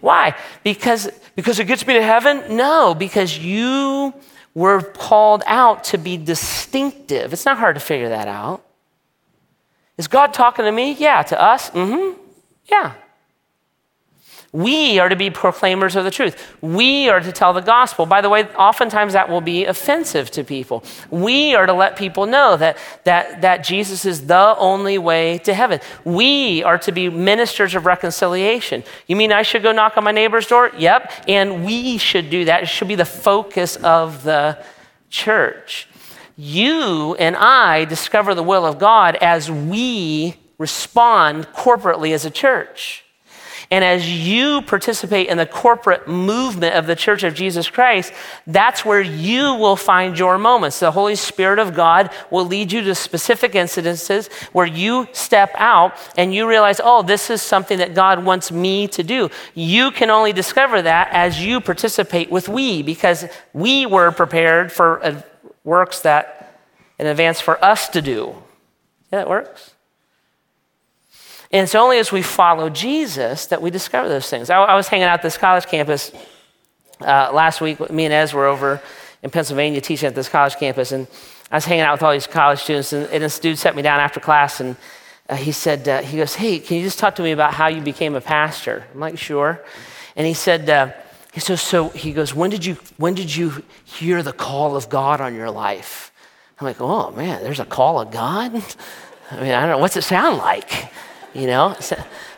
Why? 0.00 0.36
Because 0.62 1.10
because 1.34 1.58
it 1.58 1.64
gets 1.64 1.84
me 1.84 1.94
to 1.94 2.02
heaven? 2.02 2.56
No, 2.56 2.94
because 2.94 3.36
you 3.36 4.14
were 4.54 4.80
called 4.80 5.42
out 5.48 5.82
to 5.90 5.98
be 5.98 6.16
distinctive. 6.16 7.32
It's 7.32 7.44
not 7.44 7.58
hard 7.58 7.74
to 7.74 7.80
figure 7.80 8.10
that 8.10 8.28
out. 8.28 8.64
Is 9.98 10.06
God 10.06 10.32
talking 10.32 10.66
to 10.66 10.72
me? 10.72 10.92
Yeah. 10.92 11.22
To 11.24 11.42
us? 11.42 11.70
Mm-hmm. 11.70 12.16
Yeah. 12.66 12.94
We 14.56 14.98
are 15.00 15.10
to 15.10 15.16
be 15.16 15.28
proclaimers 15.28 15.96
of 15.96 16.04
the 16.04 16.10
truth. 16.10 16.56
We 16.62 17.10
are 17.10 17.20
to 17.20 17.30
tell 17.30 17.52
the 17.52 17.60
gospel. 17.60 18.06
By 18.06 18.22
the 18.22 18.30
way, 18.30 18.44
oftentimes 18.54 19.12
that 19.12 19.28
will 19.28 19.42
be 19.42 19.66
offensive 19.66 20.30
to 20.30 20.44
people. 20.44 20.82
We 21.10 21.54
are 21.54 21.66
to 21.66 21.74
let 21.74 21.98
people 21.98 22.24
know 22.24 22.56
that, 22.56 22.78
that, 23.04 23.42
that 23.42 23.58
Jesus 23.58 24.06
is 24.06 24.28
the 24.28 24.56
only 24.56 24.96
way 24.96 25.36
to 25.40 25.52
heaven. 25.52 25.80
We 26.06 26.62
are 26.62 26.78
to 26.78 26.90
be 26.90 27.10
ministers 27.10 27.74
of 27.74 27.84
reconciliation. 27.84 28.82
You 29.06 29.16
mean 29.16 29.30
I 29.30 29.42
should 29.42 29.62
go 29.62 29.72
knock 29.72 29.98
on 29.98 30.04
my 30.04 30.12
neighbor's 30.12 30.46
door? 30.46 30.72
Yep. 30.78 31.12
And 31.28 31.66
we 31.66 31.98
should 31.98 32.30
do 32.30 32.46
that. 32.46 32.62
It 32.62 32.66
should 32.70 32.88
be 32.88 32.94
the 32.94 33.04
focus 33.04 33.76
of 33.76 34.22
the 34.22 34.64
church. 35.10 35.86
You 36.34 37.14
and 37.18 37.36
I 37.36 37.84
discover 37.84 38.34
the 38.34 38.42
will 38.42 38.64
of 38.64 38.78
God 38.78 39.16
as 39.16 39.50
we 39.50 40.36
respond 40.56 41.48
corporately 41.48 42.14
as 42.14 42.24
a 42.24 42.30
church. 42.30 43.05
And 43.70 43.84
as 43.84 44.08
you 44.08 44.62
participate 44.62 45.28
in 45.28 45.38
the 45.38 45.46
corporate 45.46 46.06
movement 46.06 46.74
of 46.74 46.86
the 46.86 46.94
Church 46.94 47.22
of 47.22 47.34
Jesus 47.34 47.68
Christ, 47.68 48.12
that's 48.46 48.84
where 48.84 49.00
you 49.00 49.54
will 49.54 49.76
find 49.76 50.18
your 50.18 50.38
moments. 50.38 50.80
The 50.80 50.92
Holy 50.92 51.16
Spirit 51.16 51.58
of 51.58 51.74
God 51.74 52.10
will 52.30 52.44
lead 52.44 52.72
you 52.72 52.82
to 52.82 52.94
specific 52.94 53.52
incidences 53.52 54.32
where 54.52 54.66
you 54.66 55.08
step 55.12 55.50
out 55.56 55.94
and 56.16 56.34
you 56.34 56.48
realize, 56.48 56.80
oh, 56.82 57.02
this 57.02 57.28
is 57.30 57.42
something 57.42 57.78
that 57.78 57.94
God 57.94 58.24
wants 58.24 58.52
me 58.52 58.88
to 58.88 59.02
do. 59.02 59.30
You 59.54 59.90
can 59.90 60.10
only 60.10 60.32
discover 60.32 60.82
that 60.82 61.08
as 61.12 61.44
you 61.44 61.60
participate 61.60 62.30
with 62.30 62.48
we, 62.48 62.82
because 62.82 63.26
we 63.52 63.86
were 63.86 64.12
prepared 64.12 64.70
for 64.70 65.22
works 65.64 66.00
that 66.00 66.60
in 66.98 67.06
advance 67.06 67.40
for 67.40 67.62
us 67.64 67.88
to 67.90 68.00
do. 68.00 68.34
Yeah, 69.12 69.18
that 69.18 69.28
works. 69.28 69.75
And 71.56 71.64
it's 71.64 71.74
only 71.74 71.96
as 71.96 72.12
we 72.12 72.20
follow 72.20 72.68
Jesus 72.68 73.46
that 73.46 73.62
we 73.62 73.70
discover 73.70 74.10
those 74.10 74.28
things. 74.28 74.50
I, 74.50 74.58
I 74.58 74.74
was 74.74 74.88
hanging 74.88 75.06
out 75.06 75.14
at 75.14 75.22
this 75.22 75.38
college 75.38 75.64
campus 75.64 76.12
uh, 77.00 77.30
last 77.32 77.62
week. 77.62 77.90
Me 77.90 78.04
and 78.04 78.12
Ez 78.12 78.34
were 78.34 78.44
over 78.44 78.82
in 79.22 79.30
Pennsylvania 79.30 79.80
teaching 79.80 80.06
at 80.06 80.14
this 80.14 80.28
college 80.28 80.56
campus, 80.56 80.92
and 80.92 81.06
I 81.50 81.54
was 81.54 81.64
hanging 81.64 81.84
out 81.84 81.92
with 81.92 82.02
all 82.02 82.12
these 82.12 82.26
college 82.26 82.58
students, 82.58 82.92
and, 82.92 83.06
and 83.06 83.22
this 83.22 83.38
dude 83.38 83.58
set 83.58 83.74
me 83.74 83.80
down 83.80 84.00
after 84.00 84.20
class, 84.20 84.60
and 84.60 84.76
uh, 85.30 85.36
he 85.36 85.50
said, 85.50 85.88
uh, 85.88 86.02
he 86.02 86.18
goes, 86.18 86.34
hey, 86.34 86.58
can 86.58 86.76
you 86.76 86.82
just 86.82 86.98
talk 86.98 87.14
to 87.14 87.22
me 87.22 87.32
about 87.32 87.54
how 87.54 87.68
you 87.68 87.80
became 87.80 88.14
a 88.14 88.20
pastor? 88.20 88.84
I'm 88.92 89.00
like, 89.00 89.16
sure. 89.16 89.64
And 90.14 90.26
he 90.26 90.34
said, 90.34 90.68
uh, 90.68 90.92
he 91.32 91.40
says, 91.40 91.62
so 91.62 91.88
he 91.88 92.12
goes, 92.12 92.34
when 92.34 92.50
did 92.50 92.66
you 92.66 92.74
when 92.98 93.14
did 93.14 93.34
you 93.34 93.64
hear 93.82 94.22
the 94.22 94.34
call 94.34 94.76
of 94.76 94.90
God 94.90 95.22
on 95.22 95.34
your 95.34 95.50
life? 95.50 96.12
I'm 96.60 96.66
like, 96.66 96.82
oh 96.82 97.12
man, 97.12 97.42
there's 97.42 97.60
a 97.60 97.64
call 97.64 97.98
of 97.98 98.10
God. 98.10 98.52
I 99.30 99.40
mean, 99.40 99.52
I 99.52 99.60
don't 99.62 99.70
know 99.70 99.78
what's 99.78 99.96
it 99.96 100.02
sound 100.02 100.36
like. 100.36 100.92
You 101.36 101.46
know, 101.46 101.68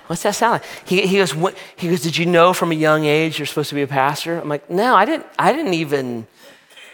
what's 0.08 0.22
that 0.24 0.34
sound 0.34 0.54
like? 0.54 0.64
He, 0.88 1.06
he 1.06 1.18
goes, 1.18 1.34
what, 1.34 1.56
he 1.76 1.88
goes, 1.88 2.00
did 2.00 2.16
you 2.16 2.26
know 2.26 2.52
from 2.52 2.72
a 2.72 2.74
young 2.74 3.04
age 3.04 3.38
you're 3.38 3.46
supposed 3.46 3.68
to 3.68 3.76
be 3.76 3.82
a 3.82 3.86
pastor? 3.86 4.40
I'm 4.40 4.48
like, 4.48 4.68
no, 4.68 4.96
I 4.96 5.04
didn't. 5.04 5.26
I 5.38 5.52
didn't 5.52 5.74
even 5.74 6.26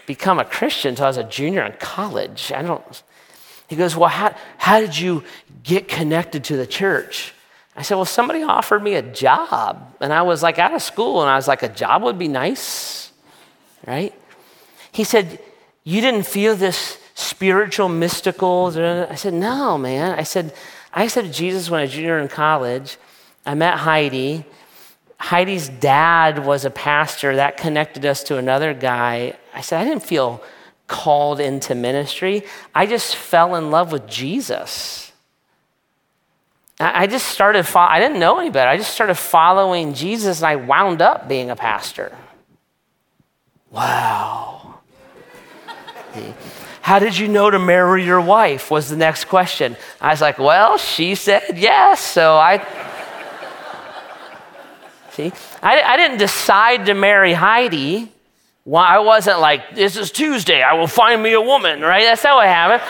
become 0.05 0.37
a 0.39 0.45
Christian 0.45 0.89
until 0.89 1.05
I 1.05 1.07
was 1.09 1.17
a 1.17 1.23
junior 1.23 1.63
in 1.63 1.73
college. 1.73 2.51
I 2.53 2.61
don't. 2.61 3.03
He 3.67 3.75
goes, 3.75 3.95
well, 3.95 4.09
how, 4.09 4.35
how 4.57 4.79
did 4.79 4.95
you 4.95 5.23
get 5.63 5.87
connected 5.87 6.43
to 6.45 6.57
the 6.57 6.67
church? 6.67 7.33
I 7.75 7.81
said, 7.81 7.95
well, 7.95 8.05
somebody 8.05 8.43
offered 8.43 8.83
me 8.83 8.93
a 8.93 9.01
job, 9.01 9.95
and 9.99 10.13
I 10.13 10.21
was 10.21 10.43
like 10.43 10.59
out 10.59 10.73
of 10.73 10.81
school, 10.81 11.21
and 11.21 11.29
I 11.29 11.35
was 11.35 11.47
like, 11.47 11.63
a 11.63 11.69
job 11.69 12.03
would 12.03 12.19
be 12.19 12.27
nice, 12.27 13.11
right? 13.85 14.13
He 14.91 15.03
said, 15.03 15.39
you 15.83 16.01
didn't 16.01 16.27
feel 16.27 16.55
this 16.55 16.99
spiritual, 17.15 17.89
mystical. 17.89 18.67
I 19.09 19.15
said, 19.15 19.33
no, 19.33 19.77
man. 19.77 20.17
I 20.17 20.23
said, 20.23 20.53
I 20.95 21.03
accepted 21.03 21.33
Jesus 21.33 21.69
when 21.69 21.81
I 21.81 21.83
was 21.83 21.91
junior 21.91 22.17
in 22.17 22.29
college. 22.29 22.97
I 23.45 23.53
met 23.53 23.77
Heidi. 23.79 24.45
Heidi's 25.19 25.67
dad 25.67 26.45
was 26.45 26.63
a 26.63 26.69
pastor. 26.69 27.35
That 27.35 27.57
connected 27.57 28.05
us 28.05 28.23
to 28.23 28.37
another 28.37 28.73
guy. 28.73 29.33
I 29.53 29.61
said, 29.61 29.81
I 29.81 29.83
didn't 29.83 30.03
feel 30.03 30.41
called 30.87 31.41
into 31.41 31.75
ministry. 31.75 32.43
I 32.73 32.85
just 32.85 33.15
fell 33.15 33.55
in 33.55 33.71
love 33.71 33.91
with 33.91 34.07
Jesus. 34.07 35.11
I 36.79 37.07
just 37.07 37.27
started, 37.27 37.65
I 37.73 37.99
didn't 37.99 38.19
know 38.19 38.39
any 38.39 38.49
better. 38.49 38.69
I 38.69 38.77
just 38.77 38.93
started 38.93 39.15
following 39.15 39.93
Jesus 39.93 40.39
and 40.39 40.47
I 40.47 40.57
wound 40.57 41.01
up 41.01 41.27
being 41.27 41.49
a 41.49 41.55
pastor. 41.55 42.17
Wow. 43.71 44.79
How 46.85 46.99
did 46.99 47.17
you 47.17 47.27
know 47.27 47.49
to 47.49 47.57
marry 47.57 48.05
your 48.05 48.21
wife? 48.21 48.69
Was 48.69 48.91
the 48.91 48.95
next 48.95 49.25
question. 49.25 49.75
I 49.99 50.11
was 50.11 50.21
like, 50.21 50.37
Well, 50.37 50.77
she 50.77 51.15
said 51.15 51.57
yes. 51.57 51.99
So 51.99 52.35
I. 52.35 52.59
See, 55.13 55.33
I, 55.63 55.81
I 55.81 55.97
didn't 55.97 56.19
decide 56.19 56.85
to 56.85 56.93
marry 56.93 57.33
Heidi. 57.33 58.11
Well, 58.65 58.83
I 58.83 58.99
wasn't 58.99 59.39
like, 59.39 59.73
This 59.73 59.97
is 59.97 60.11
Tuesday. 60.11 60.61
I 60.61 60.73
will 60.73 60.85
find 60.85 61.23
me 61.23 61.33
a 61.33 61.41
woman, 61.41 61.81
right? 61.81 62.03
That's 62.03 62.23
not 62.23 62.35
what 62.35 62.45
happened. 62.45 62.83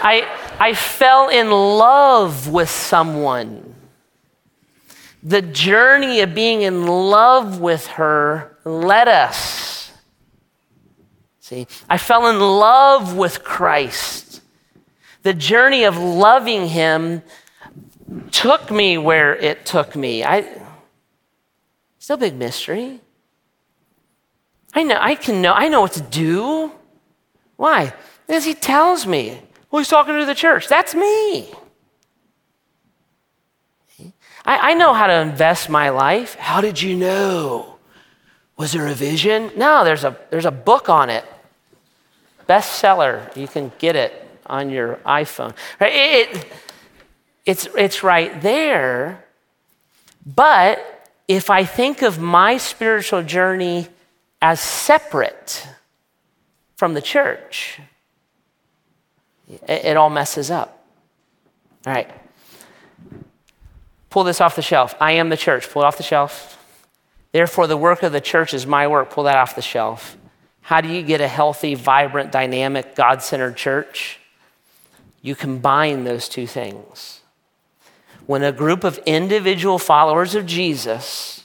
I, 0.00 0.28
I 0.60 0.74
fell 0.74 1.28
in 1.28 1.50
love 1.50 2.46
with 2.46 2.70
someone. 2.70 3.74
The 5.24 5.42
journey 5.42 6.20
of 6.20 6.36
being 6.36 6.62
in 6.62 6.86
love 6.86 7.60
with 7.60 7.88
her 7.88 8.56
led 8.64 9.08
us 9.08 9.89
See, 11.50 11.66
I 11.88 11.98
fell 11.98 12.28
in 12.28 12.38
love 12.38 13.16
with 13.16 13.42
Christ. 13.42 14.40
The 15.22 15.34
journey 15.34 15.82
of 15.82 15.98
loving 15.98 16.68
him 16.68 17.24
took 18.30 18.70
me 18.70 18.96
where 18.98 19.34
it 19.34 19.66
took 19.66 19.96
me. 19.96 20.22
I 20.22 20.46
still 21.98 22.18
big 22.18 22.36
mystery. 22.36 23.00
I 24.74 24.84
know 24.84 24.96
I 25.00 25.16
can 25.16 25.42
know 25.42 25.52
I 25.52 25.66
know 25.66 25.80
what 25.80 25.94
to 25.94 26.00
do. 26.00 26.70
Why? 27.56 27.94
Because 28.28 28.44
he 28.44 28.54
tells 28.54 29.04
me. 29.04 29.42
Well, 29.72 29.80
he's 29.80 29.88
talking 29.88 30.16
to 30.20 30.26
the 30.26 30.36
church. 30.36 30.68
That's 30.68 30.94
me. 30.94 31.52
I, 34.44 34.70
I 34.70 34.74
know 34.74 34.94
how 34.94 35.08
to 35.08 35.14
invest 35.14 35.68
my 35.68 35.88
life. 35.88 36.36
How 36.36 36.60
did 36.60 36.80
you 36.80 36.94
know? 36.94 37.74
Was 38.56 38.70
there 38.70 38.86
a 38.86 38.94
vision? 38.94 39.50
No, 39.56 39.82
there's 39.82 40.04
a, 40.04 40.16
there's 40.30 40.46
a 40.46 40.52
book 40.52 40.88
on 40.88 41.10
it 41.10 41.24
bestseller. 42.50 43.34
You 43.36 43.46
can 43.46 43.70
get 43.78 43.94
it 43.94 44.12
on 44.46 44.70
your 44.70 44.96
iPhone. 45.06 45.54
It, 45.80 46.46
it's, 47.46 47.68
it's 47.76 48.02
right 48.02 48.40
there. 48.42 49.24
But 50.26 51.08
if 51.28 51.48
I 51.48 51.64
think 51.64 52.02
of 52.02 52.18
my 52.18 52.56
spiritual 52.56 53.22
journey 53.22 53.86
as 54.42 54.60
separate 54.60 55.68
from 56.74 56.94
the 56.94 57.00
church, 57.00 57.80
it, 59.48 59.84
it 59.84 59.96
all 59.96 60.10
messes 60.10 60.50
up. 60.50 60.84
All 61.86 61.92
right. 61.92 62.10
Pull 64.10 64.24
this 64.24 64.40
off 64.40 64.56
the 64.56 64.62
shelf. 64.62 64.96
I 65.00 65.12
am 65.12 65.28
the 65.28 65.36
church. 65.36 65.70
Pull 65.70 65.82
it 65.82 65.86
off 65.86 65.96
the 65.96 66.02
shelf. 66.02 66.56
Therefore, 67.30 67.68
the 67.68 67.76
work 67.76 68.02
of 68.02 68.10
the 68.10 68.20
church 68.20 68.52
is 68.52 68.66
my 68.66 68.88
work. 68.88 69.10
Pull 69.10 69.24
that 69.24 69.36
off 69.36 69.54
the 69.54 69.62
shelf. 69.62 70.16
How 70.70 70.80
do 70.80 70.88
you 70.88 71.02
get 71.02 71.20
a 71.20 71.26
healthy, 71.26 71.74
vibrant, 71.74 72.30
dynamic, 72.30 72.94
God 72.94 73.24
centered 73.24 73.56
church? 73.56 74.20
You 75.20 75.34
combine 75.34 76.04
those 76.04 76.28
two 76.28 76.46
things. 76.46 77.22
When 78.26 78.44
a 78.44 78.52
group 78.52 78.84
of 78.84 78.96
individual 78.98 79.80
followers 79.80 80.36
of 80.36 80.46
Jesus 80.46 81.44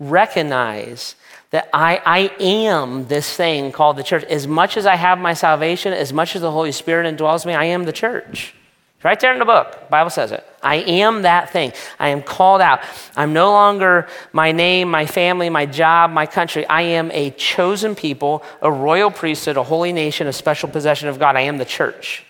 recognize 0.00 1.14
that 1.50 1.68
I, 1.72 2.02
I 2.04 2.18
am 2.42 3.06
this 3.06 3.36
thing 3.36 3.70
called 3.70 3.96
the 3.96 4.02
church, 4.02 4.24
as 4.24 4.48
much 4.48 4.76
as 4.76 4.86
I 4.86 4.96
have 4.96 5.20
my 5.20 5.34
salvation, 5.34 5.92
as 5.92 6.12
much 6.12 6.34
as 6.34 6.42
the 6.42 6.50
Holy 6.50 6.72
Spirit 6.72 7.06
indwells 7.06 7.46
me, 7.46 7.54
I 7.54 7.66
am 7.66 7.84
the 7.84 7.92
church. 7.92 8.56
Right 9.04 9.20
there 9.20 9.34
in 9.34 9.38
the 9.38 9.44
book, 9.44 9.72
the 9.72 9.90
Bible 9.90 10.08
says 10.08 10.32
it. 10.32 10.46
I 10.62 10.76
am 10.76 11.22
that 11.22 11.50
thing. 11.50 11.74
I 11.98 12.08
am 12.08 12.22
called 12.22 12.62
out. 12.62 12.80
I'm 13.14 13.34
no 13.34 13.50
longer 13.50 14.08
my 14.32 14.50
name, 14.50 14.90
my 14.90 15.04
family, 15.04 15.50
my 15.50 15.66
job, 15.66 16.10
my 16.10 16.24
country. 16.24 16.66
I 16.66 16.80
am 16.82 17.10
a 17.10 17.30
chosen 17.32 17.94
people, 17.94 18.42
a 18.62 18.72
royal 18.72 19.10
priesthood, 19.10 19.58
a 19.58 19.62
holy 19.62 19.92
nation, 19.92 20.26
a 20.26 20.32
special 20.32 20.70
possession 20.70 21.08
of 21.08 21.18
God. 21.18 21.36
I 21.36 21.42
am 21.42 21.58
the 21.58 21.66
church. 21.66 22.24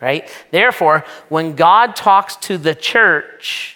Right? 0.00 0.30
Therefore, 0.52 1.04
when 1.28 1.56
God 1.56 1.96
talks 1.96 2.36
to 2.36 2.56
the 2.56 2.76
church, 2.76 3.74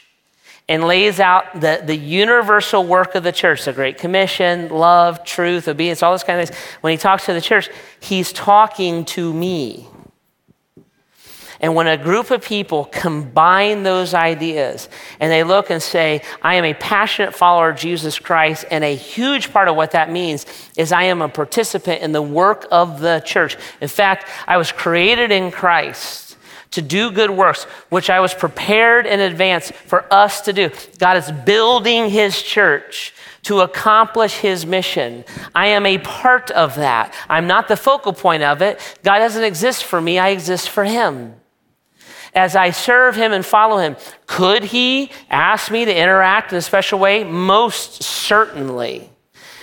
and 0.68 0.84
lays 0.84 1.18
out 1.18 1.60
the, 1.60 1.82
the 1.84 1.96
universal 1.96 2.86
work 2.86 3.16
of 3.16 3.24
the 3.24 3.32
church 3.32 3.64
the 3.64 3.72
Great 3.72 3.98
Commission, 3.98 4.68
love, 4.68 5.22
truth, 5.24 5.66
obedience, 5.66 6.02
all 6.02 6.12
those 6.12 6.22
kind 6.22 6.40
of 6.40 6.48
things. 6.48 6.58
When 6.80 6.92
he 6.92 6.96
talks 6.96 7.26
to 7.26 7.34
the 7.34 7.40
church, 7.40 7.68
he's 8.00 8.32
talking 8.32 9.04
to 9.06 9.34
me. 9.34 9.88
And 11.62 11.76
when 11.76 11.86
a 11.86 11.96
group 11.96 12.32
of 12.32 12.44
people 12.44 12.86
combine 12.86 13.84
those 13.84 14.14
ideas 14.14 14.88
and 15.20 15.30
they 15.30 15.44
look 15.44 15.70
and 15.70 15.80
say, 15.80 16.22
I 16.42 16.56
am 16.56 16.64
a 16.64 16.74
passionate 16.74 17.36
follower 17.36 17.70
of 17.70 17.76
Jesus 17.76 18.18
Christ, 18.18 18.64
and 18.68 18.82
a 18.82 18.96
huge 18.96 19.52
part 19.52 19.68
of 19.68 19.76
what 19.76 19.92
that 19.92 20.10
means 20.10 20.44
is 20.76 20.90
I 20.90 21.04
am 21.04 21.22
a 21.22 21.28
participant 21.28 22.02
in 22.02 22.10
the 22.10 22.20
work 22.20 22.66
of 22.72 22.98
the 22.98 23.22
church. 23.24 23.56
In 23.80 23.86
fact, 23.86 24.28
I 24.48 24.56
was 24.56 24.72
created 24.72 25.30
in 25.30 25.52
Christ 25.52 26.36
to 26.72 26.82
do 26.82 27.12
good 27.12 27.30
works, 27.30 27.64
which 27.90 28.10
I 28.10 28.18
was 28.18 28.34
prepared 28.34 29.06
in 29.06 29.20
advance 29.20 29.70
for 29.70 30.12
us 30.12 30.40
to 30.42 30.52
do. 30.52 30.70
God 30.98 31.16
is 31.16 31.30
building 31.30 32.10
his 32.10 32.42
church 32.42 33.14
to 33.42 33.60
accomplish 33.60 34.34
his 34.34 34.66
mission. 34.66 35.24
I 35.54 35.68
am 35.68 35.86
a 35.86 35.98
part 35.98 36.50
of 36.50 36.74
that. 36.76 37.14
I'm 37.28 37.46
not 37.46 37.68
the 37.68 37.76
focal 37.76 38.12
point 38.12 38.42
of 38.42 38.62
it. 38.62 38.80
God 39.04 39.18
doesn't 39.18 39.44
exist 39.44 39.84
for 39.84 40.00
me, 40.00 40.18
I 40.18 40.30
exist 40.30 40.68
for 40.68 40.84
him. 40.84 41.36
As 42.34 42.56
I 42.56 42.70
serve 42.70 43.14
him 43.14 43.32
and 43.32 43.44
follow 43.44 43.78
him, 43.78 43.96
could 44.26 44.64
he 44.64 45.10
ask 45.28 45.70
me 45.70 45.84
to 45.84 45.94
interact 45.94 46.52
in 46.52 46.58
a 46.58 46.62
special 46.62 46.98
way? 46.98 47.24
Most 47.24 48.02
certainly. 48.02 49.10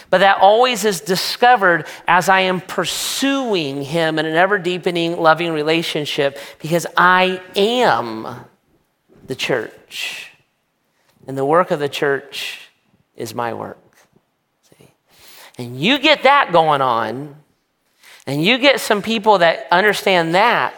But 0.10 0.20
that 0.20 0.40
always 0.40 0.86
is 0.86 1.02
discovered 1.02 1.86
as 2.08 2.30
I 2.30 2.42
am 2.42 2.62
pursuing 2.62 3.84
Him 3.84 4.18
in 4.18 4.26
an 4.26 4.36
ever 4.36 4.58
deepening, 4.58 5.20
loving 5.20 5.52
relationship 5.52 6.40
because 6.60 6.88
I 6.98 7.42
am 7.56 8.48
the 9.28 9.36
church. 9.36 10.32
And 11.28 11.38
the 11.38 11.46
work 11.46 11.70
of 11.70 11.80
the 11.80 11.90
church 11.90 12.70
is 13.16 13.36
my 13.36 13.54
work. 13.54 13.78
See? 14.64 14.88
And 15.60 15.80
you 15.80 16.00
get 16.00 16.24
that 16.24 16.52
going 16.52 16.82
on, 16.82 17.36
and 18.26 18.44
you 18.44 18.58
get 18.58 18.80
some 18.80 19.04
people 19.04 19.38
that 19.40 19.68
understand 19.72 20.34
that 20.34 20.74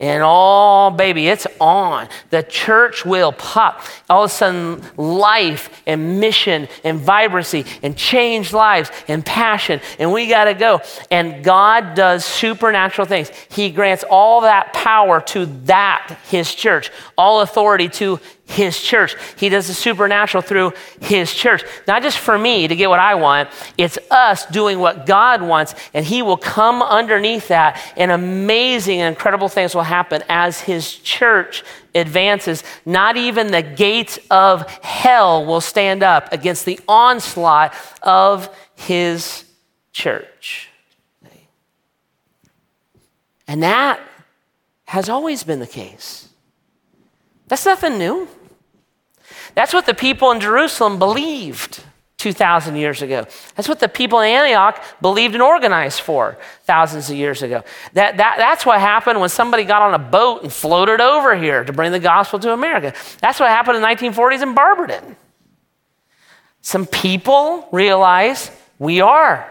and 0.00 0.22
oh, 0.24 0.90
baby, 0.90 1.28
it's 1.28 1.46
on. 1.60 2.08
The 2.30 2.42
church 2.42 3.04
will 3.04 3.32
pop. 3.32 3.82
All 4.08 4.24
of 4.24 4.30
a 4.30 4.32
sudden, 4.32 4.82
life 4.96 5.82
and 5.86 6.18
mission 6.18 6.68
and 6.84 6.98
vibrancy 6.98 7.66
and 7.82 7.94
changed 7.94 8.54
lives 8.54 8.90
and 9.08 9.24
passion. 9.24 9.78
And 9.98 10.10
we 10.10 10.26
got 10.26 10.44
to 10.44 10.54
go. 10.54 10.80
And 11.10 11.44
God 11.44 11.94
does 11.94 12.24
supernatural 12.24 13.06
things. 13.06 13.30
He 13.50 13.70
grants 13.70 14.02
all 14.08 14.40
that 14.40 14.72
power 14.72 15.20
to 15.20 15.44
that, 15.66 16.18
his 16.28 16.54
church, 16.54 16.90
all 17.18 17.42
authority 17.42 17.90
to 17.90 18.18
his 18.50 18.80
church. 18.80 19.14
He 19.36 19.48
does 19.48 19.68
the 19.68 19.74
supernatural 19.74 20.42
through 20.42 20.72
his 21.00 21.32
church. 21.32 21.62
Not 21.86 22.02
just 22.02 22.18
for 22.18 22.36
me 22.36 22.66
to 22.66 22.74
get 22.74 22.90
what 22.90 22.98
I 22.98 23.14
want, 23.14 23.48
it's 23.78 23.98
us 24.10 24.44
doing 24.46 24.80
what 24.80 25.06
God 25.06 25.40
wants, 25.40 25.74
and 25.94 26.04
he 26.04 26.20
will 26.20 26.36
come 26.36 26.82
underneath 26.82 27.48
that, 27.48 27.80
and 27.96 28.10
amazing 28.10 29.00
and 29.00 29.14
incredible 29.14 29.48
things 29.48 29.74
will 29.74 29.82
happen 29.84 30.22
as 30.28 30.60
his 30.60 30.92
church 30.96 31.62
advances. 31.94 32.64
Not 32.84 33.16
even 33.16 33.52
the 33.52 33.62
gates 33.62 34.18
of 34.30 34.68
hell 34.82 35.46
will 35.46 35.60
stand 35.60 36.02
up 36.02 36.32
against 36.32 36.64
the 36.64 36.80
onslaught 36.88 37.72
of 38.02 38.54
his 38.74 39.44
church. 39.92 40.68
And 43.46 43.64
that 43.64 44.00
has 44.86 45.08
always 45.08 45.42
been 45.42 45.58
the 45.58 45.66
case. 45.66 46.28
That's 47.48 47.66
nothing 47.66 47.98
new. 47.98 48.28
That's 49.54 49.72
what 49.72 49.86
the 49.86 49.94
people 49.94 50.30
in 50.30 50.40
Jerusalem 50.40 50.98
believed 50.98 51.82
2,000 52.20 52.76
years 52.76 53.00
ago. 53.00 53.26
That's 53.56 53.66
what 53.66 53.80
the 53.80 53.88
people 53.88 54.20
in 54.20 54.28
Antioch 54.28 54.82
believed 55.00 55.34
and 55.34 55.42
organized 55.42 56.02
for 56.02 56.36
thousands 56.64 57.08
of 57.08 57.16
years 57.16 57.42
ago. 57.42 57.64
That, 57.94 58.18
that, 58.18 58.34
that's 58.36 58.66
what 58.66 58.78
happened 58.78 59.20
when 59.20 59.30
somebody 59.30 59.64
got 59.64 59.80
on 59.80 59.94
a 59.94 59.98
boat 59.98 60.42
and 60.42 60.52
floated 60.52 61.00
over 61.00 61.34
here 61.34 61.64
to 61.64 61.72
bring 61.72 61.92
the 61.92 61.98
gospel 61.98 62.38
to 62.40 62.52
America. 62.52 62.92
That's 63.20 63.40
what 63.40 63.48
happened 63.48 63.76
in 63.76 63.82
the 63.82 63.88
1940s 63.88 64.42
in 64.42 64.54
Barberton. 64.54 65.16
Some 66.60 66.86
people 66.86 67.66
realize 67.72 68.50
we 68.78 69.00
are. 69.00 69.48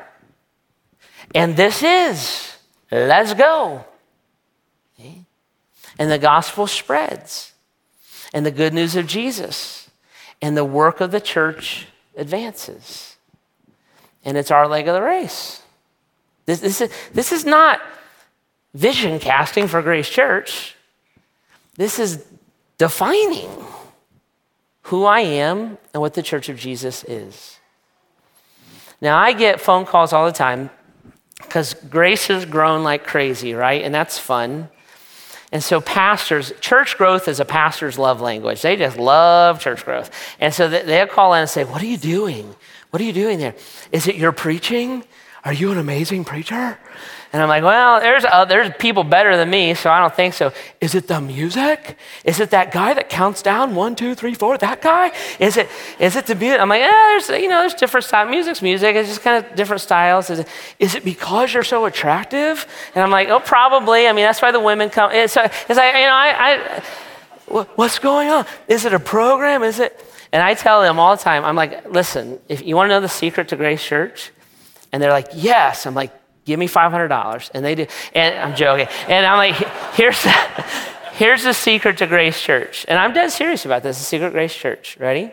And 1.34 1.56
this 1.56 1.82
is. 1.82 2.56
Let's 2.92 3.34
go. 3.34 3.84
And 5.98 6.10
the 6.10 6.20
gospel 6.20 6.68
spreads. 6.68 7.54
And 8.32 8.46
the 8.46 8.52
good 8.52 8.74
news 8.74 8.96
of 8.96 9.08
Jesus 9.08 9.79
and 10.42 10.56
the 10.56 10.66
work 10.66 11.02
of 11.02 11.12
the 11.12 11.22
church 11.22 11.88
advances. 12.16 13.18
And 14.24 14.38
it's 14.38 14.52
our 14.52 14.68
leg 14.68 14.88
of 14.88 14.96
the 14.96 15.02
race. 15.02 15.62
This, 16.46 16.60
this, 16.60 16.82
is, 16.82 16.92
this 17.14 17.32
is 17.32 17.46
not 17.46 17.82
vision 18.74 19.20
casting 19.20 19.68
for 19.68 19.82
Grace 19.82 20.10
Church. 20.10 20.76
This 21.76 22.00
is 22.00 22.26
defining 22.78 23.50
who 24.84 25.06
I 25.06 25.22
am 25.22 25.78
and 25.94 26.02
what 26.02 26.16
the 26.16 26.24
Church 26.24 26.50
of 26.50 26.58
Jesus 26.58 27.04
is. 27.04 27.60
Now, 29.02 29.18
I 29.18 29.34
get 29.34 29.62
phone 29.62 29.86
calls 29.86 30.12
all 30.12 30.26
the 30.26 30.32
time 30.32 30.70
because 31.38 31.74
Grace 31.74 32.28
has 32.28 32.46
grown 32.46 32.84
like 32.84 33.06
crazy, 33.06 33.54
right? 33.54 33.84
And 33.84 33.94
that's 33.94 34.18
fun. 34.18 34.70
And 35.52 35.64
so, 35.64 35.82
pastors, 35.82 36.54
church 36.62 36.98
growth 36.98 37.28
is 37.28 37.40
a 37.40 37.46
pastor's 37.46 37.98
love 37.98 38.22
language. 38.22 38.62
They 38.62 38.76
just 38.76 38.98
love 38.98 39.60
church 39.60 39.84
growth. 39.84 40.12
And 40.40 40.54
so 40.54 40.70
they'll 40.70 41.08
call 41.08 41.34
in 41.34 41.42
and 41.42 41.50
say, 41.50 41.64
What 41.64 41.82
are 41.82 41.88
you 41.88 41.98
doing? 41.98 42.56
What 42.92 43.02
are 43.02 43.06
you 43.06 43.14
doing 43.14 43.40
there? 43.40 43.56
Is 43.92 44.08
it 44.08 44.16
your 44.16 44.32
preaching? 44.32 45.04
Are 45.44 45.54
you 45.54 45.72
an 45.72 45.78
amazing 45.78 46.26
preacher? 46.26 46.78
And 47.32 47.44
I'm 47.44 47.48
like, 47.48 47.64
well, 47.64 48.00
there's, 48.00 48.26
uh, 48.26 48.46
there's 48.46 48.72
people 48.80 49.04
better 49.04 49.38
than 49.38 49.52
me, 49.52 49.76
so 49.76 49.92
I 49.92 50.00
don't 50.00 50.16
think 50.16 50.34
so. 50.34 50.52
Is 50.82 50.96
it 50.96 51.08
the 51.08 51.22
music? 51.22 51.96
Is 52.24 52.40
it 52.40 52.50
that 52.50 52.72
guy 52.72 52.96
that 52.96 53.08
counts 53.08 53.44
down 53.44 53.76
one, 53.76 53.96
two, 53.96 54.16
three, 54.16 54.34
four? 54.34 54.58
That 54.58 54.82
guy? 54.82 55.12
Is 55.40 55.56
it, 55.56 55.70
is 56.00 56.16
it 56.16 56.26
the 56.26 56.34
music? 56.34 56.60
I'm 56.60 56.70
like, 56.70 56.82
yeah, 56.82 56.90
there's, 56.90 57.30
you 57.30 57.48
know, 57.48 57.60
there's 57.60 57.76
different 57.76 58.06
styles. 58.06 58.32
Music's 58.32 58.64
music. 58.64 58.96
It's 58.96 59.10
just 59.10 59.22
kind 59.22 59.46
of 59.46 59.56
different 59.56 59.82
styles. 59.82 60.32
Is 60.32 60.40
it, 60.40 60.48
is 60.80 60.96
it 60.96 61.06
because 61.06 61.54
you're 61.54 61.64
so 61.64 61.86
attractive? 61.86 62.66
And 62.96 63.04
I'm 63.04 63.12
like, 63.12 63.30
oh, 63.30 63.40
probably. 63.40 64.08
I 64.08 64.14
mean, 64.14 64.26
that's 64.26 64.42
why 64.42 64.52
the 64.52 64.60
women 64.60 64.90
come. 64.90 65.12
It's, 65.12 65.38
it's 65.38 65.70
like, 65.70 65.94
you 65.94 66.02
know, 66.02 66.14
I, 66.14 66.82
I, 67.48 67.66
what's 67.76 68.00
going 68.00 68.30
on? 68.30 68.48
Is 68.68 68.86
it 68.86 68.94
a 68.96 69.00
program? 69.00 69.62
Is 69.62 69.80
it? 69.80 70.04
And 70.32 70.42
I 70.42 70.56
tell 70.56 70.82
them 70.82 70.98
all 70.98 71.16
the 71.16 71.22
time, 71.22 71.46
I'm 71.46 71.56
like, 71.56 71.92
listen, 71.92 72.40
if 72.50 72.66
you 72.66 72.76
want 72.76 72.90
to 72.90 72.96
know 72.96 73.02
the 73.02 73.10
secret 73.10 73.50
to 73.50 73.56
Grace 73.56 73.84
Church, 73.84 74.32
and 74.92 75.02
they're 75.02 75.12
like, 75.12 75.28
yes. 75.34 75.86
I'm 75.86 75.94
like, 75.94 76.12
give 76.50 76.60
me 76.60 76.68
$500. 76.68 77.52
And 77.54 77.64
they 77.64 77.76
do. 77.76 77.86
And 78.14 78.36
I'm 78.38 78.56
joking. 78.56 78.88
And 79.08 79.26
I'm 79.26 79.38
like, 79.38 79.56
here's 79.94 80.22
the, 80.24 80.32
here's 81.14 81.44
the 81.44 81.54
secret 81.54 82.00
to 82.00 82.08
Grace 82.08 82.42
Church. 82.42 82.86
And 82.88 83.00
I'm 83.00 83.14
dead 83.14 83.32
serious 83.32 83.66
about 83.66 83.84
this 83.84 84.00
the 84.00 84.04
secret 84.04 84.32
Grace 84.32 84.54
Church. 84.54 84.98
Ready? 85.00 85.32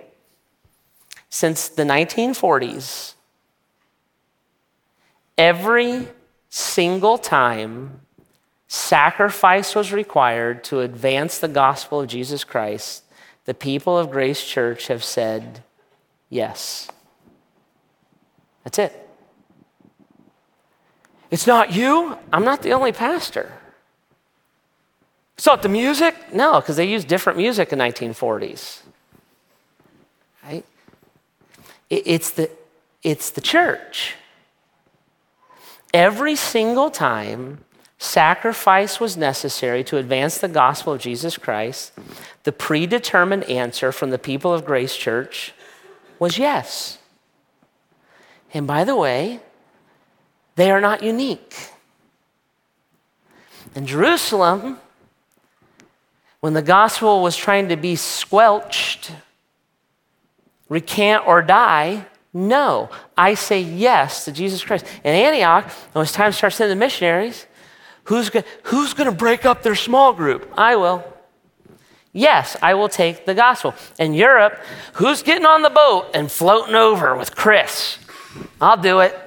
Since 1.31 1.71
the 1.71 1.83
1940s, 1.83 3.15
every 5.37 6.09
single 6.49 7.19
time 7.19 8.01
sacrifice 8.69 9.75
was 9.75 9.93
required 9.93 10.63
to 10.65 10.81
advance 10.81 11.39
the 11.39 11.49
gospel 11.49 12.01
of 12.01 12.09
Jesus 12.09 12.45
Christ, 12.45 13.05
the 13.47 13.55
people 13.55 13.99
of 13.99 14.11
Grace 14.11 14.45
Church 14.45 14.89
have 14.89 15.03
said 15.03 15.63
yes. 16.29 16.89
That's 18.65 18.79
it. 18.79 19.06
It's 21.31 21.47
not 21.47 21.73
you. 21.73 22.17
I'm 22.33 22.45
not 22.45 22.63
the 22.63 22.73
only 22.73 22.93
pastor. 22.93 23.53
It's 25.37 25.47
not 25.47 25.63
the 25.63 25.69
music. 25.69 26.15
No, 26.33 26.61
because 26.61 26.77
they 26.77 26.89
used 26.89 27.09
different 27.09 27.39
music 27.39 27.73
in 27.73 27.79
1940s. 27.79 28.81
Right? 30.45 30.65
It's 31.91 32.31
the, 32.31 32.51
it's 33.03 33.31
the 33.31 33.41
church. 33.41 34.15
Every 35.93 36.37
single 36.37 36.91
time 36.91 37.65
sacrifice 37.99 39.01
was 39.01 39.17
necessary 39.17 39.83
to 39.85 39.97
advance 39.97 40.39
the 40.39 40.49
gospel 40.49 40.93
of 40.93 41.01
Jesus 41.01 41.39
Christ, 41.39 41.93
the 42.45 42.53
predetermined 42.53 43.45
answer 43.45 43.93
from 43.93 44.11
the 44.11 44.19
people 44.19 44.53
of 44.53 44.65
Grace 44.65 44.97
Church 44.97 45.55
was 46.19 46.39
yes. 46.39 46.99
And 48.53 48.67
by 48.67 48.85
the 48.85 48.97
way, 48.97 49.41
they 50.57 50.71
are 50.71 50.81
not 50.81 51.03
unique. 51.03 51.55
In 53.75 53.87
Jerusalem, 53.87 54.79
when 56.41 56.55
the 56.55 56.63
gospel 56.63 57.23
was 57.23 57.37
trying 57.37 57.69
to 57.69 57.77
be 57.77 57.95
squelched, 57.97 59.13
recant 60.69 61.27
or 61.27 61.43
die, 61.43 62.07
no. 62.33 62.91
I 63.17 63.35
say 63.35 63.61
yes 63.61 64.25
to 64.27 64.33
Jesus 64.33 64.65
Christ. 64.65 64.87
In 65.05 65.15
Antioch, 65.15 65.71
when 65.93 66.03
it's 66.03 66.13
time 66.13 66.33
to 66.33 66.37
start 66.37 66.53
sending 66.53 66.79
the 66.79 66.85
missionaries, 66.85 67.47
who's 68.05 68.31
going 68.31 68.45
to 69.11 69.13
break 69.13 69.45
up 69.47 69.63
their 69.63 69.75
small 69.75 70.13
group? 70.13 70.53
I 70.57 70.77
will. 70.77 71.05
Yes, 72.13 72.57
I 72.63 72.75
will 72.75 72.89
take 72.89 73.27
the 73.27 73.35
gospel. 73.35 73.75
In 73.99 74.15
Europe, 74.15 74.59
who's 74.95 75.23
getting 75.23 75.45
on 75.45 75.63
the 75.63 75.71
boat 75.71 76.11
and 76.15 76.31
floating 76.31 76.75
over 76.75 77.15
with 77.15 77.35
Chris? 77.37 77.99
I'll 78.61 78.77
do 78.77 79.01
it 79.01 79.19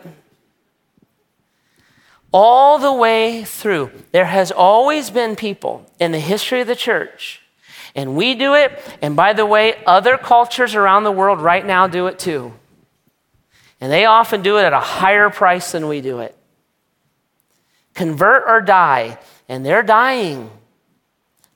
all 2.32 2.77
the 2.77 2.93
way 2.93 3.43
through, 3.43 3.91
there 4.11 4.25
has 4.25 4.51
always 4.51 5.09
been 5.09 5.36
people 5.36 5.86
in 5.99 6.11
the 6.11 6.19
history 6.19 6.61
of 6.61 6.67
the 6.67 6.75
church, 6.75 7.41
and 7.95 8.15
we 8.15 8.36
do 8.36 8.53
it, 8.53 8.71
and 9.01 9.15
by 9.15 9.34
the 9.34 9.45
way, 9.45 9.75
other 9.86 10.17
cultures 10.17 10.75
around 10.75 11.03
the 11.03 11.11
world 11.11 11.41
right 11.41 11.65
now 11.65 11.88
do 11.88 12.07
it 12.07 12.19
too. 12.19 12.53
And 13.82 13.91
they 13.91 14.05
often 14.05 14.41
do 14.41 14.57
it 14.57 14.63
at 14.63 14.73
a 14.73 14.80
higher 14.80 15.30
price 15.30 15.71
than 15.71 15.88
we 15.88 16.01
do 16.01 16.19
it. 16.19 16.36
Convert 17.93 18.43
or 18.47 18.61
die, 18.61 19.17
and 19.47 19.65
they're 19.65 19.84
dying. 19.84 20.51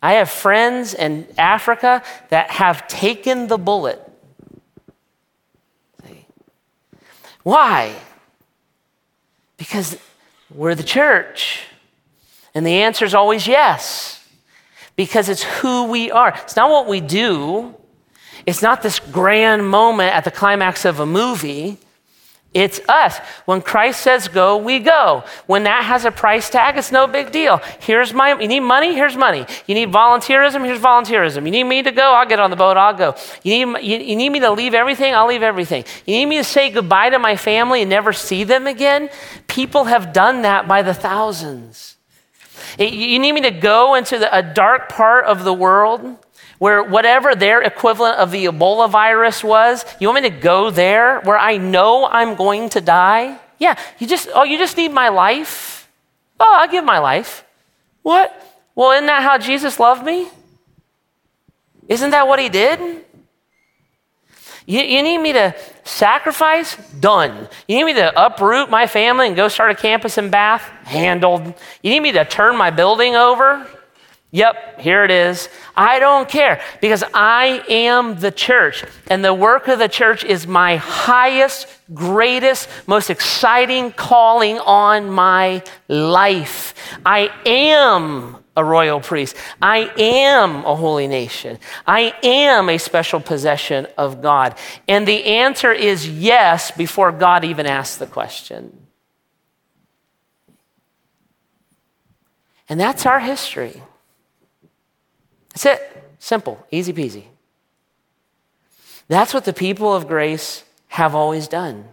I 0.01 0.13
have 0.13 0.29
friends 0.29 0.93
in 0.93 1.27
Africa 1.37 2.03
that 2.29 2.49
have 2.49 2.87
taken 2.87 3.47
the 3.47 3.57
bullet. 3.57 3.99
Why? 7.43 7.93
Because 9.57 9.97
we're 10.55 10.75
the 10.75 10.83
church. 10.83 11.63
And 12.55 12.65
the 12.65 12.81
answer 12.81 13.05
is 13.05 13.15
always 13.15 13.47
yes, 13.47 14.27
because 14.95 15.27
it's 15.29 15.43
who 15.43 15.85
we 15.85 16.11
are. 16.11 16.33
It's 16.43 16.55
not 16.55 16.69
what 16.69 16.87
we 16.87 17.01
do, 17.01 17.75
it's 18.45 18.61
not 18.61 18.81
this 18.81 18.99
grand 18.99 19.67
moment 19.67 20.13
at 20.13 20.23
the 20.23 20.31
climax 20.31 20.85
of 20.85 20.99
a 20.99 21.05
movie. 21.05 21.77
It's 22.53 22.79
us. 22.87 23.17
When 23.45 23.61
Christ 23.61 24.01
says 24.01 24.27
go, 24.27 24.57
we 24.57 24.79
go. 24.79 25.23
When 25.47 25.63
that 25.63 25.85
has 25.85 26.05
a 26.05 26.11
price 26.11 26.49
tag, 26.49 26.77
it's 26.77 26.91
no 26.91 27.07
big 27.07 27.31
deal. 27.31 27.57
Here's 27.79 28.13
my, 28.13 28.39
you 28.39 28.47
need 28.47 28.59
money? 28.59 28.93
Here's 28.93 29.17
money. 29.17 29.45
You 29.65 29.73
need 29.73 29.91
volunteerism? 29.91 30.63
Here's 30.63 30.79
volunteerism. 30.79 31.45
You 31.45 31.51
need 31.51 31.63
me 31.63 31.81
to 31.81 31.91
go? 31.91 32.13
I'll 32.13 32.27
get 32.27 32.39
on 32.39 32.51
the 32.51 32.55
boat, 32.55 32.77
I'll 32.77 32.93
go. 32.93 33.15
You 33.41 33.65
need, 33.65 33.81
you, 33.83 33.97
you 33.97 34.15
need 34.15 34.29
me 34.29 34.39
to 34.41 34.51
leave 34.51 34.75
everything? 34.75 35.15
I'll 35.15 35.27
leave 35.27 35.41
everything. 35.41 35.83
You 36.05 36.17
need 36.17 36.27
me 36.27 36.37
to 36.37 36.43
say 36.43 36.69
goodbye 36.69 37.09
to 37.09 37.17
my 37.17 37.35
family 37.37 37.81
and 37.81 37.89
never 37.89 38.13
see 38.13 38.43
them 38.43 38.67
again? 38.67 39.09
People 39.47 39.85
have 39.85 40.13
done 40.13 40.43
that 40.43 40.67
by 40.67 40.83
the 40.83 40.93
thousands. 40.93 41.97
You 42.77 43.17
need 43.19 43.31
me 43.33 43.41
to 43.41 43.51
go 43.51 43.95
into 43.95 44.19
the, 44.19 44.35
a 44.35 44.43
dark 44.43 44.89
part 44.89 45.25
of 45.25 45.43
the 45.43 45.53
world 45.53 46.22
where 46.63 46.81
whatever 46.81 47.35
their 47.35 47.61
equivalent 47.61 48.17
of 48.19 48.31
the 48.31 48.45
Ebola 48.45 48.89
virus 48.89 49.43
was, 49.43 49.83
you 49.99 50.07
want 50.07 50.23
me 50.23 50.29
to 50.29 50.37
go 50.37 50.71
there 50.71 51.19
where 51.19 51.37
I 51.37 51.57
know 51.57 52.07
I'm 52.07 52.35
going 52.35 52.69
to 52.69 52.79
die? 52.79 53.37
Yeah, 53.59 53.77
you 53.99 54.07
just, 54.07 54.29
oh, 54.33 54.43
you 54.43 54.57
just 54.57 54.77
need 54.77 54.93
my 54.93 55.09
life? 55.09 55.91
Oh, 56.39 56.49
I'll 56.49 56.69
give 56.69 56.85
my 56.85 56.99
life. 56.99 57.43
What? 58.01 58.31
Well, 58.75 58.91
isn't 58.91 59.07
that 59.07 59.23
how 59.23 59.37
Jesus 59.39 59.77
loved 59.77 60.05
me? 60.05 60.29
Isn't 61.89 62.11
that 62.11 62.29
what 62.29 62.39
he 62.39 62.47
did? 62.47 62.79
You, 64.65 64.79
you, 64.79 65.03
need 65.03 65.17
me 65.17 65.33
to 65.33 65.53
sacrifice? 65.83 66.77
Done. 66.97 67.49
You 67.67 67.75
need 67.75 67.83
me 67.83 67.93
to 67.95 68.25
uproot 68.25 68.69
my 68.69 68.87
family 68.87 69.27
and 69.27 69.35
go 69.35 69.49
start 69.49 69.71
a 69.71 69.75
campus 69.75 70.17
in 70.17 70.29
Bath? 70.29 70.61
Handled. 70.85 71.43
You 71.81 71.89
need 71.89 71.99
me 71.99 72.13
to 72.13 72.23
turn 72.23 72.55
my 72.55 72.69
building 72.69 73.15
over? 73.15 73.67
Yep, 74.33 74.81
here 74.81 75.03
it 75.03 75.11
is. 75.11 75.47
I 75.75 75.99
don't 75.99 76.27
care 76.27 76.59
because 76.81 77.03
I 77.13 77.63
am 77.69 78.19
the 78.19 78.31
church, 78.31 78.83
and 79.05 79.23
the 79.23 79.31
work 79.31 79.67
of 79.67 79.77
the 79.77 79.87
church 79.87 80.23
is 80.23 80.47
my 80.47 80.77
highest, 80.77 81.67
greatest, 81.93 82.67
most 82.87 83.11
exciting 83.11 83.91
calling 83.91 84.57
on 84.57 85.11
my 85.11 85.61
life. 85.87 86.73
I 87.05 87.29
am 87.45 88.37
a 88.57 88.65
royal 88.65 89.01
priest. 89.01 89.35
I 89.61 89.91
am 89.99 90.65
a 90.65 90.75
holy 90.75 91.07
nation. 91.07 91.59
I 91.85 92.15
am 92.23 92.69
a 92.69 92.79
special 92.79 93.19
possession 93.19 93.85
of 93.99 94.23
God. 94.23 94.57
And 94.87 95.07
the 95.07 95.25
answer 95.25 95.71
is 95.71 96.09
yes 96.09 96.71
before 96.71 97.11
God 97.11 97.45
even 97.45 97.67
asks 97.67 97.97
the 97.97 98.07
question. 98.07 98.87
And 102.67 102.79
that's 102.79 103.05
our 103.05 103.19
history. 103.19 103.83
That's 105.53 105.65
it. 105.65 106.15
Simple, 106.19 106.65
easy 106.71 106.93
peasy. 106.93 107.25
That's 109.07 109.33
what 109.33 109.45
the 109.45 109.53
people 109.53 109.93
of 109.93 110.07
grace 110.07 110.63
have 110.87 111.15
always 111.15 111.47
done. 111.47 111.85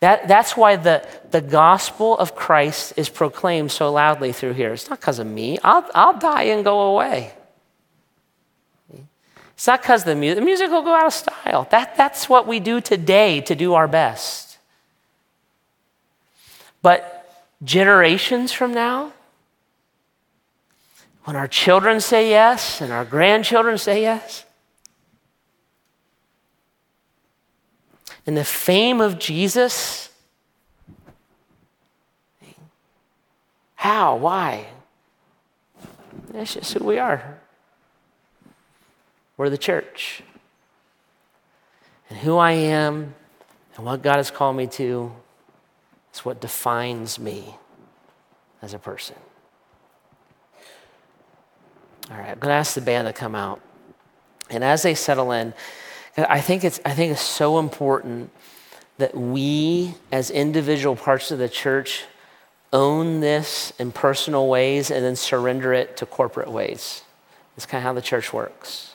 That, 0.00 0.26
that's 0.26 0.56
why 0.56 0.76
the, 0.76 1.06
the 1.30 1.40
gospel 1.40 2.18
of 2.18 2.34
Christ 2.34 2.94
is 2.96 3.08
proclaimed 3.08 3.70
so 3.70 3.92
loudly 3.92 4.32
through 4.32 4.54
here. 4.54 4.72
It's 4.72 4.90
not 4.90 5.00
because 5.00 5.20
of 5.20 5.26
me. 5.26 5.58
I'll, 5.62 5.88
I'll 5.94 6.18
die 6.18 6.42
and 6.44 6.64
go 6.64 6.80
away. 6.80 7.34
It's 9.54 9.66
not 9.68 9.80
because 9.80 10.02
the 10.02 10.16
music, 10.16 10.40
the 10.40 10.44
music 10.44 10.70
will 10.70 10.82
go 10.82 10.92
out 10.92 11.06
of 11.06 11.12
style. 11.12 11.68
That, 11.70 11.96
that's 11.96 12.28
what 12.28 12.48
we 12.48 12.58
do 12.58 12.80
today 12.80 13.40
to 13.42 13.54
do 13.54 13.74
our 13.74 13.86
best. 13.86 14.58
But 16.82 17.46
generations 17.62 18.50
from 18.50 18.74
now, 18.74 19.12
when 21.24 21.36
our 21.36 21.48
children 21.48 22.00
say 22.00 22.30
yes 22.30 22.80
and 22.80 22.92
our 22.92 23.04
grandchildren 23.04 23.78
say 23.78 24.02
yes? 24.02 24.44
And 28.26 28.36
the 28.36 28.44
fame 28.44 29.00
of 29.00 29.18
Jesus? 29.18 30.08
How? 33.74 34.16
Why? 34.16 34.66
That's 36.32 36.54
just 36.54 36.72
who 36.72 36.84
we 36.84 36.98
are. 36.98 37.40
We're 39.36 39.50
the 39.50 39.58
church. 39.58 40.22
And 42.08 42.18
who 42.18 42.36
I 42.36 42.52
am 42.52 43.14
and 43.76 43.86
what 43.86 44.02
God 44.02 44.16
has 44.16 44.30
called 44.30 44.56
me 44.56 44.66
to 44.68 45.12
is 46.12 46.24
what 46.24 46.40
defines 46.40 47.18
me 47.18 47.56
as 48.60 48.74
a 48.74 48.78
person. 48.78 49.16
All 52.10 52.16
right, 52.16 52.30
I'm 52.30 52.38
going 52.38 52.52
to 52.52 52.58
ask 52.58 52.74
the 52.74 52.80
band 52.80 53.06
to 53.06 53.12
come 53.12 53.34
out. 53.34 53.60
And 54.50 54.62
as 54.64 54.82
they 54.82 54.94
settle 54.94 55.32
in, 55.32 55.54
I 56.16 56.40
think 56.40 56.64
it's, 56.64 56.80
I 56.84 56.92
think 56.92 57.12
it's 57.12 57.22
so 57.22 57.58
important 57.58 58.30
that 58.98 59.16
we, 59.16 59.94
as 60.10 60.30
individual 60.30 60.94
parts 60.96 61.30
of 61.30 61.38
the 61.38 61.48
church, 61.48 62.04
own 62.72 63.20
this 63.20 63.72
in 63.78 63.92
personal 63.92 64.48
ways 64.48 64.90
and 64.90 65.04
then 65.04 65.16
surrender 65.16 65.72
it 65.72 65.96
to 65.98 66.06
corporate 66.06 66.50
ways. 66.50 67.02
That's 67.56 67.66
kind 67.66 67.80
of 67.80 67.84
how 67.84 67.92
the 67.92 68.02
church 68.02 68.32
works. 68.32 68.94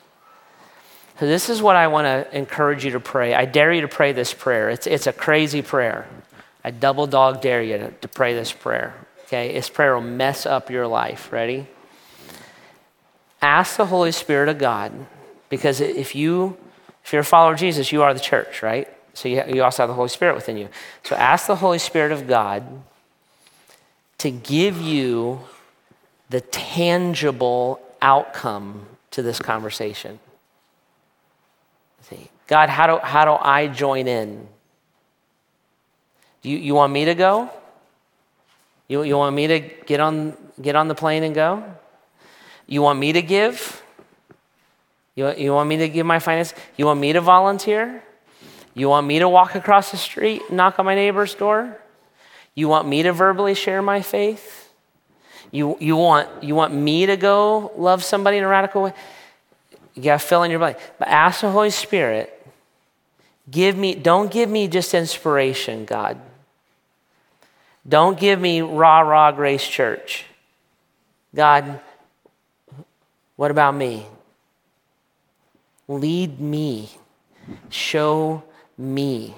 So, 1.20 1.26
this 1.26 1.50
is 1.50 1.62
what 1.62 1.76
I 1.76 1.88
want 1.88 2.06
to 2.06 2.38
encourage 2.38 2.86
you 2.86 2.92
to 2.92 3.00
pray. 3.00 3.34
I 3.34 3.46
dare 3.46 3.74
you 3.74 3.82
to 3.82 3.88
pray 3.88 4.12
this 4.12 4.34
prayer. 4.34 4.70
It's, 4.70 4.86
it's 4.86 5.08
a 5.08 5.14
crazy 5.14 5.64
prayer. 5.64 6.08
I 6.64 6.70
double 6.70 7.08
dog 7.08 7.42
dare 7.42 7.64
you 7.64 7.78
to, 7.78 7.92
to 7.92 8.08
pray 8.08 8.36
this 8.36 8.52
prayer. 8.52 8.94
Okay? 9.26 9.54
This 9.54 9.70
prayer 9.70 9.96
will 9.96 10.02
mess 10.02 10.46
up 10.46 10.70
your 10.70 10.86
life. 10.86 11.32
Ready? 11.32 11.68
Ask 13.48 13.78
the 13.78 13.86
Holy 13.86 14.12
Spirit 14.12 14.50
of 14.50 14.58
God, 14.58 14.92
because 15.50 15.80
if 15.80 16.16
you 16.16 16.58
if 17.04 17.14
you're 17.14 17.22
a 17.22 17.26
follower 17.26 17.54
of 17.54 17.60
Jesus, 17.60 17.94
you 17.94 18.04
are 18.04 18.14
the 18.14 18.20
church, 18.20 18.62
right? 18.62 18.88
So 19.14 19.30
you, 19.30 19.42
you 19.48 19.64
also 19.64 19.84
have 19.84 19.88
the 19.88 19.96
Holy 19.96 20.10
Spirit 20.10 20.36
within 20.36 20.58
you. 20.58 20.68
So 21.04 21.16
ask 21.16 21.48
the 21.48 21.56
Holy 21.56 21.80
Spirit 21.80 22.12
of 22.12 22.28
God 22.28 22.64
to 24.18 24.30
give 24.30 24.82
you 24.82 25.40
the 26.30 26.42
tangible 26.42 27.80
outcome 28.02 28.86
to 29.12 29.22
this 29.22 29.40
conversation. 29.40 30.20
See, 32.02 32.30
God, 32.48 32.68
how 32.68 32.88
do, 32.88 32.98
how 32.98 33.24
do 33.24 33.32
I 33.42 33.68
join 33.68 34.08
in? 34.08 34.46
Do 36.42 36.50
you, 36.50 36.58
you 36.58 36.76
want 36.76 36.92
me 36.92 37.06
to 37.06 37.16
go? 37.16 37.50
You, 38.90 39.04
you 39.04 39.16
want 39.16 39.34
me 39.34 39.48
to 39.48 39.60
get 39.60 40.02
on, 40.02 40.36
get 40.62 40.76
on 40.76 40.90
the 40.90 40.96
plane 40.96 41.24
and 41.24 41.34
go? 41.34 41.64
You 42.68 42.82
want 42.82 43.00
me 43.00 43.14
to 43.14 43.22
give? 43.22 43.82
You, 45.16 45.34
you 45.34 45.54
want 45.54 45.68
me 45.68 45.78
to 45.78 45.90
give 45.90 46.06
my 46.06 46.20
finance? 46.20 46.54
You 46.76 46.86
want 46.86 47.00
me 47.00 47.14
to 47.14 47.22
volunteer? 47.22 48.04
You 48.76 48.90
want 48.90 49.08
me 49.08 49.18
to 49.20 49.28
walk 49.28 49.56
across 49.56 49.90
the 49.90 49.98
street 49.98 50.52
knock 50.52 50.78
on 50.78 50.86
my 50.86 50.94
neighbor's 50.94 51.34
door? 51.34 51.78
You 52.54 52.68
want 52.68 52.88
me 52.88 53.04
to 53.04 53.14
verbally 53.14 53.56
share 53.56 53.82
my 53.82 54.02
faith? 54.02 54.72
You, 55.52 55.78
you, 55.80 55.96
want, 55.96 56.44
you 56.44 56.54
want 56.54 56.74
me 56.74 57.06
to 57.06 57.18
go 57.18 57.72
love 57.78 58.04
somebody 58.04 58.38
in 58.38 58.44
a 58.44 58.48
radical 58.48 58.84
way? 58.84 58.94
You 59.96 60.04
got 60.04 60.20
to 60.20 60.28
fill 60.28 60.44
in 60.44 60.52
your 60.52 60.60
blank. 60.60 60.78
But 61.00 61.08
ask 61.08 61.42
the 61.42 61.50
Holy 61.50 61.72
Spirit, 61.72 62.34
give 63.50 63.78
me, 63.78 63.96
don't 63.96 64.30
give 64.30 64.50
me 64.50 64.68
just 64.68 64.94
inspiration, 64.94 65.86
God. 65.86 66.20
Don't 67.88 68.20
give 68.20 68.40
me 68.40 68.62
rah 68.62 69.00
rah 69.00 69.32
grace 69.32 69.66
church. 69.66 70.26
God, 71.34 71.80
what 73.38 73.52
about 73.52 73.76
me? 73.76 74.06
Lead 75.88 76.42
me. 76.42 76.90
Show 77.70 78.44
me. 78.78 79.34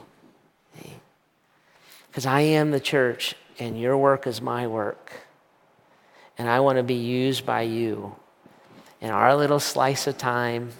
Because 2.07 2.25
I 2.25 2.41
am 2.41 2.71
the 2.71 2.79
church 2.79 3.35
and 3.59 3.79
your 3.79 3.97
work 3.97 4.25
is 4.25 4.41
my 4.41 4.65
work. 4.65 5.11
And 6.37 6.49
I 6.49 6.61
want 6.61 6.77
to 6.77 6.83
be 6.83 6.95
used 6.95 7.45
by 7.45 7.61
you 7.61 8.15
in 9.01 9.09
our 9.09 9.35
little 9.35 9.59
slice 9.59 10.07
of 10.07 10.17
time, 10.17 10.71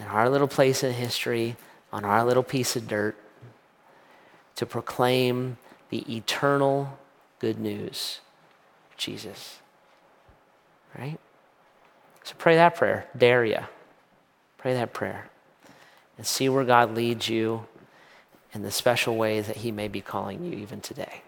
in 0.00 0.06
our 0.06 0.28
little 0.28 0.48
place 0.48 0.82
in 0.82 0.92
history, 0.92 1.56
on 1.92 2.04
our 2.04 2.24
little 2.24 2.42
piece 2.42 2.74
of 2.74 2.88
dirt, 2.88 3.16
to 4.56 4.66
proclaim 4.66 5.58
the 5.90 6.14
eternal 6.14 6.98
good 7.38 7.58
news 7.58 8.20
Jesus. 8.96 9.58
Right? 10.98 11.18
So 12.24 12.34
pray 12.38 12.56
that 12.56 12.76
prayer. 12.76 13.06
Dare 13.16 13.44
you. 13.44 13.60
Pray 14.58 14.74
that 14.74 14.92
prayer. 14.92 15.28
And 16.16 16.26
see 16.26 16.48
where 16.48 16.64
God 16.64 16.94
leads 16.94 17.28
you 17.28 17.66
in 18.52 18.62
the 18.62 18.70
special 18.70 19.16
ways 19.16 19.46
that 19.46 19.58
He 19.58 19.72
may 19.72 19.88
be 19.88 20.00
calling 20.00 20.44
you 20.44 20.52
even 20.58 20.80
today. 20.80 21.22